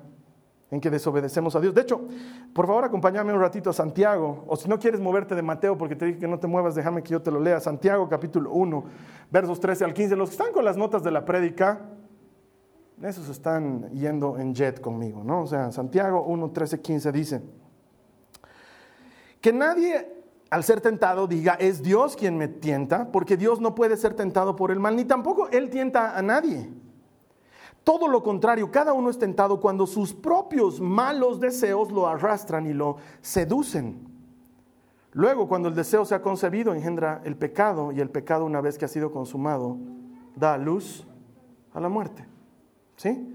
en 0.71 0.81
que 0.81 0.91
desobedecemos 0.91 1.57
a 1.57 1.61
Dios. 1.61 1.75
De 1.75 1.81
hecho, 1.81 2.01
por 2.53 2.67
favor 2.67 2.85
acompáñame 2.85 3.33
un 3.33 3.41
ratito 3.41 3.71
a 3.71 3.73
Santiago, 3.73 4.45
o 4.47 4.57
si 4.57 4.69
no 4.69 4.79
quieres 4.79 5.01
moverte 5.01 5.35
de 5.35 5.43
Mateo 5.43 5.79
porque 5.79 5.97
te 5.97 6.07
dije 6.07 6.19
que 6.19 6.29
no 6.29 6.39
te 6.39 6.47
muevas, 6.47 6.75
déjame 6.75 7.03
que 7.03 7.11
yo 7.11 7.23
te 7.23 7.31
lo 7.31 7.41
lea. 7.41 7.61
Santiago 7.61 8.09
capítulo 8.09 8.53
1, 8.53 8.85
versos 9.31 9.61
13 9.61 9.85
al 9.85 9.95
15. 9.95 10.17
Los 10.17 10.31
que 10.31 10.37
están 10.37 10.53
con 10.53 10.65
las 10.65 10.77
notas 10.77 11.03
de 11.03 11.11
la 11.11 11.25
prédica, 11.25 11.81
esos 13.03 13.29
están 13.29 13.91
yendo 13.93 14.39
en 14.39 14.55
jet 14.55 14.81
conmigo, 14.81 15.23
¿no? 15.25 15.43
O 15.43 15.47
sea, 15.47 15.73
Santiago 15.73 16.25
1, 16.25 16.51
13, 16.51 16.81
15 16.81 17.13
dice, 17.13 17.43
que 19.41 19.53
nadie 19.53 20.19
al 20.51 20.65
ser 20.65 20.81
tentado 20.81 21.27
diga, 21.27 21.55
es 21.55 21.83
Dios 21.83 22.17
quien 22.17 22.37
me 22.37 22.49
tienta, 22.49 23.13
porque 23.13 23.37
Dios 23.37 23.61
no 23.61 23.75
puede 23.75 23.97
ser 23.97 24.15
tentado 24.15 24.57
por 24.57 24.71
el 24.71 24.81
mal, 24.81 24.97
ni 24.97 25.05
tampoco 25.05 25.49
Él 25.51 25.71
tienta 25.71 26.17
a 26.17 26.23
nadie. 26.23 26.71
Todo 27.89 28.07
lo 28.07 28.23
contrario, 28.23 28.71
cada 28.71 28.93
uno 28.93 29.09
es 29.09 29.19
tentado 29.19 29.59
cuando 29.61 29.87
sus 29.87 30.13
propios 30.13 30.79
malos 30.79 31.41
deseos 31.41 31.91
lo 31.91 32.07
arrastran 32.07 32.67
y 32.67 32.75
lo 32.75 32.99
seducen. 33.23 34.07
Luego, 35.13 35.49
cuando 35.49 35.71
el 35.71 35.75
deseo 35.75 36.05
se 36.05 36.15
ha 36.15 36.21
concebido, 36.21 36.75
engendra 36.75 37.23
el 37.25 37.35
pecado 37.35 37.91
y 37.91 38.01
el 38.01 38.11
pecado, 38.11 38.45
una 38.45 38.61
vez 38.61 38.77
que 38.77 38.85
ha 38.85 38.89
sido 38.89 39.11
consumado, 39.11 39.79
da 40.37 40.59
luz 40.59 41.07
a 41.73 41.81
la 41.81 41.89
muerte. 41.89 42.27
¿Sí? 42.97 43.27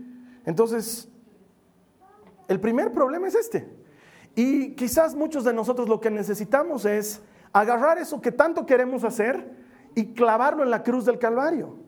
Entonces, 0.45 1.09
El 2.47 2.59
primer 2.59 2.91
problema 2.91 3.29
es 3.29 3.33
este. 3.33 3.75
Y 4.35 4.75
quizás 4.75 5.15
muchos 5.15 5.43
de 5.45 5.53
nosotros 5.53 5.89
lo 5.89 5.99
que 5.99 6.11
necesitamos 6.11 6.85
es 6.85 7.23
agarrar 7.53 7.97
eso 7.97 8.21
que 8.21 8.31
tanto 8.31 8.67
queremos 8.67 9.03
hacer 9.03 9.49
y 9.95 10.13
clavarlo 10.13 10.61
en 10.61 10.69
la 10.69 10.83
cruz 10.83 11.05
del 11.05 11.17
Calvario. 11.17 11.82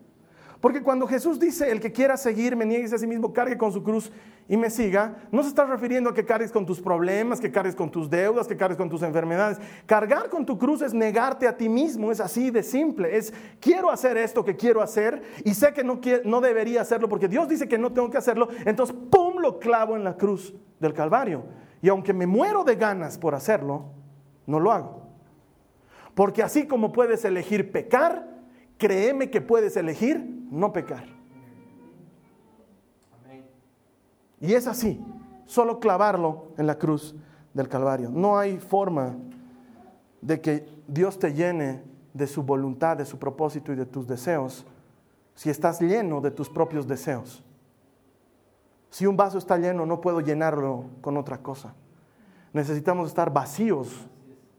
Porque 0.65 0.82
cuando 0.82 1.06
Jesús 1.06 1.39
dice, 1.39 1.69
el 1.69 1.80
que 1.80 1.91
quiera 1.91 2.17
seguirme, 2.17 2.65
niegue 2.65 2.86
a 2.86 2.97
sí 2.97 3.06
mismo, 3.06 3.32
cargue 3.32 3.56
con 3.56 3.71
su 3.71 3.84
cruz 3.84 4.12
y 4.49 4.58
me 4.58 4.71
siga, 4.71 5.15
no 5.32 5.43
se 5.43 5.49
está 5.49 5.63
refiriendo 5.63 6.10
a 6.10 6.13
que 6.15 6.25
cargues 6.25 6.51
con 6.51 6.65
tus 6.65 6.82
problemas, 6.82 7.39
que 7.39 7.51
cargues 7.51 7.75
con 7.75 7.91
tus 7.91 8.10
deudas, 8.10 8.47
que 8.47 8.58
cargues 8.58 8.75
con 8.75 8.89
tus 8.89 9.04
enfermedades. 9.04 9.60
Cargar 9.86 10.28
con 10.28 10.43
tu 10.43 10.58
cruz 10.58 10.82
es 10.82 10.91
negarte 10.91 11.47
a 11.47 11.56
ti 11.56 11.69
mismo, 11.69 12.12
es 12.12 12.19
así 12.19 12.49
de 12.49 12.63
simple. 12.63 13.15
Es 13.15 13.32
quiero 13.60 13.91
hacer 13.91 14.17
esto 14.17 14.43
que 14.43 14.56
quiero 14.56 14.82
hacer 14.82 15.21
y 15.43 15.54
sé 15.54 15.71
que 15.71 15.84
no, 15.84 15.99
no 16.23 16.41
debería 16.41 16.82
hacerlo 16.82 17.08
porque 17.10 17.28
Dios 17.28 17.47
dice 17.47 17.67
que 17.67 17.78
no 17.78 17.93
tengo 17.93 18.10
que 18.10 18.17
hacerlo, 18.17 18.47
entonces 18.65 18.95
¡pum! 19.12 19.38
lo 19.38 19.60
clavo 19.60 19.95
en 19.95 20.04
la 20.04 20.17
cruz 20.17 20.56
del 20.80 20.95
Calvario. 20.95 21.43
Y 21.84 21.89
aunque 21.89 22.12
me 22.12 22.25
muero 22.25 22.63
de 22.63 22.75
ganas 22.75 23.19
por 23.19 23.36
hacerlo, 23.36 23.91
no 24.47 24.60
lo 24.60 24.71
hago. 24.71 25.04
Porque 26.15 26.41
así 26.41 26.65
como 26.65 26.91
puedes 26.91 27.23
elegir 27.23 27.71
pecar, 27.71 28.34
créeme 28.77 29.29
que 29.29 29.41
puedes 29.41 29.77
elegir 29.77 30.47
no 30.51 30.73
pecar. 30.73 31.05
Y 34.39 34.53
es 34.53 34.67
así, 34.67 35.03
solo 35.45 35.79
clavarlo 35.79 36.49
en 36.57 36.67
la 36.67 36.77
cruz 36.77 37.15
del 37.53 37.67
Calvario. 37.69 38.09
No 38.11 38.38
hay 38.38 38.59
forma 38.59 39.15
de 40.21 40.41
que 40.41 40.67
Dios 40.88 41.17
te 41.17 41.33
llene 41.33 41.83
de 42.13 42.27
su 42.27 42.43
voluntad, 42.43 42.97
de 42.97 43.05
su 43.05 43.17
propósito 43.17 43.71
y 43.73 43.75
de 43.75 43.85
tus 43.85 44.07
deseos 44.07 44.65
si 45.35 45.49
estás 45.49 45.81
lleno 45.81 46.21
de 46.21 46.31
tus 46.31 46.49
propios 46.49 46.88
deseos. 46.88 47.43
Si 48.89 49.05
un 49.05 49.17
vaso 49.17 49.38
está 49.38 49.57
lleno, 49.57 49.85
no 49.85 49.99
puedo 49.99 50.21
llenarlo 50.21 50.85
con 51.01 51.17
otra 51.17 51.39
cosa. 51.39 51.75
Necesitamos 52.53 53.09
estar 53.09 53.33
vacíos 53.33 54.07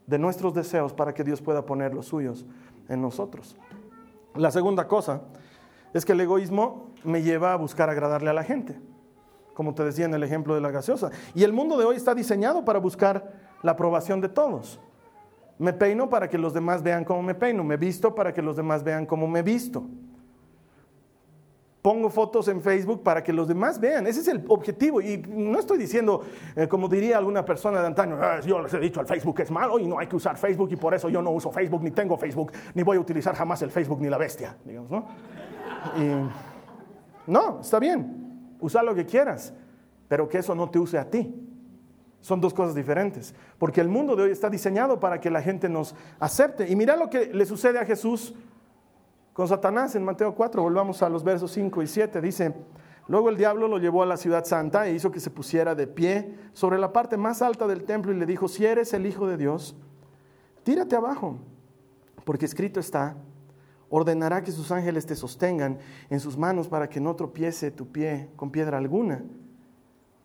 de 0.05 0.19
nuestros 0.19 0.53
deseos 0.53 0.93
para 0.93 1.13
que 1.13 1.23
Dios 1.23 1.41
pueda 1.41 1.65
poner 1.65 1.95
los 1.95 2.05
suyos 2.05 2.45
en 2.87 3.01
nosotros. 3.01 3.57
La 4.37 4.51
segunda 4.51 4.87
cosa 4.87 5.21
es 5.93 6.05
que 6.05 6.13
el 6.13 6.21
egoísmo 6.21 6.91
me 7.03 7.21
lleva 7.21 7.53
a 7.53 7.55
buscar 7.55 7.89
agradarle 7.89 8.29
a 8.29 8.33
la 8.33 8.43
gente, 8.43 8.79
como 9.53 9.73
te 9.73 9.83
decía 9.83 10.05
en 10.05 10.13
el 10.13 10.23
ejemplo 10.23 10.53
de 10.55 10.61
la 10.61 10.71
gaseosa. 10.71 11.09
Y 11.33 11.43
el 11.43 11.53
mundo 11.53 11.77
de 11.77 11.85
hoy 11.85 11.95
está 11.95 12.13
diseñado 12.13 12.63
para 12.63 12.79
buscar 12.79 13.33
la 13.63 13.71
aprobación 13.71 14.21
de 14.21 14.29
todos. 14.29 14.79
Me 15.57 15.73
peino 15.73 16.09
para 16.09 16.29
que 16.29 16.37
los 16.37 16.53
demás 16.53 16.83
vean 16.83 17.03
cómo 17.03 17.23
me 17.23 17.33
peino, 17.33 17.63
me 17.63 17.77
visto 17.77 18.13
para 18.13 18.33
que 18.33 18.41
los 18.41 18.55
demás 18.55 18.83
vean 18.83 19.05
cómo 19.05 19.27
me 19.27 19.41
visto. 19.41 19.83
Pongo 21.87 22.09
fotos 22.09 22.49
en 22.49 22.61
Facebook 22.61 23.01
para 23.01 23.23
que 23.23 23.31
los 23.31 23.47
demás 23.47 23.79
vean. 23.79 24.07
Ese 24.07 24.19
es 24.19 24.27
el 24.27 24.43
objetivo. 24.49 24.99
Y 24.99 25.19
no 25.25 25.57
estoy 25.57 25.77
diciendo, 25.77 26.21
eh, 26.53 26.67
como 26.67 26.89
diría 26.89 27.17
alguna 27.17 27.45
persona 27.45 27.79
de 27.79 27.87
antaño, 27.87 28.17
ah, 28.21 28.41
yo 28.41 28.61
les 28.61 28.73
he 28.73 28.79
dicho 28.79 28.99
al 28.99 29.05
Facebook 29.05 29.39
es 29.39 29.49
malo 29.49 29.79
y 29.79 29.87
no 29.87 29.97
hay 29.97 30.07
que 30.07 30.17
usar 30.17 30.35
Facebook 30.35 30.67
y 30.73 30.75
por 30.75 30.93
eso 30.93 31.07
yo 31.07 31.21
no 31.21 31.31
uso 31.31 31.49
Facebook, 31.49 31.81
ni 31.81 31.91
tengo 31.91 32.17
Facebook, 32.17 32.51
ni 32.73 32.83
voy 32.83 32.97
a 32.97 32.99
utilizar 32.99 33.33
jamás 33.35 33.61
el 33.61 33.71
Facebook 33.71 34.01
ni 34.01 34.09
la 34.09 34.17
bestia. 34.17 34.57
Digamos, 34.65 34.91
¿no? 34.91 35.05
no, 37.25 37.61
está 37.61 37.79
bien, 37.79 38.57
usa 38.59 38.83
lo 38.83 38.93
que 38.93 39.05
quieras, 39.05 39.53
pero 40.09 40.27
que 40.27 40.39
eso 40.39 40.53
no 40.53 40.69
te 40.69 40.79
use 40.79 40.97
a 40.97 41.09
ti. 41.09 41.33
Son 42.19 42.41
dos 42.41 42.53
cosas 42.53 42.75
diferentes, 42.75 43.33
porque 43.57 43.79
el 43.79 43.87
mundo 43.87 44.13
de 44.17 44.23
hoy 44.23 44.31
está 44.31 44.49
diseñado 44.49 44.99
para 44.99 45.21
que 45.21 45.31
la 45.31 45.41
gente 45.41 45.69
nos 45.69 45.95
acepte. 46.19 46.67
Y 46.67 46.75
mira 46.75 46.97
lo 46.97 47.09
que 47.09 47.27
le 47.27 47.45
sucede 47.45 47.79
a 47.79 47.85
Jesús 47.85 48.35
con 49.37 49.47
Satanás 49.47 49.93
en 49.93 50.03
Mateo 50.03 50.33
4, 50.33 50.63
volvamos 50.63 51.03
a 51.03 51.09
los 51.09 51.23
versos 51.23 51.51
5 51.51 51.83
y 51.83 51.85
7, 51.85 52.21
dice, 52.21 52.55
luego 53.07 53.29
el 53.29 53.37
diablo 53.37 53.67
lo 53.67 53.77
llevó 53.77 54.01
a 54.01 54.07
la 54.07 54.17
ciudad 54.17 54.43
santa 54.45 54.87
e 54.87 54.95
hizo 54.95 55.11
que 55.11 55.19
se 55.19 55.29
pusiera 55.29 55.75
de 55.75 55.85
pie 55.85 56.33
sobre 56.53 56.79
la 56.79 56.91
parte 56.91 57.17
más 57.17 57.43
alta 57.43 57.67
del 57.67 57.83
templo 57.83 58.11
y 58.11 58.15
le 58.15 58.25
dijo, 58.25 58.47
si 58.47 58.65
eres 58.65 58.95
el 58.95 59.05
Hijo 59.05 59.27
de 59.27 59.37
Dios, 59.37 59.75
tírate 60.63 60.95
abajo, 60.95 61.37
porque 62.23 62.45
escrito 62.45 62.79
está, 62.79 63.15
ordenará 63.91 64.41
que 64.41 64.51
sus 64.51 64.71
ángeles 64.71 65.05
te 65.05 65.15
sostengan 65.15 65.77
en 66.09 66.19
sus 66.19 66.35
manos 66.35 66.67
para 66.67 66.89
que 66.89 66.99
no 66.99 67.15
tropiece 67.15 67.69
tu 67.69 67.85
pie 67.91 68.29
con 68.37 68.49
piedra 68.49 68.79
alguna. 68.79 69.23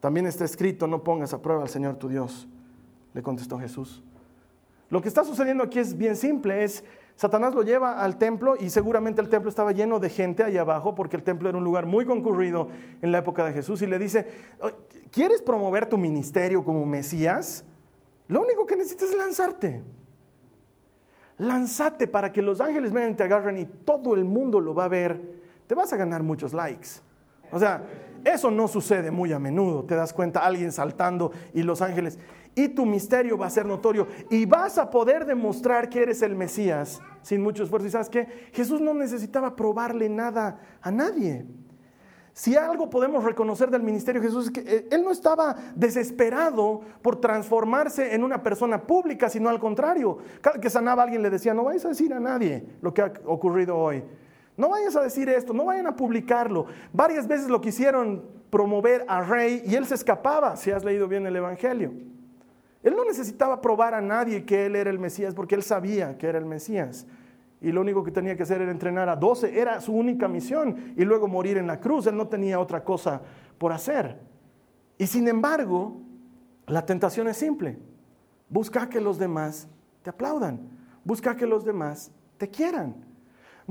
También 0.01 0.25
está 0.25 0.46
escrito, 0.46 0.87
no 0.87 1.05
pongas 1.05 1.35
a 1.35 1.42
prueba 1.42 1.61
al 1.61 1.68
Señor 1.68 1.96
tu 1.96 2.09
Dios, 2.09 2.48
le 3.12 3.22
contestó 3.22 3.59
Jesús. 3.59 4.03
Lo 4.88 5.03
que 5.03 5.09
está 5.09 5.22
sucediendo 5.22 5.64
aquí 5.64 5.81
es 5.81 5.98
bien 5.98 6.16
simple, 6.16 6.64
es 6.64 6.83
Satanás 7.16 7.55
lo 7.55 7.62
lleva 7.62 8.01
al 8.01 8.16
templo 8.18 8.57
y 8.59 8.70
seguramente 8.70 9.20
el 9.20 9.29
templo 9.29 9.48
estaba 9.48 9.72
lleno 9.72 10.01
de 10.01 10.09
gente 10.11 10.42
ahí 10.42 10.57
abajo 10.57 10.94
porque 10.94 11.16
el 11.16 11.22
templo 11.22 11.48
era 11.48 11.59
un 11.59 11.64
lugar 11.64 11.87
muy 11.87 12.05
concurrido 12.05 12.68
en 13.01 13.12
la 13.12 13.18
época 13.18 13.44
de 13.44 13.53
Jesús 13.53 13.83
y 13.83 13.87
le 13.87 13.98
dice, 13.98 14.27
¿quieres 15.11 15.42
promover 15.42 15.87
tu 15.87 15.98
ministerio 15.98 16.64
como 16.64 16.85
Mesías? 16.87 17.64
Lo 18.29 18.40
único 18.42 18.66
que 18.66 18.77
necesitas 18.77 19.11
es 19.11 19.16
lanzarte. 19.16 19.83
Lánzate 21.38 22.07
para 22.07 22.33
que 22.33 22.42
los 22.42 22.61
ángeles 22.61 22.92
vengan 22.92 23.12
y 23.12 23.14
te 23.14 23.25
agarren 23.25 23.59
y 23.59 23.66
todo 23.66 24.14
el 24.14 24.25
mundo 24.25 24.61
lo 24.61 24.75
va 24.75 24.85
a 24.85 24.88
ver. 24.88 25.20
Te 25.66 25.75
vas 25.75 25.92
a 25.92 25.96
ganar 25.96 26.22
muchos 26.22 26.53
likes. 26.53 26.88
O 27.51 27.59
sea, 27.59 27.85
eso 28.25 28.51
no 28.51 28.68
sucede 28.68 29.11
muy 29.11 29.33
a 29.33 29.38
menudo. 29.38 29.85
Te 29.85 29.94
das 29.94 30.12
cuenta, 30.12 30.40
alguien 30.40 30.72
saltando 30.72 31.33
y 31.53 31.62
los 31.62 31.83
ángeles. 31.83 32.18
Y 32.54 32.68
tu 32.68 32.84
misterio 32.84 33.38
va 33.38 33.46
a 33.46 33.50
ser 33.50 33.66
notorio. 33.66 34.06
Y 34.30 34.44
vas 34.44 34.78
a 34.78 34.90
poder 34.90 35.24
demostrar 35.24 35.88
que 35.88 36.02
eres 36.02 36.22
el 36.22 36.34
Mesías 36.34 37.00
sin 37.22 37.42
mucho 37.42 37.62
esfuerzo. 37.62 37.88
Y 37.88 37.90
sabes 37.90 38.08
que 38.08 38.26
Jesús 38.52 38.80
no 38.80 38.92
necesitaba 38.94 39.56
probarle 39.56 40.08
nada 40.08 40.60
a 40.82 40.90
nadie. 40.90 41.46
Si 42.34 42.56
algo 42.56 42.88
podemos 42.88 43.24
reconocer 43.24 43.70
del 43.70 43.82
ministerio 43.82 44.20
de 44.20 44.28
Jesús 44.28 44.46
es 44.46 44.50
que 44.50 44.60
eh, 44.60 44.88
él 44.90 45.04
no 45.04 45.10
estaba 45.10 45.54
desesperado 45.74 46.80
por 47.02 47.20
transformarse 47.20 48.14
en 48.14 48.24
una 48.24 48.42
persona 48.42 48.82
pública, 48.82 49.28
sino 49.28 49.50
al 49.50 49.60
contrario. 49.60 50.18
Cada 50.40 50.58
que 50.58 50.70
sanaba 50.70 51.02
a 51.02 51.04
alguien 51.04 51.22
le 51.22 51.28
decía, 51.28 51.52
no 51.52 51.64
vayas 51.64 51.84
a 51.84 51.88
decir 51.88 52.12
a 52.14 52.20
nadie 52.20 52.64
lo 52.80 52.94
que 52.94 53.02
ha 53.02 53.12
ocurrido 53.26 53.76
hoy. 53.76 54.02
No 54.56 54.70
vayas 54.70 54.96
a 54.96 55.02
decir 55.02 55.28
esto, 55.28 55.52
no 55.52 55.66
vayan 55.66 55.86
a 55.86 55.96
publicarlo. 55.96 56.66
Varias 56.92 57.26
veces 57.26 57.48
lo 57.48 57.60
quisieron 57.60 58.24
promover 58.48 59.04
a 59.08 59.22
rey 59.22 59.62
y 59.66 59.74
él 59.74 59.86
se 59.86 59.94
escapaba, 59.94 60.56
si 60.56 60.70
has 60.70 60.84
leído 60.84 61.08
bien 61.08 61.26
el 61.26 61.36
Evangelio. 61.36 61.92
Él 62.83 62.95
no 62.97 63.05
necesitaba 63.05 63.61
probar 63.61 63.95
a 63.95 64.01
nadie 64.01 64.45
que 64.45 64.66
él 64.66 64.77
era 64.77 64.90
el 64.90 64.99
Mesías 64.99 65.35
porque 65.35 65.55
él 65.55 65.62
sabía 65.62 66.18
que 66.18 66.27
era 66.27 66.38
el 66.38 66.47
Mesías 66.47 67.07
y 67.62 67.71
lo 67.71 67.81
único 67.81 68.03
que 68.03 68.11
tenía 68.11 68.37
que 68.37 68.42
hacer 68.42 68.61
era 68.61 68.73
entrenar 68.73 69.09
a 69.09 69.14
12, 69.14 69.59
era 69.59 69.81
su 69.81 69.92
única 69.92 70.27
misión, 70.27 70.95
y 70.97 71.05
luego 71.05 71.29
morir 71.29 71.57
en 71.57 71.68
la 71.68 71.79
cruz, 71.79 72.09
él 72.09 72.16
no 72.16 72.27
tenía 72.27 72.59
otra 72.59 72.83
cosa 72.83 73.23
por 73.57 73.73
hacer. 73.73 74.18
Y 74.99 75.07
sin 75.07 75.29
embargo, 75.29 76.01
la 76.66 76.85
tentación 76.85 77.29
es 77.29 77.37
simple, 77.37 77.79
busca 78.49 78.88
que 78.88 79.01
los 79.01 79.16
demás 79.16 79.68
te 80.03 80.11
aplaudan, 80.11 80.61
busca 81.05 81.37
que 81.37 81.47
los 81.47 81.64
demás 81.64 82.11
te 82.37 82.49
quieran. 82.49 82.97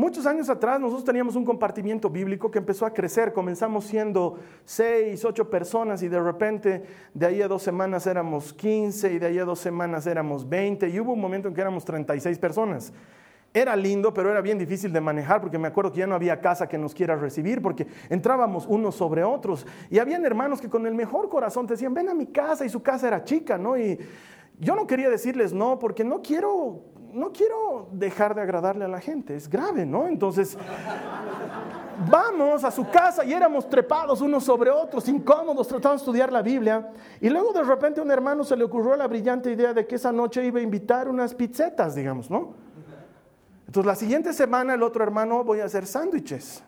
Muchos 0.02 0.26
años 0.26 0.50
atrás 0.50 0.80
nosotros 0.80 1.06
teníamos 1.06 1.36
un 1.36 1.46
compartimiento 1.46 2.10
bíblico 2.10 2.50
que 2.50 2.58
empezó 2.58 2.88
a 2.88 2.92
crecer. 2.92 3.34
Comenzamos 3.34 3.86
siendo 3.86 4.40
seis, 4.66 5.24
ocho 5.24 5.48
personas 5.48 6.02
y 6.02 6.08
de 6.08 6.20
repente 6.20 6.82
de 7.14 7.26
ahí 7.28 7.40
a 7.40 7.48
dos 7.48 7.62
semanas 7.62 8.08
éramos 8.08 8.52
15 8.52 9.14
y 9.14 9.20
de 9.20 9.28
ahí 9.28 9.38
a 9.38 9.46
dos 9.46 9.60
semanas 9.60 10.08
éramos 10.08 10.50
20 10.50 10.90
y 10.90 11.00
hubo 11.00 11.14
un 11.14 11.22
momento 11.22 11.50
en 11.50 11.54
que 11.54 11.62
éramos 11.62 11.86
36 11.86 12.40
personas. 12.40 12.92
Era 13.54 13.76
lindo, 13.76 14.12
pero 14.12 14.32
era 14.32 14.42
bien 14.42 14.58
difícil 14.58 14.92
de 14.92 15.02
manejar 15.02 15.40
porque 15.40 15.60
me 15.60 15.68
acuerdo 15.68 15.92
que 15.92 16.00
ya 16.00 16.08
no 16.08 16.16
había 16.16 16.42
casa 16.42 16.68
que 16.68 16.80
nos 16.80 16.96
quiera 16.96 17.16
recibir 17.16 17.62
porque 17.62 17.86
entrábamos 18.10 18.66
unos 18.66 18.96
sobre 18.96 19.24
otros 19.24 19.68
y 19.92 20.00
habían 20.00 20.26
hermanos 20.26 20.60
que 20.60 20.68
con 20.68 20.88
el 20.88 20.96
mejor 20.96 21.30
corazón 21.30 21.68
te 21.68 21.76
decían, 21.76 21.94
ven 21.94 22.10
a 22.10 22.16
mi 22.16 22.26
casa 22.26 22.66
y 22.66 22.70
su 22.70 22.82
casa 22.82 23.08
era 23.08 23.24
chica, 23.24 23.60
¿no? 23.60 23.78
Y 23.78 24.00
yo 24.58 24.76
no 24.76 24.88
quería 24.88 25.12
decirles 25.12 25.54
no 25.54 25.78
porque 25.78 26.04
no 26.04 26.24
quiero, 26.24 26.86
no 27.14 27.32
quiero 27.32 27.88
dejar 27.92 28.36
de 28.36 28.42
agradarle 28.42 28.86
a 28.86 28.88
la 28.88 29.00
gente, 29.00 29.36
es 29.36 29.50
grave, 29.50 29.86
¿no? 29.86 30.08
Entonces, 30.08 30.58
vamos 32.10 32.64
a 32.64 32.72
su 32.72 32.90
casa 32.90 33.24
y 33.24 33.34
éramos 33.34 33.70
trepados 33.70 34.22
unos 34.22 34.44
sobre 34.44 34.70
otros, 34.70 35.08
incómodos, 35.08 35.68
tratando 35.68 35.92
de 35.92 35.98
estudiar 35.98 36.32
la 36.32 36.42
Biblia. 36.42 36.92
Y 37.20 37.30
luego 37.30 37.54
de 37.54 37.64
repente 37.64 38.00
a 38.00 38.04
un 38.04 38.12
hermano 38.12 38.44
se 38.44 38.56
le 38.56 38.64
ocurrió 38.64 38.96
la 38.96 39.08
brillante 39.08 39.52
idea 39.52 39.74
de 39.74 39.86
que 39.86 39.96
esa 39.96 40.12
noche 40.12 40.44
iba 40.46 40.60
a 40.60 40.64
invitar 40.64 41.08
unas 41.08 41.34
pizzetas, 41.34 41.96
digamos, 41.96 42.30
¿no? 42.30 42.54
Entonces 43.68 43.88
la 43.88 43.96
siguiente 43.96 44.34
semana 44.34 44.74
el 44.74 44.84
otro 44.84 45.04
hermano 45.04 45.44
voy 45.44 45.62
a 45.62 45.66
hacer 45.66 45.86
sándwiches. 45.86 46.64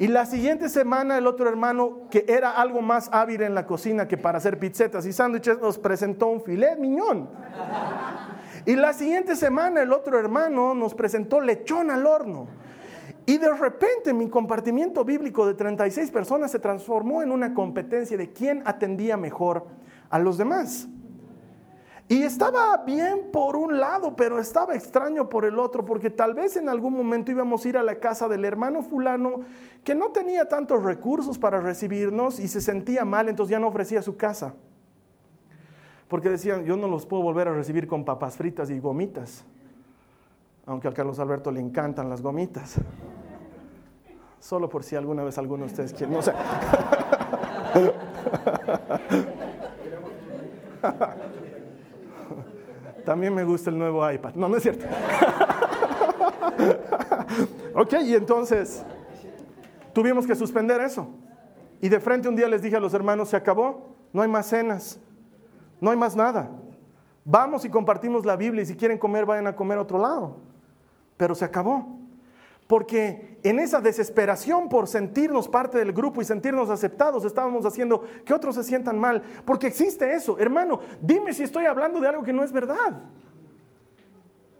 Y 0.00 0.06
la 0.06 0.26
siguiente 0.26 0.68
semana 0.68 1.18
el 1.18 1.26
otro 1.26 1.48
hermano, 1.48 2.02
que 2.08 2.24
era 2.28 2.52
algo 2.52 2.80
más 2.82 3.08
hábil 3.12 3.42
en 3.42 3.54
la 3.54 3.66
cocina 3.66 4.06
que 4.06 4.16
para 4.16 4.38
hacer 4.38 4.58
pizzetas 4.58 5.04
y 5.06 5.12
sándwiches, 5.12 5.60
nos 5.60 5.76
presentó 5.76 6.28
un 6.28 6.40
filet 6.40 6.78
miñón. 6.78 7.28
Y 8.68 8.76
la 8.76 8.92
siguiente 8.92 9.34
semana 9.34 9.80
el 9.80 9.94
otro 9.94 10.18
hermano 10.18 10.74
nos 10.74 10.92
presentó 10.92 11.40
lechón 11.40 11.90
al 11.90 12.04
horno. 12.04 12.48
Y 13.24 13.38
de 13.38 13.50
repente 13.54 14.12
mi 14.12 14.28
compartimiento 14.28 15.06
bíblico 15.06 15.46
de 15.46 15.54
36 15.54 16.10
personas 16.10 16.50
se 16.50 16.58
transformó 16.58 17.22
en 17.22 17.32
una 17.32 17.54
competencia 17.54 18.18
de 18.18 18.30
quién 18.30 18.62
atendía 18.66 19.16
mejor 19.16 19.64
a 20.10 20.18
los 20.18 20.36
demás. 20.36 20.86
Y 22.08 22.22
estaba 22.24 22.76
bien 22.84 23.30
por 23.32 23.56
un 23.56 23.80
lado, 23.80 24.14
pero 24.14 24.38
estaba 24.38 24.74
extraño 24.74 25.30
por 25.30 25.46
el 25.46 25.58
otro, 25.58 25.86
porque 25.86 26.10
tal 26.10 26.34
vez 26.34 26.54
en 26.58 26.68
algún 26.68 26.92
momento 26.92 27.30
íbamos 27.30 27.64
a 27.64 27.68
ir 27.70 27.78
a 27.78 27.82
la 27.82 27.94
casa 27.94 28.28
del 28.28 28.44
hermano 28.44 28.82
fulano 28.82 29.46
que 29.82 29.94
no 29.94 30.10
tenía 30.10 30.46
tantos 30.46 30.82
recursos 30.82 31.38
para 31.38 31.58
recibirnos 31.58 32.38
y 32.38 32.48
se 32.48 32.60
sentía 32.60 33.06
mal, 33.06 33.30
entonces 33.30 33.50
ya 33.50 33.60
no 33.60 33.68
ofrecía 33.68 34.02
su 34.02 34.18
casa. 34.18 34.52
Porque 36.08 36.30
decían, 36.30 36.64
yo 36.64 36.76
no 36.76 36.88
los 36.88 37.06
puedo 37.06 37.22
volver 37.22 37.46
a 37.48 37.54
recibir 37.54 37.86
con 37.86 38.04
papas 38.04 38.36
fritas 38.36 38.70
y 38.70 38.80
gomitas, 38.80 39.44
aunque 40.66 40.88
al 40.88 40.94
Carlos 40.94 41.18
Alberto 41.18 41.52
le 41.52 41.60
encantan 41.60 42.08
las 42.08 42.22
gomitas. 42.22 42.76
Solo 44.40 44.68
por 44.68 44.84
si 44.84 44.96
alguna 44.96 45.22
vez 45.22 45.36
alguno 45.36 45.64
de 45.64 45.70
ustedes 45.70 45.92
quiere, 45.92 46.12
no 46.12 46.22
sé. 46.22 46.32
También 53.04 53.34
me 53.34 53.44
gusta 53.44 53.70
el 53.70 53.78
nuevo 53.78 54.10
iPad. 54.10 54.34
No, 54.34 54.48
no 54.48 54.56
es 54.56 54.62
cierto. 54.62 54.84
ok, 57.74 57.94
y 58.04 58.14
entonces 58.14 58.84
tuvimos 59.92 60.26
que 60.26 60.34
suspender 60.34 60.80
eso. 60.80 61.08
Y 61.80 61.88
de 61.88 62.00
frente 62.00 62.28
un 62.28 62.36
día 62.36 62.48
les 62.48 62.62
dije 62.62 62.76
a 62.76 62.80
los 62.80 62.94
hermanos, 62.94 63.28
se 63.28 63.36
acabó, 63.36 63.94
no 64.12 64.22
hay 64.22 64.28
más 64.28 64.46
cenas, 64.46 65.00
no 65.80 65.90
hay 65.90 65.96
más 65.96 66.16
nada. 66.16 66.50
Vamos 67.24 67.64
y 67.64 67.68
compartimos 67.68 68.24
la 68.24 68.36
Biblia 68.36 68.62
y 68.62 68.66
si 68.66 68.76
quieren 68.76 68.98
comer, 68.98 69.26
vayan 69.26 69.46
a 69.46 69.54
comer 69.54 69.78
a 69.78 69.82
otro 69.82 69.98
lado. 69.98 70.36
Pero 71.16 71.34
se 71.34 71.44
acabó. 71.44 71.98
Porque 72.66 73.38
en 73.42 73.58
esa 73.58 73.80
desesperación 73.80 74.68
por 74.68 74.88
sentirnos 74.88 75.48
parte 75.48 75.78
del 75.78 75.92
grupo 75.92 76.20
y 76.20 76.24
sentirnos 76.24 76.68
aceptados, 76.68 77.24
estábamos 77.24 77.64
haciendo 77.64 78.02
que 78.24 78.34
otros 78.34 78.54
se 78.54 78.64
sientan 78.64 78.98
mal. 78.98 79.22
Porque 79.44 79.66
existe 79.66 80.14
eso. 80.14 80.38
Hermano, 80.38 80.80
dime 81.00 81.32
si 81.32 81.42
estoy 81.42 81.66
hablando 81.66 82.00
de 82.00 82.08
algo 82.08 82.22
que 82.22 82.32
no 82.32 82.44
es 82.44 82.52
verdad. 82.52 83.02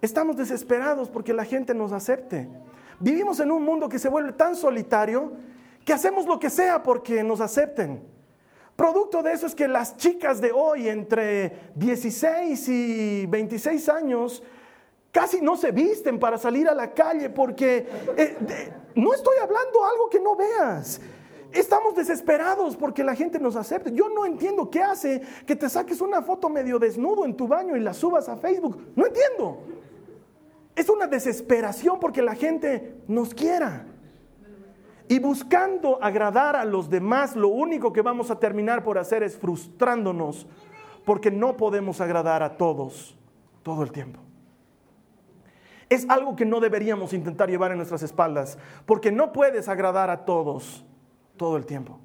Estamos 0.00 0.36
desesperados 0.36 1.10
porque 1.10 1.34
la 1.34 1.44
gente 1.44 1.74
nos 1.74 1.92
acepte. 1.92 2.48
Vivimos 3.00 3.40
en 3.40 3.50
un 3.50 3.62
mundo 3.62 3.88
que 3.88 3.98
se 3.98 4.08
vuelve 4.08 4.32
tan 4.32 4.56
solitario 4.56 5.32
que 5.84 5.92
hacemos 5.92 6.26
lo 6.26 6.38
que 6.38 6.50
sea 6.50 6.82
porque 6.82 7.22
nos 7.22 7.40
acepten. 7.40 8.02
Producto 8.78 9.24
de 9.24 9.32
eso 9.32 9.48
es 9.48 9.56
que 9.56 9.66
las 9.66 9.96
chicas 9.96 10.40
de 10.40 10.52
hoy, 10.52 10.88
entre 10.88 11.72
16 11.74 12.68
y 12.68 13.26
26 13.26 13.88
años, 13.88 14.40
casi 15.10 15.40
no 15.40 15.56
se 15.56 15.72
visten 15.72 16.20
para 16.20 16.38
salir 16.38 16.68
a 16.68 16.76
la 16.76 16.94
calle 16.94 17.28
porque 17.28 17.88
eh, 18.16 18.36
no 18.94 19.12
estoy 19.12 19.36
hablando 19.42 19.84
algo 19.84 20.08
que 20.08 20.20
no 20.20 20.36
veas. 20.36 21.00
Estamos 21.50 21.96
desesperados 21.96 22.76
porque 22.76 23.02
la 23.02 23.16
gente 23.16 23.40
nos 23.40 23.56
acepte. 23.56 23.90
Yo 23.90 24.08
no 24.10 24.24
entiendo 24.24 24.70
qué 24.70 24.80
hace 24.80 25.22
que 25.44 25.56
te 25.56 25.68
saques 25.68 26.00
una 26.00 26.22
foto 26.22 26.48
medio 26.48 26.78
desnudo 26.78 27.24
en 27.24 27.36
tu 27.36 27.48
baño 27.48 27.76
y 27.76 27.80
la 27.80 27.92
subas 27.92 28.28
a 28.28 28.36
Facebook. 28.36 28.92
No 28.94 29.06
entiendo. 29.06 29.58
Es 30.76 30.88
una 30.88 31.08
desesperación 31.08 31.98
porque 31.98 32.22
la 32.22 32.36
gente 32.36 33.02
nos 33.08 33.34
quiera. 33.34 33.86
Y 35.08 35.18
buscando 35.18 35.98
agradar 36.02 36.54
a 36.54 36.64
los 36.66 36.90
demás, 36.90 37.34
lo 37.34 37.48
único 37.48 37.92
que 37.92 38.02
vamos 38.02 38.30
a 38.30 38.38
terminar 38.38 38.84
por 38.84 38.98
hacer 38.98 39.22
es 39.22 39.38
frustrándonos 39.38 40.46
porque 41.04 41.30
no 41.30 41.56
podemos 41.56 42.02
agradar 42.02 42.42
a 42.42 42.58
todos 42.58 43.16
todo 43.62 43.82
el 43.82 43.90
tiempo. 43.90 44.20
Es 45.88 46.08
algo 46.10 46.36
que 46.36 46.44
no 46.44 46.60
deberíamos 46.60 47.14
intentar 47.14 47.48
llevar 47.48 47.70
en 47.70 47.78
nuestras 47.78 48.02
espaldas, 48.02 48.58
porque 48.84 49.10
no 49.10 49.32
puedes 49.32 49.68
agradar 49.68 50.10
a 50.10 50.26
todos 50.26 50.84
todo 51.38 51.56
el 51.56 51.64
tiempo. 51.64 51.98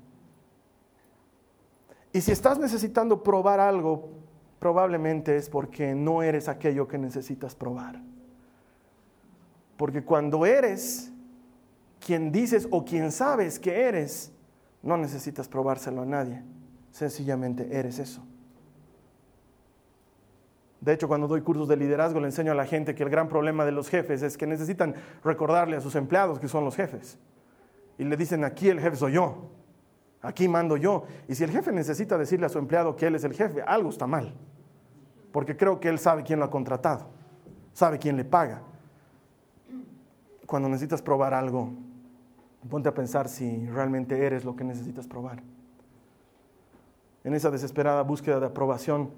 Y 2.14 2.22
si 2.22 2.32
estás 2.32 2.60
necesitando 2.60 3.24
probar 3.24 3.60
algo, 3.60 4.12
probablemente 4.60 5.36
es 5.36 5.50
porque 5.50 5.94
no 5.94 6.24
eres 6.24 6.48
aquello 6.48 6.88
que 6.88 6.98
necesitas 6.98 7.56
probar. 7.56 8.00
Porque 9.76 10.04
cuando 10.04 10.46
eres 10.46 11.13
quien 12.06 12.32
dices 12.32 12.68
o 12.70 12.84
quien 12.84 13.12
sabes 13.12 13.60
que 13.60 13.84
eres, 13.88 14.32
no 14.82 14.98
necesitas 14.98 15.48
probárselo 15.48 16.02
a 16.02 16.06
nadie. 16.06 16.44
Sencillamente 16.92 17.68
eres 17.72 18.00
eso. 18.00 18.24
De 20.82 20.92
hecho, 20.92 21.08
cuando 21.08 21.28
doy 21.28 21.42
cursos 21.42 21.68
de 21.70 21.78
liderazgo, 21.78 22.20
le 22.20 22.26
enseño 22.26 22.52
a 22.52 22.56
la 22.56 22.66
gente 22.66 22.94
que 22.94 23.04
el 23.04 23.10
gran 23.10 23.30
problema 23.30 23.64
de 23.64 23.72
los 23.72 23.90
jefes 23.90 24.22
es 24.22 24.38
que 24.38 24.46
necesitan 24.46 24.94
recordarle 25.24 25.78
a 25.78 25.82
sus 25.82 25.96
empleados 25.96 26.40
que 26.40 26.50
son 26.50 26.66
los 26.66 26.76
jefes. 26.76 27.18
Y 27.98 28.04
le 28.04 28.18
dicen, 28.18 28.44
aquí 28.44 28.68
el 28.68 28.82
jefe 28.82 28.98
soy 28.98 29.14
yo, 29.14 29.50
aquí 30.22 30.50
mando 30.50 30.76
yo. 30.76 31.06
Y 31.30 31.36
si 31.36 31.46
el 31.46 31.52
jefe 31.52 31.72
necesita 31.72 32.18
decirle 32.18 32.48
a 32.48 32.50
su 32.50 32.60
empleado 32.60 32.98
que 32.98 33.08
él 33.08 33.16
es 33.16 33.24
el 33.24 33.34
jefe, 33.34 33.62
algo 33.62 33.90
está 33.90 34.08
mal. 34.08 34.34
Porque 35.32 35.56
creo 35.56 35.80
que 35.80 35.88
él 35.88 36.00
sabe 36.00 36.24
quién 36.24 36.40
lo 36.40 36.46
ha 36.46 36.52
contratado, 36.52 37.08
sabe 37.72 37.98
quién 37.98 38.18
le 38.18 38.26
paga. 38.26 38.62
Cuando 40.46 40.68
necesitas 40.68 41.02
probar 41.02 41.34
algo, 41.34 41.72
ponte 42.70 42.90
a 42.90 42.94
pensar 42.94 43.30
si 43.30 43.68
realmente 43.68 44.26
eres 44.26 44.46
lo 44.46 44.56
que 44.56 44.64
necesitas 44.64 45.08
probar. 45.08 45.42
En 47.24 47.34
esa 47.34 47.50
desesperada 47.52 48.02
búsqueda 48.04 48.40
de 48.40 48.48
aprobación, 48.48 49.12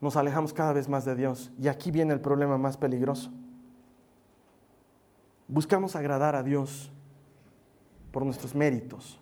nos 0.00 0.16
alejamos 0.16 0.52
cada 0.52 0.72
vez 0.72 0.88
más 0.88 1.04
de 1.04 1.14
Dios. 1.14 1.52
Y 1.58 1.68
aquí 1.68 1.90
viene 1.90 2.12
el 2.12 2.20
problema 2.20 2.58
más 2.58 2.76
peligroso. 2.76 3.30
Buscamos 5.48 5.96
agradar 5.96 6.34
a 6.34 6.42
Dios 6.42 6.90
por 8.10 8.24
nuestros 8.24 8.54
méritos. 8.54 9.20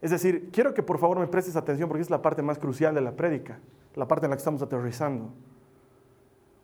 Es 0.00 0.10
decir, 0.10 0.50
quiero 0.52 0.72
que 0.72 0.82
por 0.82 0.98
favor 0.98 1.18
me 1.18 1.26
prestes 1.26 1.56
atención 1.56 1.88
porque 1.88 2.02
es 2.02 2.10
la 2.10 2.22
parte 2.22 2.42
más 2.42 2.58
crucial 2.58 2.94
de 2.94 3.00
la 3.00 3.12
prédica, 3.12 3.58
la 3.94 4.08
parte 4.08 4.26
en 4.26 4.30
la 4.30 4.36
que 4.36 4.40
estamos 4.40 4.62
aterrizando. 4.62 5.30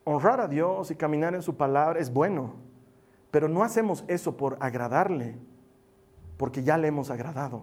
Honrar 0.04 0.40
a 0.40 0.48
Dios 0.48 0.90
y 0.90 0.96
caminar 0.96 1.34
en 1.34 1.42
su 1.42 1.56
palabra 1.56 1.98
es 1.98 2.12
bueno, 2.12 2.54
pero 3.30 3.48
no 3.48 3.62
hacemos 3.62 4.04
eso 4.08 4.36
por 4.36 4.56
agradarle, 4.60 5.36
porque 6.36 6.62
ya 6.62 6.78
le 6.78 6.88
hemos 6.88 7.10
agradado. 7.10 7.62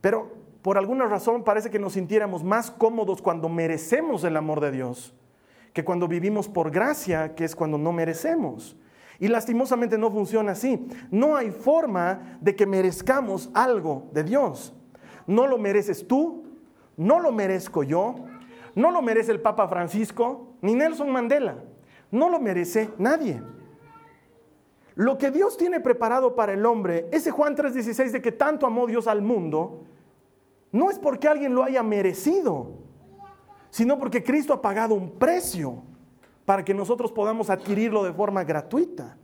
Pero 0.00 0.32
por 0.62 0.78
alguna 0.78 1.06
razón 1.06 1.44
parece 1.44 1.70
que 1.70 1.78
nos 1.78 1.94
sintiéramos 1.94 2.44
más 2.44 2.70
cómodos 2.70 3.22
cuando 3.22 3.48
merecemos 3.48 4.24
el 4.24 4.36
amor 4.36 4.60
de 4.60 4.70
Dios 4.70 5.14
que 5.72 5.84
cuando 5.84 6.08
vivimos 6.08 6.48
por 6.48 6.72
gracia, 6.72 7.36
que 7.36 7.44
es 7.44 7.54
cuando 7.54 7.78
no 7.78 7.92
merecemos. 7.92 8.76
Y 9.20 9.28
lastimosamente 9.28 9.98
no 9.98 10.10
funciona 10.10 10.52
así. 10.52 10.88
No 11.10 11.36
hay 11.36 11.52
forma 11.52 12.38
de 12.40 12.54
que 12.54 12.66
merezcamos 12.66 13.50
algo 13.54 14.08
de 14.12 14.24
Dios. 14.24 14.74
No 15.26 15.46
lo 15.46 15.56
mereces 15.56 16.06
tú, 16.06 16.44
no 16.96 17.20
lo 17.20 17.32
merezco 17.32 17.82
yo, 17.82 18.16
no 18.74 18.90
lo 18.90 19.02
merece 19.02 19.32
el 19.32 19.40
Papa 19.40 19.68
Francisco, 19.68 20.54
ni 20.62 20.74
Nelson 20.74 21.10
Mandela. 21.10 21.58
No 22.10 22.28
lo 22.28 22.40
merece 22.40 22.90
nadie. 22.98 23.42
Lo 24.98 25.16
que 25.16 25.30
Dios 25.30 25.56
tiene 25.56 25.78
preparado 25.78 26.34
para 26.34 26.54
el 26.54 26.66
hombre, 26.66 27.06
ese 27.12 27.30
Juan 27.30 27.54
3:16 27.54 28.10
de 28.10 28.20
que 28.20 28.32
tanto 28.32 28.66
amó 28.66 28.84
Dios 28.84 29.06
al 29.06 29.22
mundo, 29.22 29.84
no 30.72 30.90
es 30.90 30.98
porque 30.98 31.28
alguien 31.28 31.54
lo 31.54 31.62
haya 31.62 31.84
merecido, 31.84 32.72
sino 33.70 33.96
porque 33.96 34.24
Cristo 34.24 34.52
ha 34.52 34.60
pagado 34.60 34.94
un 34.94 35.12
precio 35.12 35.84
para 36.44 36.64
que 36.64 36.74
nosotros 36.74 37.12
podamos 37.12 37.48
adquirirlo 37.48 38.02
de 38.02 38.12
forma 38.12 38.42
gratuita. 38.42 39.16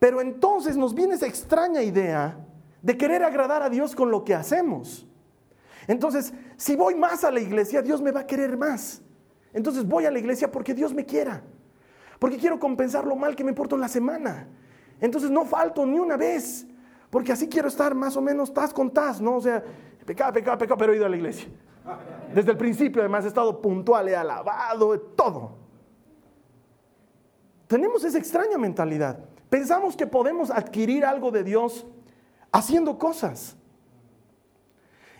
Pero 0.00 0.20
entonces 0.20 0.76
nos 0.76 0.92
viene 0.92 1.14
esa 1.14 1.28
extraña 1.28 1.80
idea 1.80 2.44
de 2.82 2.98
querer 2.98 3.22
agradar 3.22 3.62
a 3.62 3.70
Dios 3.70 3.94
con 3.94 4.10
lo 4.10 4.24
que 4.24 4.34
hacemos. 4.34 5.06
Entonces, 5.86 6.34
si 6.56 6.74
voy 6.74 6.96
más 6.96 7.22
a 7.22 7.30
la 7.30 7.38
iglesia, 7.38 7.80
Dios 7.80 8.02
me 8.02 8.10
va 8.10 8.20
a 8.20 8.26
querer 8.26 8.56
más. 8.56 9.02
Entonces 9.52 9.86
voy 9.86 10.04
a 10.04 10.10
la 10.10 10.18
iglesia 10.18 10.50
porque 10.50 10.74
Dios 10.74 10.92
me 10.92 11.06
quiera. 11.06 11.44
Porque 12.18 12.36
quiero 12.36 12.58
compensar 12.58 13.06
lo 13.06 13.16
mal 13.16 13.36
que 13.36 13.44
me 13.44 13.52
porto 13.52 13.74
en 13.74 13.80
la 13.80 13.88
semana. 13.88 14.48
Entonces 15.00 15.30
no 15.30 15.44
falto 15.44 15.86
ni 15.86 15.98
una 15.98 16.16
vez. 16.16 16.66
Porque 17.10 17.32
así 17.32 17.48
quiero 17.48 17.68
estar 17.68 17.94
más 17.94 18.16
o 18.16 18.20
menos 18.20 18.52
tas 18.52 18.72
con 18.72 18.92
tas, 18.92 19.20
¿no? 19.20 19.36
O 19.36 19.40
sea, 19.40 19.62
Pecado, 20.08 20.32
pecado, 20.32 20.56
pecado, 20.56 20.78
pero 20.78 20.94
he 20.94 20.96
ido 20.96 21.04
a 21.04 21.08
la 21.10 21.16
iglesia. 21.16 21.50
Desde 22.34 22.52
el 22.52 22.56
principio, 22.56 23.02
además, 23.02 23.26
he 23.26 23.28
estado 23.28 23.60
puntual, 23.60 24.08
he 24.08 24.16
alabado, 24.16 24.98
todo. 24.98 25.58
Tenemos 27.66 28.02
esa 28.04 28.16
extraña 28.16 28.56
mentalidad. 28.56 29.18
Pensamos 29.50 29.98
que 29.98 30.06
podemos 30.06 30.50
adquirir 30.50 31.04
algo 31.04 31.30
de 31.30 31.44
Dios 31.44 31.86
haciendo 32.52 32.98
cosas. 32.98 33.58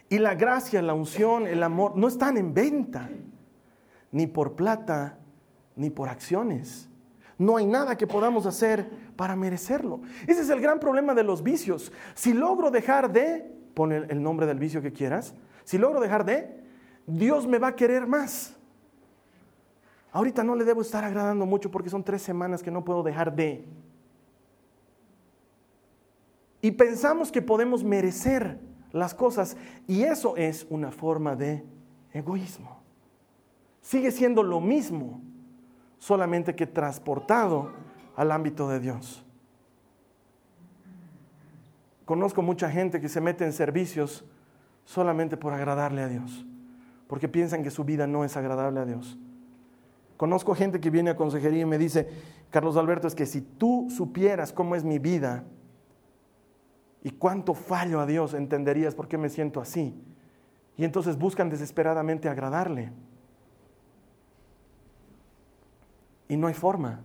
Y 0.08 0.16
la 0.16 0.34
gracia, 0.34 0.80
la 0.80 0.94
unción, 0.94 1.46
el 1.46 1.62
amor 1.62 1.94
no 1.94 2.08
están 2.08 2.38
en 2.38 2.54
venta, 2.54 3.11
ni 4.11 4.26
por 4.26 4.54
plata, 4.54 5.18
ni 5.76 5.90
por 5.90 6.08
acciones. 6.08 6.88
No 7.38 7.57
hay 7.57 7.66
nada 7.66 7.96
que 7.96 8.09
podamos 8.09 8.46
hacer 8.46 8.90
para 9.14 9.37
merecerlo. 9.37 10.01
Ese 10.27 10.42
es 10.42 10.51
el 10.51 10.61
gran 10.61 10.81
problema 10.81 11.14
de 11.14 11.22
los 11.22 11.42
vicios. 11.42 11.92
Si 12.14 12.35
logro 12.35 12.72
dejar 12.72 13.12
de, 13.12 13.48
pon 13.74 13.92
el, 13.92 14.20
nombre 14.20 14.44
del 14.44 14.59
vicio 14.59 14.83
que 14.83 14.92
quieras, 14.92 15.35
si 15.64 15.79
logro 15.79 16.01
dejar 16.01 16.24
de, 16.24 16.64
Dios 17.07 17.46
me 17.46 17.59
va 17.59 17.68
a 17.68 17.77
querer 17.77 18.09
más. 18.09 18.57
Ahorita 20.11 20.42
no 20.42 20.57
le 20.57 20.64
debo 20.64 20.81
estar 20.81 21.05
agradando 21.05 21.46
mucho 21.46 21.70
porque 21.70 21.90
son 21.90 22.03
tres 22.03 22.22
semanas 22.22 22.62
que 22.62 22.72
no 22.72 22.85
puedo 22.85 23.05
dejar 23.05 23.35
de. 23.35 23.64
Y 26.61 26.72
pensamos 26.72 27.31
que 27.31 27.40
podemos 27.40 27.85
merecer 27.85 28.59
las 28.90 29.14
cosas 29.14 29.57
y 29.87 30.03
eso 30.03 30.37
es 30.37 30.66
una 30.70 30.90
forma 30.90 31.37
de 31.37 31.64
egoísmo. 32.12 32.81
Sigue 33.81 34.11
siendo 34.11 34.42
lo 34.42 34.61
mismo, 34.61 35.22
solamente 35.98 36.54
que 36.54 36.66
transportado 36.66 37.72
al 38.16 38.32
ámbito 38.32 38.68
de 38.68 38.80
Dios. 38.80 39.24
Conozco 42.04 42.40
mucha 42.40 42.70
gente 42.70 43.00
que 43.00 43.08
se 43.08 43.20
mete 43.20 43.44
en 43.44 43.52
servicios 43.52 44.24
solamente 44.84 45.37
por 45.37 45.52
agradarle 45.52 46.02
a 46.02 46.08
Dios, 46.08 46.46
porque 47.06 47.28
piensan 47.28 47.62
que 47.62 47.70
su 47.70 47.84
vida 47.84 48.06
no 48.06 48.24
es 48.24 48.37
agradable 48.37 48.80
a 48.80 48.87
Dios. 48.87 49.18
Conozco 50.16 50.54
gente 50.54 50.80
que 50.80 50.90
viene 50.90 51.11
a 51.11 51.16
consejería 51.16 51.62
y 51.62 51.66
me 51.66 51.78
dice, 51.78 52.08
Carlos 52.50 52.76
Alberto, 52.76 53.06
es 53.06 53.14
que 53.14 53.26
si 53.26 53.40
tú 53.40 53.88
supieras 53.90 54.52
cómo 54.52 54.74
es 54.74 54.84
mi 54.84 54.98
vida 54.98 55.44
y 57.04 57.11
cuánto 57.11 57.54
fallo 57.54 58.00
a 58.00 58.06
Dios, 58.06 58.34
entenderías 58.34 58.94
por 58.94 59.06
qué 59.06 59.18
me 59.18 59.28
siento 59.28 59.61
así. 59.61 59.94
Y 60.76 60.84
entonces 60.84 61.18
buscan 61.18 61.50
desesperadamente 61.50 62.28
agradarle. 62.28 62.90
Y 66.29 66.37
no 66.37 66.47
hay 66.47 66.55
forma 66.55 67.01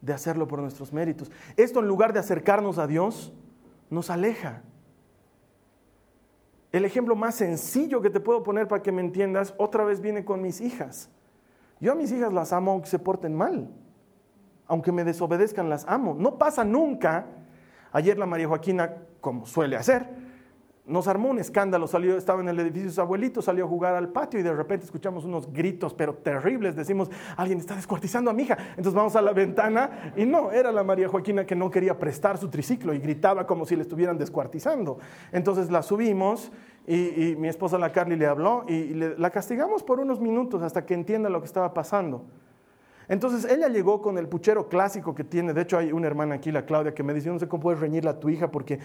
de 0.00 0.12
hacerlo 0.12 0.46
por 0.46 0.60
nuestros 0.60 0.92
méritos. 0.92 1.30
Esto 1.56 1.80
en 1.80 1.88
lugar 1.88 2.12
de 2.12 2.18
acercarnos 2.18 2.78
a 2.78 2.86
Dios, 2.86 3.32
nos 3.90 4.10
aleja. 4.10 4.62
El 6.72 6.84
ejemplo 6.84 7.16
más 7.16 7.36
sencillo 7.36 8.02
que 8.02 8.10
te 8.10 8.20
puedo 8.20 8.42
poner 8.42 8.68
para 8.68 8.82
que 8.82 8.92
me 8.92 9.00
entiendas, 9.00 9.54
otra 9.56 9.84
vez 9.84 10.00
viene 10.00 10.24
con 10.24 10.42
mis 10.42 10.60
hijas. 10.60 11.10
Yo 11.80 11.92
a 11.92 11.94
mis 11.94 12.10
hijas 12.12 12.32
las 12.32 12.52
amo 12.52 12.72
aunque 12.72 12.88
se 12.88 12.98
porten 12.98 13.34
mal, 13.34 13.70
aunque 14.66 14.92
me 14.92 15.04
desobedezcan, 15.04 15.68
las 15.68 15.86
amo. 15.86 16.14
No 16.18 16.38
pasa 16.38 16.64
nunca. 16.64 17.26
Ayer 17.92 18.18
la 18.18 18.26
María 18.26 18.48
Joaquina, 18.48 18.94
como 19.20 19.46
suele 19.46 19.76
hacer, 19.76 20.06
nos 20.86 21.08
armó 21.08 21.30
un 21.30 21.38
escándalo, 21.38 21.86
salió, 21.88 22.16
estaba 22.16 22.40
en 22.40 22.48
el 22.48 22.60
edificio 22.60 22.88
de 22.88 22.94
su 22.94 23.00
abuelito, 23.00 23.42
salió 23.42 23.64
a 23.64 23.68
jugar 23.68 23.94
al 23.94 24.08
patio 24.08 24.38
y 24.38 24.42
de 24.42 24.54
repente 24.54 24.84
escuchamos 24.84 25.24
unos 25.24 25.52
gritos, 25.52 25.92
pero 25.92 26.14
terribles, 26.14 26.76
decimos, 26.76 27.10
alguien 27.36 27.58
está 27.58 27.74
descuartizando 27.74 28.30
a 28.30 28.34
mi 28.34 28.44
hija. 28.44 28.56
Entonces 28.70 28.94
vamos 28.94 29.16
a 29.16 29.22
la 29.22 29.32
ventana 29.32 30.12
y 30.16 30.24
no, 30.24 30.52
era 30.52 30.70
la 30.70 30.84
María 30.84 31.08
Joaquina 31.08 31.44
que 31.44 31.56
no 31.56 31.70
quería 31.70 31.98
prestar 31.98 32.38
su 32.38 32.48
triciclo 32.48 32.94
y 32.94 32.98
gritaba 32.98 33.46
como 33.46 33.66
si 33.66 33.74
le 33.74 33.82
estuvieran 33.82 34.16
descuartizando. 34.16 34.98
Entonces 35.32 35.70
la 35.70 35.82
subimos 35.82 36.52
y, 36.86 37.34
mi 37.36 37.48
esposa 37.48 37.78
la 37.78 37.90
Carly 37.90 38.14
le 38.14 38.26
habló 38.26 38.64
y 38.68 38.94
la 38.94 39.30
castigamos 39.30 39.82
por 39.82 39.98
unos 39.98 40.20
minutos 40.20 40.62
hasta 40.62 40.86
que 40.86 40.94
entienda 40.94 41.28
lo 41.28 41.40
que 41.40 41.46
estaba 41.46 41.74
pasando. 41.74 42.24
Entonces 43.08 43.50
ella 43.50 43.68
llegó 43.68 44.02
con 44.02 44.18
el 44.18 44.28
puchero 44.28 44.68
clásico 44.68 45.14
que 45.14 45.22
tiene. 45.22 45.52
De 45.52 45.62
hecho, 45.62 45.78
hay 45.78 45.92
una 45.92 46.06
hermana 46.06 46.34
aquí, 46.36 46.50
la 46.50 46.66
Claudia, 46.66 46.94
que 46.94 47.02
me 47.02 47.14
dice: 47.14 47.30
no 47.30 47.38
sé 47.38 47.46
cómo 47.46 47.62
puedes 47.62 47.80
reñirla 47.80 48.12
a 48.12 48.20
tu 48.20 48.28
hija, 48.28 48.50
porque 48.50 48.80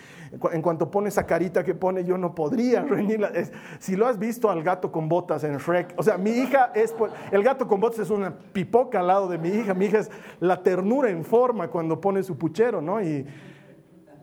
en 0.51 0.61
cuanto 0.61 0.91
pone 0.91 1.09
esa 1.09 1.25
carita 1.25 1.63
que 1.63 1.73
pone, 1.73 2.03
yo 2.03 2.17
no 2.17 2.35
podría 2.35 2.81
reñirla. 2.89 3.31
si 3.79 3.95
lo 3.95 4.07
has 4.07 4.19
visto 4.19 4.49
al 4.49 4.63
gato 4.63 4.91
con 4.91 5.09
botas 5.09 5.43
en 5.43 5.57
Shrek, 5.57 5.95
o 5.97 6.03
sea, 6.03 6.17
mi 6.17 6.31
hija 6.31 6.71
es. 6.75 6.93
El 7.31 7.43
gato 7.43 7.67
con 7.67 7.79
botas 7.79 7.99
es 7.99 8.09
una 8.09 8.37
pipoca 8.37 8.99
al 8.99 9.07
lado 9.07 9.27
de 9.27 9.37
mi 9.37 9.49
hija. 9.49 9.73
Mi 9.73 9.85
hija 9.85 9.99
es 9.99 10.11
la 10.39 10.61
ternura 10.61 11.09
en 11.09 11.23
forma 11.23 11.69
cuando 11.69 11.99
pone 11.99 12.21
su 12.23 12.37
puchero, 12.37 12.81
¿no? 12.81 13.01
Y 13.01 13.25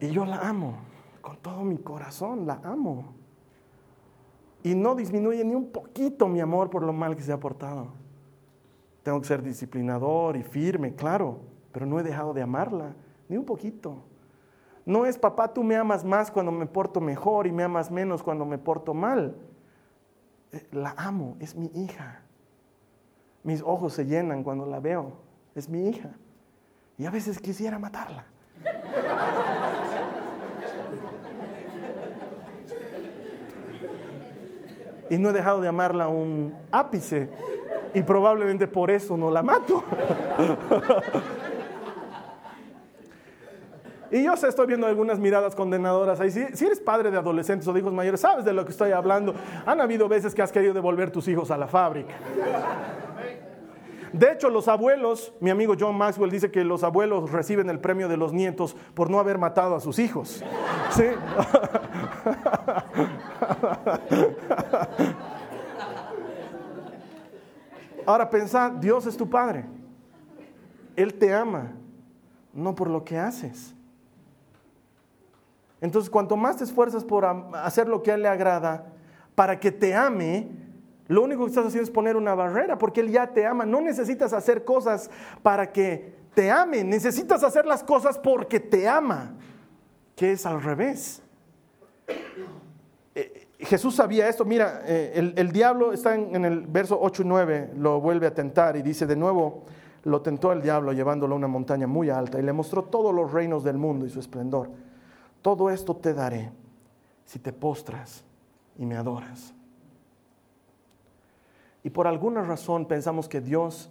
yo 0.01 0.25
la 0.25 0.49
amo, 0.49 0.79
con 1.21 1.37
todo 1.39 1.65
mi 1.65 1.79
corazón, 1.79 2.47
la 2.47 2.61
amo. 2.63 3.15
Y 4.63 4.75
no 4.75 4.95
disminuye 4.95 5.45
ni 5.45 5.55
un 5.55 5.71
poquito 5.71 6.29
mi 6.29 6.41
amor 6.41 6.71
por 6.71 6.83
lo 6.83 6.93
mal 6.93 7.17
que 7.17 7.23
se 7.23 7.33
ha 7.33 7.41
portado. 7.41 7.89
Tengo 9.09 9.23
que 9.23 9.27
ser 9.27 9.43
disciplinador 9.43 10.37
y 10.37 10.43
firme, 10.43 10.95
claro, 10.95 11.41
pero 11.73 11.87
no 11.87 11.99
he 11.99 12.03
dejado 12.03 12.35
de 12.35 12.43
amarla, 12.43 12.95
ni 13.27 13.39
un 13.39 13.47
poquito. 13.47 14.03
No 14.85 15.07
es, 15.07 15.17
papá, 15.17 15.55
tú 15.55 15.65
me 15.65 15.77
amas 15.77 16.05
más 16.05 16.31
cuando 16.31 16.53
me 16.53 16.67
porto 16.67 17.01
mejor 17.01 17.47
y 17.47 17.53
me 17.53 17.63
amas 17.63 17.91
menos 17.91 18.23
cuando 18.23 18.45
me 18.45 18.59
porto 18.59 18.93
mal. 18.93 19.35
Eh, 20.53 20.69
la 20.73 20.95
amo, 20.99 21.39
es 21.41 21.57
mi 21.57 21.71
hija. 21.75 22.21
Mis 23.45 23.63
ojos 23.63 23.95
se 23.95 24.05
llenan 24.05 24.45
cuando 24.45 24.67
la 24.67 24.79
veo, 24.79 25.15
es 25.55 25.71
mi 25.71 25.89
hija. 25.89 26.11
Y 26.99 27.07
a 27.07 27.11
veces 27.11 27.41
quisiera 27.41 27.79
matarla. 27.79 28.27
y 35.09 35.17
no 35.17 35.31
he 35.31 35.33
dejado 35.33 35.63
de 35.63 35.69
amarla 35.69 36.09
un 36.09 36.55
ápice 36.71 37.31
y 37.95 38.03
probablemente 38.03 38.67
por 38.67 38.91
eso 38.91 39.17
no 39.17 39.31
la 39.31 39.43
mato. 39.43 39.85
Y 44.11 44.25
yo 44.25 44.37
sé, 44.37 44.49
estoy 44.49 44.67
viendo 44.67 44.87
algunas 44.87 45.19
miradas 45.19 45.55
condenadoras 45.55 46.19
ahí. 46.21 46.31
Si, 46.31 46.43
si, 46.55 46.65
eres 46.65 46.81
padre 46.81 47.11
de 47.11 47.19
adolescentes 47.19 47.69
o 47.69 47.75
de 47.75 47.81
hijos 47.81 47.93
mayores, 47.93 48.21
sabes 48.21 48.45
de 48.45 48.55
lo 48.55 48.65
que 48.65 48.71
estoy 48.71 48.93
hablando. 48.93 49.35
Han 49.67 49.83
habido 49.83 50.09
veces 50.09 50.35
que 50.35 50.41
has 50.41 50.51
querido 50.51 50.73
devolver 50.73 51.11
tus 51.11 51.29
hijos 51.29 51.51
a 51.51 51.59
la 51.59 51.67
fábrica. 51.67 52.15
De 54.13 54.33
hecho, 54.33 54.49
los 54.49 54.69
abuelos, 54.69 55.35
mi 55.41 55.51
amigo 55.51 55.75
John 55.79 55.97
Maxwell 55.97 56.31
dice 56.31 56.51
que 56.51 56.65
los 56.65 56.83
abuelos 56.83 57.31
reciben 57.31 57.69
el 57.69 57.81
premio 57.81 58.09
de 58.09 58.17
los 58.17 58.33
nietos 58.33 58.75
por 58.95 59.11
no 59.11 59.19
haber 59.19 59.37
matado 59.37 59.75
a 59.75 59.81
sus 59.81 59.99
hijos. 59.99 60.43
¿Sí? 60.91 61.05
Ahora 68.09 68.31
pensá, 68.31 68.71
Dios 68.71 69.05
es 69.05 69.19
tu 69.19 69.29
Padre. 69.29 69.67
Él 70.97 71.13
te 71.13 71.35
ama, 71.35 71.73
no 72.55 72.75
por 72.75 72.89
lo 72.89 73.05
que 73.05 73.19
haces. 73.19 73.75
Entonces, 75.79 76.09
cuanto 76.09 76.35
más 76.35 76.57
te 76.57 76.65
esfuerzas 76.65 77.05
por 77.05 77.27
hacer 77.27 77.87
lo 77.87 78.03
que 78.03 78.11
a 78.11 78.15
Él 78.15 78.23
le 78.23 78.29
agrada, 78.29 78.87
para 79.35 79.61
que 79.61 79.71
te 79.71 79.95
ame, 79.95 80.49
lo 81.07 81.23
único 81.23 81.45
que 81.45 81.51
estás 81.51 81.67
haciendo 81.67 81.85
es 81.85 81.91
poner 81.91 82.17
una 82.17 82.35
barrera, 82.35 82.79
porque 82.79 83.03
Él 83.03 83.11
ya 83.11 83.27
te 83.27 83.47
ama. 83.47 83.67
No 83.67 83.83
necesitas 83.83 84.33
hacer 84.33 84.65
cosas 84.65 85.11
para 85.43 85.71
que 85.71 86.17
te 86.33 86.51
ame, 86.51 86.85
necesitas 86.85 87.45
hacer 87.45 87.67
las 87.67 87.85
cosas 87.85 88.19
porque 88.19 88.59
te 88.59 88.89
ama, 88.89 89.35
que 90.17 90.33
es 90.33 90.47
al 90.47 90.63
revés. 90.63 91.21
Jesús 93.59 93.97
sabía 93.97 94.29
esto. 94.29 94.45
Mira, 94.45 94.83
eh, 94.85 95.33
el, 95.37 95.53
diablo 95.53 95.93
está 95.93 96.15
en, 96.15 96.45
el 96.45 96.67
verso 96.67 96.99
8 97.01 97.23
y 97.23 97.25
9, 97.25 97.71
lo 97.77 98.01
vuelve 98.01 98.27
a 98.27 98.35
tentar 98.35 98.77
y 98.77 98.83
dice 98.83 99.07
de 99.07 99.17
nuevo, 99.17 99.65
lo 100.05 100.23
tentó 100.23 100.53
el 100.53 100.63
diablo 100.63 100.93
llevándolo 100.93 101.35
a 101.35 101.39
una 101.39 101.49
montaña 101.49 101.87
muy 101.87 102.09
alta 102.09 102.39
y 102.39 102.43
le 102.43 102.53
mostró 102.53 102.85
todos 102.85 103.13
los 103.13 103.33
reinos 103.33 103.65
del 103.65 103.77
mundo 103.77 104.07
y 104.07 104.11
su 104.11 104.21
esplendor. 104.21 104.71
Todo 105.43 105.71
esto 105.71 105.97
te 105.97 106.15
daré 106.15 106.53
si 107.25 107.41
te 107.41 107.53
postras 107.53 108.25
y 108.77 108.87
me 108.87 108.97
adoras. 108.97 109.53
Y 111.83 111.91
por 111.91 112.07
alguna 112.07 112.43
razón 112.43 112.87
pensamos 112.87 113.29
que 113.29 113.41
Dios 113.41 113.91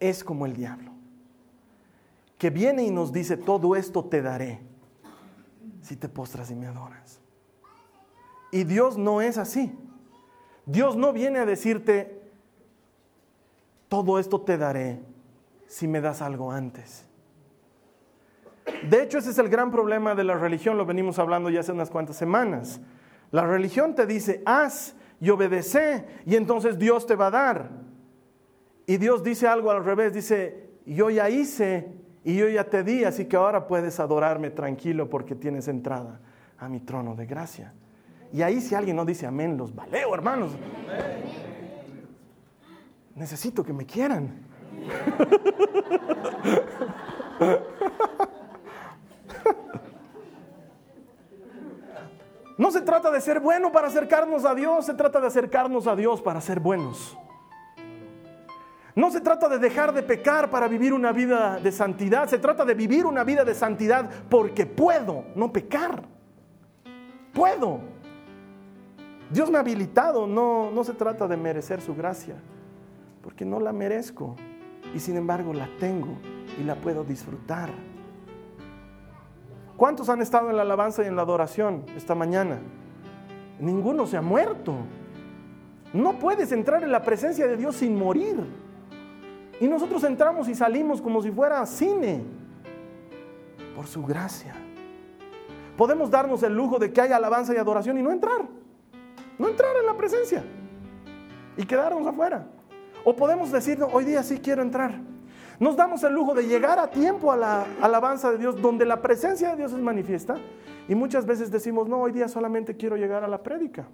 es 0.00 0.24
como 0.24 0.44
el 0.44 0.54
diablo, 0.54 0.90
que 2.36 2.50
viene 2.50 2.84
y 2.84 2.90
nos 2.90 3.12
dice, 3.12 3.36
todo 3.36 3.76
esto 3.76 4.04
te 4.04 4.22
daré 4.22 4.60
si 5.82 5.96
te 5.96 6.08
postras 6.08 6.50
y 6.50 6.54
me 6.54 6.66
adoras. 6.66 7.20
Y 8.54 8.62
Dios 8.62 8.96
no 8.96 9.20
es 9.20 9.36
así. 9.36 9.76
Dios 10.64 10.96
no 10.96 11.12
viene 11.12 11.40
a 11.40 11.44
decirte, 11.44 12.22
todo 13.88 14.20
esto 14.20 14.42
te 14.42 14.56
daré 14.56 15.00
si 15.66 15.88
me 15.88 16.00
das 16.00 16.22
algo 16.22 16.52
antes. 16.52 17.04
De 18.88 19.02
hecho, 19.02 19.18
ese 19.18 19.30
es 19.30 19.38
el 19.38 19.48
gran 19.48 19.72
problema 19.72 20.14
de 20.14 20.22
la 20.22 20.36
religión, 20.36 20.78
lo 20.78 20.86
venimos 20.86 21.18
hablando 21.18 21.50
ya 21.50 21.60
hace 21.60 21.72
unas 21.72 21.90
cuantas 21.90 22.14
semanas. 22.14 22.80
La 23.32 23.44
religión 23.44 23.96
te 23.96 24.06
dice, 24.06 24.40
haz 24.46 24.94
y 25.20 25.30
obedece, 25.30 26.04
y 26.24 26.36
entonces 26.36 26.78
Dios 26.78 27.08
te 27.08 27.16
va 27.16 27.26
a 27.26 27.32
dar. 27.32 27.70
Y 28.86 28.98
Dios 28.98 29.24
dice 29.24 29.48
algo 29.48 29.72
al 29.72 29.84
revés, 29.84 30.12
dice, 30.12 30.70
yo 30.86 31.10
ya 31.10 31.28
hice 31.28 31.88
y 32.22 32.36
yo 32.36 32.48
ya 32.48 32.62
te 32.62 32.84
di, 32.84 33.02
así 33.02 33.24
que 33.24 33.34
ahora 33.34 33.66
puedes 33.66 33.98
adorarme 33.98 34.50
tranquilo 34.50 35.10
porque 35.10 35.34
tienes 35.34 35.66
entrada 35.66 36.20
a 36.56 36.68
mi 36.68 36.78
trono 36.78 37.16
de 37.16 37.26
gracia. 37.26 37.74
Y 38.34 38.42
ahí 38.42 38.60
si 38.60 38.74
alguien 38.74 38.96
no 38.96 39.04
dice 39.04 39.28
amén, 39.28 39.56
los 39.56 39.72
valeo, 39.72 40.12
hermanos. 40.12 40.50
Necesito 43.14 43.62
que 43.62 43.72
me 43.72 43.86
quieran. 43.86 44.44
No 52.58 52.72
se 52.72 52.80
trata 52.80 53.12
de 53.12 53.20
ser 53.20 53.38
bueno 53.38 53.70
para 53.70 53.86
acercarnos 53.86 54.44
a 54.44 54.52
Dios, 54.54 54.86
se 54.86 54.94
trata 54.94 55.20
de 55.20 55.28
acercarnos 55.28 55.86
a 55.86 55.94
Dios 55.94 56.20
para 56.20 56.40
ser 56.40 56.58
buenos. 56.58 57.16
No 58.96 59.12
se 59.12 59.20
trata 59.20 59.48
de 59.48 59.58
dejar 59.58 59.92
de 59.92 60.02
pecar 60.02 60.50
para 60.50 60.66
vivir 60.66 60.92
una 60.92 61.12
vida 61.12 61.60
de 61.60 61.70
santidad, 61.70 62.28
se 62.28 62.38
trata 62.38 62.64
de 62.64 62.74
vivir 62.74 63.06
una 63.06 63.22
vida 63.22 63.44
de 63.44 63.54
santidad 63.54 64.10
porque 64.28 64.66
puedo, 64.66 65.24
no 65.36 65.52
pecar. 65.52 66.02
Puedo. 67.32 67.93
Dios 69.30 69.50
me 69.50 69.56
ha 69.56 69.60
habilitado, 69.60 70.26
no, 70.26 70.70
no 70.70 70.84
se 70.84 70.92
trata 70.92 71.26
de 71.26 71.36
merecer 71.36 71.80
su 71.80 71.94
gracia, 71.94 72.36
porque 73.22 73.44
no 73.44 73.60
la 73.60 73.72
merezco 73.72 74.36
y 74.94 75.00
sin 75.00 75.16
embargo 75.16 75.52
la 75.52 75.68
tengo 75.78 76.16
y 76.60 76.64
la 76.64 76.76
puedo 76.76 77.04
disfrutar. 77.04 77.70
¿Cuántos 79.76 80.08
han 80.08 80.22
estado 80.22 80.50
en 80.50 80.56
la 80.56 80.62
alabanza 80.62 81.02
y 81.02 81.06
en 81.06 81.16
la 81.16 81.22
adoración 81.22 81.84
esta 81.96 82.14
mañana? 82.14 82.58
Ninguno 83.58 84.06
se 84.06 84.16
ha 84.16 84.22
muerto. 84.22 84.74
No 85.92 86.18
puedes 86.18 86.52
entrar 86.52 86.82
en 86.82 86.92
la 86.92 87.02
presencia 87.02 87.46
de 87.46 87.56
Dios 87.56 87.76
sin 87.76 87.96
morir. 87.96 88.36
Y 89.60 89.66
nosotros 89.66 90.02
entramos 90.04 90.48
y 90.48 90.54
salimos 90.54 91.00
como 91.00 91.22
si 91.22 91.30
fuera 91.30 91.64
cine, 91.66 92.22
por 93.74 93.86
su 93.86 94.04
gracia. 94.04 94.54
Podemos 95.76 96.10
darnos 96.10 96.42
el 96.42 96.54
lujo 96.54 96.78
de 96.78 96.92
que 96.92 97.00
haya 97.00 97.16
alabanza 97.16 97.54
y 97.54 97.56
adoración 97.56 97.98
y 97.98 98.02
no 98.02 98.12
entrar, 98.12 98.46
no 99.38 99.48
entrar 99.48 99.76
en 99.76 99.86
la 99.86 99.96
presencia 99.96 100.44
y 101.56 101.64
quedarnos 101.64 102.06
afuera. 102.06 102.46
O 103.04 103.14
podemos 103.14 103.52
decir, 103.52 103.78
hoy 103.92 104.04
día 104.04 104.22
sí 104.22 104.38
quiero 104.38 104.62
entrar. 104.62 105.00
Nos 105.60 105.76
damos 105.76 106.02
el 106.02 106.12
lujo 106.12 106.34
de 106.34 106.46
llegar 106.46 106.78
a 106.78 106.90
tiempo 106.90 107.30
a 107.30 107.36
la 107.36 107.66
alabanza 107.80 108.30
de 108.32 108.38
Dios, 108.38 108.60
donde 108.60 108.84
la 108.84 109.00
presencia 109.02 109.50
de 109.50 109.56
Dios 109.56 109.72
es 109.72 109.78
manifiesta. 109.78 110.36
Y 110.88 110.94
muchas 110.94 111.26
veces 111.26 111.50
decimos, 111.50 111.88
no, 111.88 112.00
hoy 112.00 112.12
día 112.12 112.28
solamente 112.28 112.76
quiero 112.76 112.96
llegar 112.96 113.24
a 113.24 113.28
la 113.28 113.42
prédica. 113.42 113.86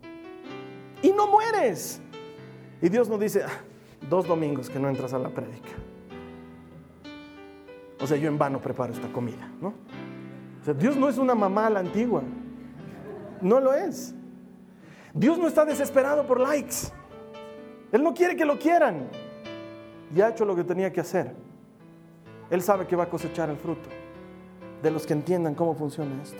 Y 1.03 1.13
no 1.13 1.27
mueres. 1.27 2.01
Y 2.81 2.89
Dios 2.89 3.09
nos 3.09 3.21
dice, 3.21 3.43
ah, 3.43 3.51
dos 4.09 4.27
domingos 4.27 4.71
que 4.71 4.79
no 4.79 4.89
entras 4.89 5.13
a 5.13 5.19
la 5.19 5.29
prédica. 5.29 5.71
O 8.01 8.07
sea, 8.07 8.17
yo 8.17 8.29
en 8.29 8.39
vano 8.39 8.61
preparo 8.61 8.93
esta 8.93 9.13
comida, 9.13 9.51
¿no? 9.61 9.75
O 10.61 10.65
sea, 10.65 10.75
Dios 10.75 10.97
no 10.97 11.09
es 11.09 11.19
una 11.19 11.35
mamá 11.35 11.67
a 11.67 11.71
la 11.71 11.81
antigua. 11.81 12.23
No 13.43 13.61
lo 13.61 13.75
es. 13.75 14.15
Dios 15.15 15.39
no 15.39 15.49
está 15.49 15.65
desesperado 15.65 16.27
por 16.27 16.41
likes. 16.41 16.89
Él 17.93 18.03
no 18.03 18.15
quiere 18.15 18.37
que 18.37 18.45
lo 18.45 18.59
quieran. 18.59 19.09
Ya 20.15 20.27
ha 20.27 20.31
hecho 20.31 20.45
lo 20.45 20.55
que 20.55 20.65
tenía 20.65 20.93
que 20.93 21.01
hacer. 21.01 21.35
Él 22.51 22.63
sabe 22.63 22.87
que 22.87 22.97
va 22.97 23.05
a 23.05 23.09
cosechar 23.09 23.49
el 23.49 23.57
fruto 23.57 23.89
de 24.83 24.91
los 24.91 25.07
que 25.07 25.13
entiendan 25.13 25.55
cómo 25.55 25.75
funciona 25.75 26.21
esto. 26.23 26.39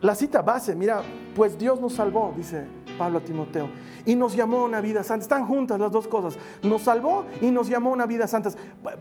La 0.00 0.14
cita 0.14 0.42
base, 0.42 0.76
mira, 0.76 1.02
pues 1.34 1.58
Dios 1.58 1.80
nos 1.80 1.94
salvó, 1.94 2.32
dice 2.36 2.66
Pablo 2.96 3.18
a 3.18 3.20
Timoteo, 3.20 3.68
y 4.04 4.14
nos 4.14 4.34
llamó 4.36 4.58
a 4.60 4.64
una 4.64 4.80
vida 4.80 5.02
santa. 5.02 5.22
Están 5.22 5.46
juntas 5.46 5.80
las 5.80 5.90
dos 5.90 6.06
cosas. 6.06 6.38
Nos 6.62 6.82
salvó 6.82 7.24
y 7.40 7.50
nos 7.50 7.68
llamó 7.68 7.90
a 7.90 7.92
una 7.94 8.06
vida 8.06 8.26
santa. 8.26 8.50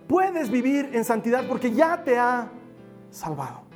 Puedes 0.08 0.50
vivir 0.50 0.90
en 0.94 1.06
santidad 1.06 1.46
porque 1.48 1.72
ya 1.72 2.04
te 2.04 2.18
ha 2.18 2.50
salvado. 3.12 3.66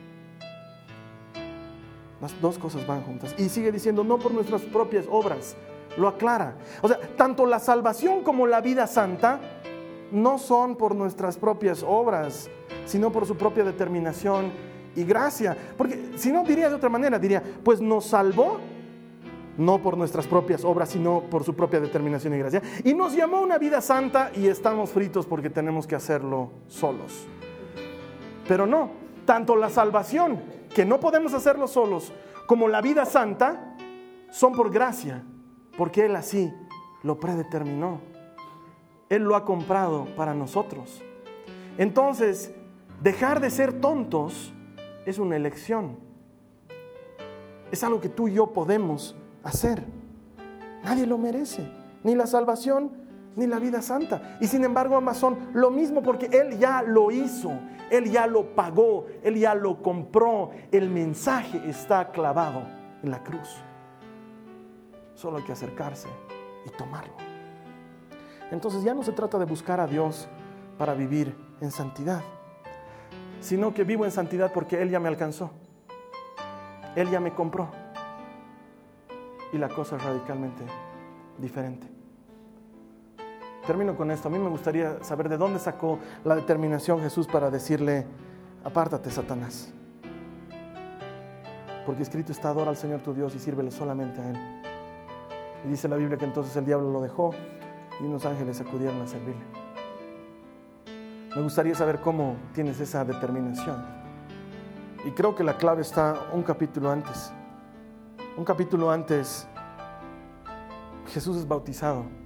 Las 2.22 2.40
dos 2.40 2.58
cosas 2.60 2.86
van 2.86 3.04
juntas. 3.04 3.34
Y 3.38 3.50
sigue 3.50 3.72
diciendo, 3.72 4.04
no 4.04 4.20
por 4.20 4.32
nuestras 4.34 4.62
propias 4.62 5.06
obras, 5.10 5.56
lo 5.98 6.08
aclara. 6.08 6.56
O 6.82 6.88
sea, 6.88 7.00
tanto 7.18 7.46
la 7.46 7.60
salvación 7.60 8.24
como 8.24 8.46
la 8.48 8.62
vida 8.62 8.88
santa 8.88 9.40
no 10.12 10.38
son 10.38 10.76
por 10.76 10.96
nuestras 10.96 11.38
propias 11.38 11.84
obras, 11.86 12.50
sino 12.86 13.12
por 13.12 13.26
su 13.26 13.36
propia 13.36 13.64
determinación 13.64 14.52
y 14.96 15.04
gracia. 15.04 15.58
Porque 15.78 16.12
si 16.16 16.32
no, 16.32 16.44
diría 16.44 16.70
de 16.70 16.76
otra 16.76 16.90
manera, 16.90 17.18
diría, 17.18 17.42
pues 17.64 17.82
nos 17.82 18.06
salvó 18.06 18.60
no 19.58 19.80
por 19.82 19.98
nuestras 19.98 20.28
propias 20.28 20.64
obras, 20.64 20.90
sino 20.90 21.22
por 21.30 21.44
su 21.44 21.56
propia 21.56 21.80
determinación 21.80 22.34
y 22.34 22.38
gracia. 22.38 22.62
Y 22.84 22.94
nos 22.94 23.16
llamó 23.16 23.42
una 23.42 23.58
vida 23.58 23.82
santa 23.82 24.32
y 24.36 24.48
estamos 24.48 24.92
fritos 24.92 25.26
porque 25.26 25.50
tenemos 25.50 25.88
que 25.88 25.96
hacerlo 25.96 26.52
solos. 26.68 27.26
Pero 28.48 28.66
no, 28.66 28.92
tanto 29.26 29.56
la 29.56 29.70
salvación, 29.70 30.40
que 30.74 30.86
no 30.86 31.00
podemos 31.00 31.34
hacerlo 31.34 31.68
solos, 31.68 32.12
como 32.48 32.68
la 32.68 32.82
vida 32.82 33.06
santa, 33.06 33.76
son 34.30 34.54
por 34.54 34.72
gracia 34.72 35.24
porque 35.78 36.06
Él 36.06 36.16
así 36.16 36.54
lo 37.04 37.20
predeterminó. 37.20 38.00
Él 39.10 39.24
lo 39.24 39.36
ha 39.36 39.46
comprado 39.46 40.06
para 40.16 40.34
nosotros. 40.34 41.02
Entonces, 41.78 42.54
dejar 43.02 43.40
de 43.42 43.50
ser 43.50 43.82
tontos 43.82 44.54
es 45.06 45.20
una 45.20 45.36
elección. 45.36 45.98
Es 47.72 47.84
algo 47.84 48.00
que 48.00 48.10
tú 48.10 48.28
y 48.28 48.34
yo 48.34 48.54
podemos 48.54 49.16
hacer. 49.44 49.84
Nadie 50.84 51.06
lo 51.06 51.18
merece, 51.18 51.70
ni 52.04 52.16
la 52.16 52.28
salvación 52.28 52.92
ni 53.36 53.48
la 53.48 53.60
vida 53.60 53.82
santa. 53.82 54.38
Y 54.42 54.48
sin 54.48 54.64
embargo, 54.64 54.98
ambas 54.98 55.18
son 55.18 55.38
lo 55.54 55.72
mismo 55.72 56.04
porque 56.04 56.28
Él 56.28 56.58
ya 56.60 56.82
lo 56.82 57.12
hizo, 57.12 57.52
Él 57.92 58.10
ya 58.10 58.26
lo 58.26 58.56
pagó, 58.56 59.06
Él 59.22 59.36
ya 59.38 59.54
lo 59.54 59.82
compró. 59.82 60.52
El 60.72 60.90
mensaje 60.90 61.62
está 61.70 62.10
clavado 62.12 62.64
en 63.04 63.12
la 63.12 63.22
cruz. 63.22 63.58
Solo 65.14 65.38
hay 65.38 65.44
que 65.44 65.52
acercarse 65.52 66.08
y 66.66 66.70
tomarlo. 66.72 67.14
Entonces 68.50 68.84
ya 68.84 68.94
no 68.94 69.04
se 69.04 69.12
trata 69.12 69.38
de 69.38 69.46
buscar 69.46 69.80
a 69.82 69.88
Dios 69.88 70.30
para 70.78 70.94
vivir 70.94 71.36
en 71.60 71.70
santidad, 71.70 72.22
sino 73.42 73.74
que 73.74 73.84
vivo 73.84 74.06
en 74.06 74.12
santidad 74.12 74.52
porque 74.54 74.82
Él 74.82 74.90
ya 74.90 75.00
me 75.00 75.10
alcanzó. 75.10 75.52
Él 76.96 77.10
ya 77.10 77.20
me 77.20 77.34
compró. 77.34 77.70
Y 79.52 79.58
la 79.58 79.68
cosa 79.68 79.98
es 79.98 80.04
radicalmente 80.04 80.64
diferente. 81.38 82.01
Termino 83.66 83.96
con 83.96 84.10
esto. 84.12 84.28
A 84.28 84.32
mí 84.32 84.40
me 84.40 84.50
gustaría 84.50 85.04
saber 85.04 85.30
de 85.30 85.38
dónde 85.38 85.60
sacó 85.60 86.00
la 86.24 86.36
determinación 86.36 87.00
Jesús 87.00 87.28
para 87.28 87.50
decirle, 87.52 88.06
apártate, 88.64 89.12
Satanás. 89.12 89.72
Porque 91.86 92.04
escrito 92.04 92.32
está, 92.32 92.50
adora 92.50 92.70
al 92.70 92.78
Señor 92.78 93.02
tu 93.02 93.14
Dios 93.14 93.36
y 93.36 93.40
sírvele 93.40 93.72
solamente 93.72 94.22
a 94.22 94.30
Él. 94.30 94.38
Y 95.66 95.70
dice 95.70 95.88
la 95.88 95.96
Biblia 95.96 96.18
que 96.18 96.26
entonces 96.26 96.56
el 96.56 96.66
diablo 96.66 96.92
lo 96.92 97.02
dejó 97.02 97.32
y 98.00 98.06
unos 98.06 98.26
ángeles 98.26 98.60
acudieron 98.62 99.02
a 99.02 99.08
servirle. 99.08 99.44
Me 101.36 101.42
gustaría 101.42 101.76
saber 101.76 102.02
cómo 102.02 102.36
tienes 102.54 102.80
esa 102.80 103.06
determinación. 103.06 103.84
Y 105.06 105.12
creo 105.12 105.36
que 105.36 105.44
la 105.44 105.58
clave 105.58 105.82
está 105.82 106.28
un 106.34 106.44
capítulo 106.44 106.92
antes. 106.92 107.32
Un 108.38 108.44
capítulo 108.44 108.92
antes, 108.92 109.48
Jesús 111.08 111.38
es 111.38 111.48
bautizado. 111.48 112.21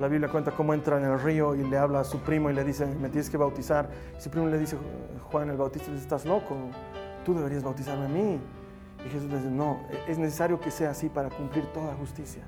La 0.00 0.06
Biblia 0.06 0.28
cuenta 0.28 0.52
cómo 0.52 0.74
entra 0.74 0.98
en 0.98 1.04
el 1.04 1.20
río 1.20 1.54
y 1.54 1.64
le 1.64 1.76
habla 1.76 2.00
a 2.00 2.04
su 2.04 2.20
primo 2.20 2.50
y 2.50 2.54
le 2.54 2.62
dice, 2.62 2.86
me 2.86 3.08
tienes 3.08 3.28
que 3.28 3.36
bautizar. 3.36 3.88
Y 4.16 4.20
su 4.20 4.30
primo 4.30 4.46
le 4.46 4.58
dice, 4.58 4.76
Juan 5.30 5.50
el 5.50 5.56
Bautista, 5.56 5.90
estás 5.92 6.24
loco, 6.24 6.56
tú 7.24 7.34
deberías 7.34 7.64
bautizarme 7.64 8.04
a 8.04 8.08
mí. 8.08 8.40
Y 9.04 9.08
Jesús 9.10 9.30
dice, 9.30 9.50
no, 9.50 9.80
es 10.06 10.18
necesario 10.18 10.60
que 10.60 10.70
sea 10.70 10.90
así 10.90 11.08
para 11.08 11.30
cumplir 11.30 11.66
toda 11.72 11.94
justicia. 11.94 12.42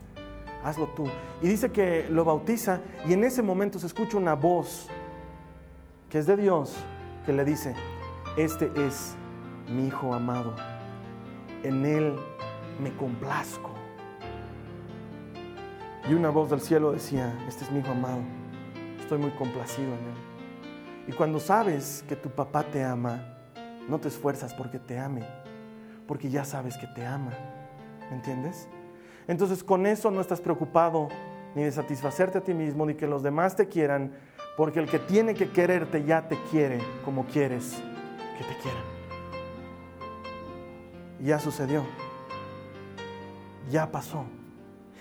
Hazlo 0.63 0.87
tú. 0.89 1.07
Y 1.43 1.49
dice 1.49 1.71
que 1.71 2.07
lo 2.09 2.25
bautiza 2.25 2.81
y 3.09 3.15
en 3.15 3.25
ese 3.25 3.43
momento 3.43 3.79
se 3.79 3.87
escucha 3.87 4.17
una 4.17 4.35
voz 4.35 4.89
que 6.09 6.19
es 6.19 6.27
de 6.27 6.37
Dios 6.37 6.77
que 7.25 7.33
le 7.33 7.45
dice, 7.45 7.75
este 8.37 8.71
es 8.77 9.15
mi 9.69 9.87
Hijo 9.87 10.13
amado, 10.13 10.55
en 11.63 11.85
Él 11.85 12.17
me 12.83 12.95
complazco. 12.97 13.70
Y 16.11 16.15
una 16.15 16.31
voz 16.31 16.51
del 16.51 16.61
cielo 16.61 16.91
decía, 16.91 17.33
este 17.47 17.63
es 17.63 17.71
mi 17.71 17.79
Hijo 17.79 17.93
amado, 17.93 18.19
estoy 18.99 19.19
muy 19.19 19.31
complacido 19.31 19.87
en 19.87 19.93
Él. 19.93 21.07
Y 21.07 21.13
cuando 21.13 21.39
sabes 21.39 22.05
que 22.09 22.17
tu 22.17 22.29
papá 22.29 22.65
te 22.65 22.83
ama, 22.83 23.21
no 23.89 24.01
te 24.01 24.09
esfuerzas 24.09 24.53
porque 24.53 24.81
te 24.81 24.99
ame, 24.99 25.23
porque 26.09 26.29
ya 26.29 26.45
sabes 26.45 26.77
que 26.77 26.89
te 26.89 27.07
ama. 27.07 27.31
¿Me 28.11 28.17
entiendes? 28.17 28.67
Entonces 29.29 29.63
con 29.63 29.87
eso 29.87 30.11
no 30.11 30.21
estás 30.21 30.41
preocupado 30.41 31.07
ni 31.55 31.63
de 31.63 31.71
satisfacerte 31.71 32.39
a 32.39 32.41
ti 32.41 32.55
mismo, 32.55 32.85
ni 32.85 32.97
que 32.97 33.07
los 33.07 33.23
demás 33.23 33.55
te 33.55 33.69
quieran, 33.69 34.13
porque 34.57 34.81
el 34.81 34.91
que 34.91 34.99
tiene 34.99 35.35
que 35.35 35.51
quererte 35.51 36.03
ya 36.03 36.27
te 36.27 36.37
quiere 36.51 36.81
como 37.05 37.25
quieres 37.27 37.77
que 38.37 38.43
te 38.43 38.61
quieran. 38.61 38.83
Ya 41.21 41.39
sucedió. 41.39 41.85
Ya 43.71 43.93
pasó. 43.93 44.25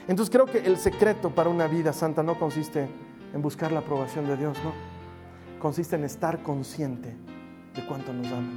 Entonces 0.10 0.32
creo 0.32 0.48
que 0.48 0.66
el 0.66 0.78
secreto 0.78 1.30
para 1.30 1.52
una 1.52 1.68
vida 1.68 1.94
santa 1.94 2.24
no 2.24 2.40
consiste 2.40 2.90
en 3.32 3.42
buscar 3.44 3.72
la 3.72 3.82
aprobación 3.82 4.26
de 4.26 4.38
Dios, 4.38 4.58
no. 4.64 4.74
Consiste 5.60 5.98
en 5.98 6.04
estar 6.04 6.42
consciente 6.42 7.16
de 7.76 7.86
cuánto 7.86 8.12
nos 8.12 8.26
ama. 8.26 8.50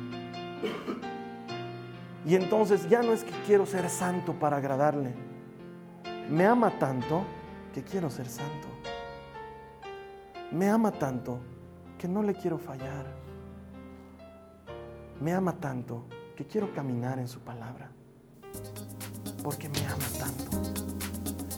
Y 2.25 2.37
entonces 2.37 2.89
ya 2.89 3.03
no 3.03 3.13
es 3.13 3.23
que 3.23 3.33
quiero 3.45 3.67
ser 3.67 3.91
santo 3.91 4.33
para 4.33 4.57
agradarle. 4.57 5.13
Me 6.31 6.47
ama 6.47 6.71
tanto 6.79 7.23
que 7.75 7.83
quiero 7.83 8.09
ser 8.09 8.31
santo. 8.31 8.69
Me 10.53 10.71
ama 10.71 10.91
tanto 10.91 11.39
que 11.99 12.09
no 12.09 12.23
le 12.23 12.33
quiero 12.33 12.57
fallar. 12.57 13.05
Me 15.21 15.35
ama 15.35 15.53
tanto 15.53 16.07
que 16.35 16.47
quiero 16.47 16.73
caminar 16.73 17.19
en 17.19 17.29
su 17.29 17.41
palabra. 17.41 17.91
Porque 19.43 19.69
me 19.69 19.87
ama 19.87 20.07
tanto. 20.19 21.02